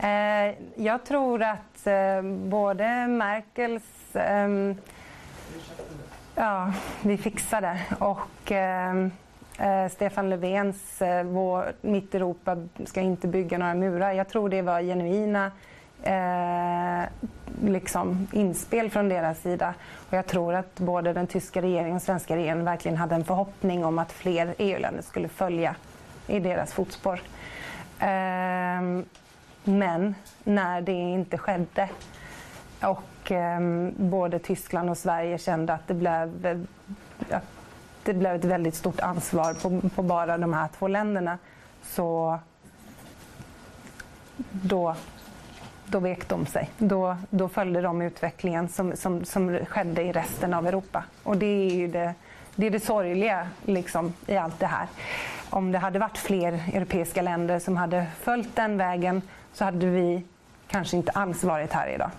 [0.00, 3.82] Eh, jag tror att eh, både Merkels
[4.14, 4.76] ehm,
[6.40, 7.78] Ja, vi fixar det.
[7.98, 8.94] Och eh,
[9.58, 14.12] eh, Stefan Löfvens eh, vår, Mitt Europa ska inte bygga några murar.
[14.12, 15.50] Jag tror det var genuina
[16.02, 17.08] eh,
[17.64, 19.74] liksom inspel från deras sida.
[20.10, 23.84] Och jag tror att både den tyska regeringen och svenska regeringen verkligen hade en förhoppning
[23.84, 25.74] om att fler EU-länder skulle följa
[26.26, 27.20] i deras fotspår.
[28.00, 29.02] Eh,
[29.64, 31.88] Men när det inte skedde
[32.82, 36.46] och och ehm, både Tyskland och Sverige kände att det blev,
[37.30, 37.42] att
[38.02, 41.38] det blev ett väldigt stort ansvar på, på bara de här två länderna
[41.82, 42.38] så
[44.50, 44.94] då,
[45.86, 46.70] då vek de sig.
[46.78, 51.04] Då, då följde de utvecklingen som, som, som skedde i resten av Europa.
[51.22, 52.14] Och det är ju det,
[52.54, 54.86] det, är det sorgliga liksom, i allt det här.
[55.50, 59.22] Om det hade varit fler europeiska länder som hade följt den vägen
[59.52, 60.22] så hade vi
[60.68, 62.10] kanske inte alls varit här idag.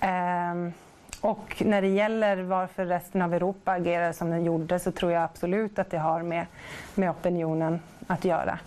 [0.00, 0.72] Ehm,
[1.20, 5.22] och när det gäller varför resten av Europa agerar som den gjorde så tror jag
[5.22, 6.46] absolut att det har med,
[6.94, 8.58] med opinionen att göra.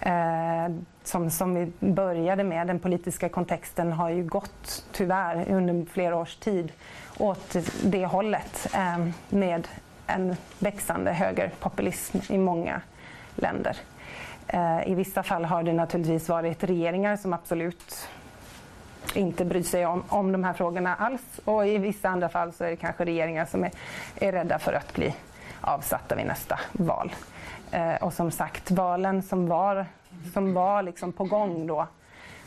[0.00, 0.74] Eh,
[1.04, 6.36] som, som vi började med, den politiska kontexten har ju gått, tyvärr, under flera års
[6.36, 6.72] tid
[7.18, 9.68] åt det hållet eh, med
[10.06, 12.80] en växande högerpopulism i många
[13.34, 13.76] länder.
[14.46, 18.08] Eh, I vissa fall har det naturligtvis varit regeringar som absolut
[19.14, 22.64] inte bryr sig om, om de här frågorna alls och i vissa andra fall så
[22.64, 23.70] är det kanske regeringar som är,
[24.16, 25.14] är rädda för att bli
[25.60, 27.12] avsatta vid nästa val.
[27.70, 29.86] Eh, och som sagt, valen som var,
[30.32, 31.86] som var liksom på gång då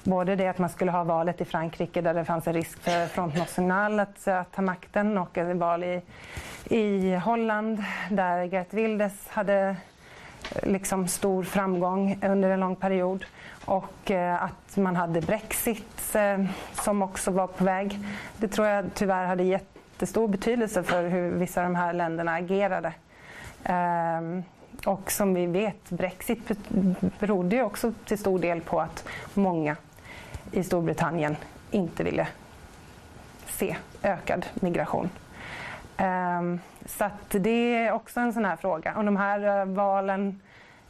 [0.03, 3.07] Både det att man skulle ha valet i Frankrike där det fanns en risk för
[3.07, 6.01] Front National att, att ta makten och ett val i,
[6.69, 9.75] i Holland där Gert Wilders hade
[10.55, 13.25] eh, liksom stor framgång under en lång period.
[13.65, 17.99] Och eh, att man hade Brexit eh, som också var på väg.
[18.37, 22.93] Det tror jag tyvärr hade jättestor betydelse för hur vissa av de här länderna agerade.
[23.63, 24.43] Ehm,
[24.85, 26.51] och som vi vet, Brexit
[27.19, 29.75] berodde ju också till stor del på att många
[30.51, 31.35] i Storbritannien
[31.71, 32.27] inte ville
[33.47, 35.09] se ökad migration.
[35.97, 38.93] Ehm, så det är också en sån här fråga.
[38.97, 40.41] Och de här eh, valen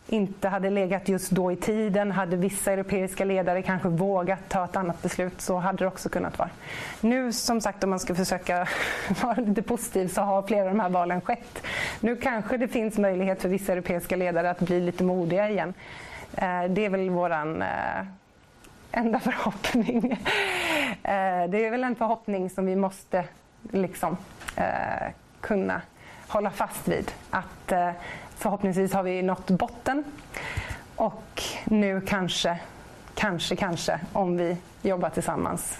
[0.08, 4.76] inte hade legat just då i tiden hade vissa europeiska ledare kanske vågat ta ett
[4.76, 5.42] annat beslut.
[5.42, 6.50] Så hade det också kunnat vara.
[7.02, 8.68] Nu som sagt om man ska försöka
[9.24, 11.64] vara lite positiv så har flera av de här valen skett.
[12.00, 15.74] Nu kanske det finns möjlighet för vissa europeiska ledare att bli lite modiga igen.
[16.36, 17.68] Eh, det är väl våran eh,
[18.92, 20.12] enda förhoppning.
[21.04, 23.24] Eh, det är väl en förhoppning som vi måste
[23.72, 24.18] liksom
[25.42, 25.82] kunna
[26.28, 27.12] hålla fast vid.
[27.30, 27.90] Att eh,
[28.44, 30.03] förhoppningsvis har vi nått botten
[30.95, 32.60] och nu kanske,
[33.15, 35.78] kanske, kanske om vi jobbar tillsammans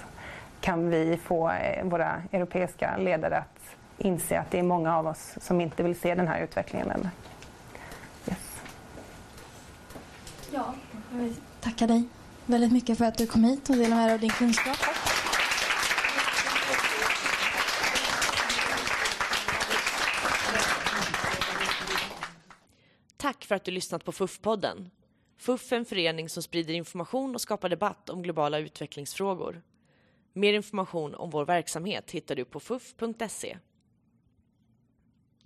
[0.60, 5.34] kan vi få eh, våra europeiska ledare att inse att det är många av oss
[5.40, 7.10] som inte vill se den här utvecklingen längre.
[8.28, 8.38] Yes.
[10.50, 10.74] Ja,
[11.12, 12.04] jag vill tacka dig
[12.46, 14.76] väldigt mycket för att du kom hit och delade med dig av din kunskap.
[23.24, 24.90] Tack för att du lyssnat på FUF-podden.
[25.36, 29.62] FUF är en förening som sprider information och skapar debatt om globala utvecklingsfrågor.
[30.32, 33.58] Mer information om vår verksamhet hittar du på fuf.se.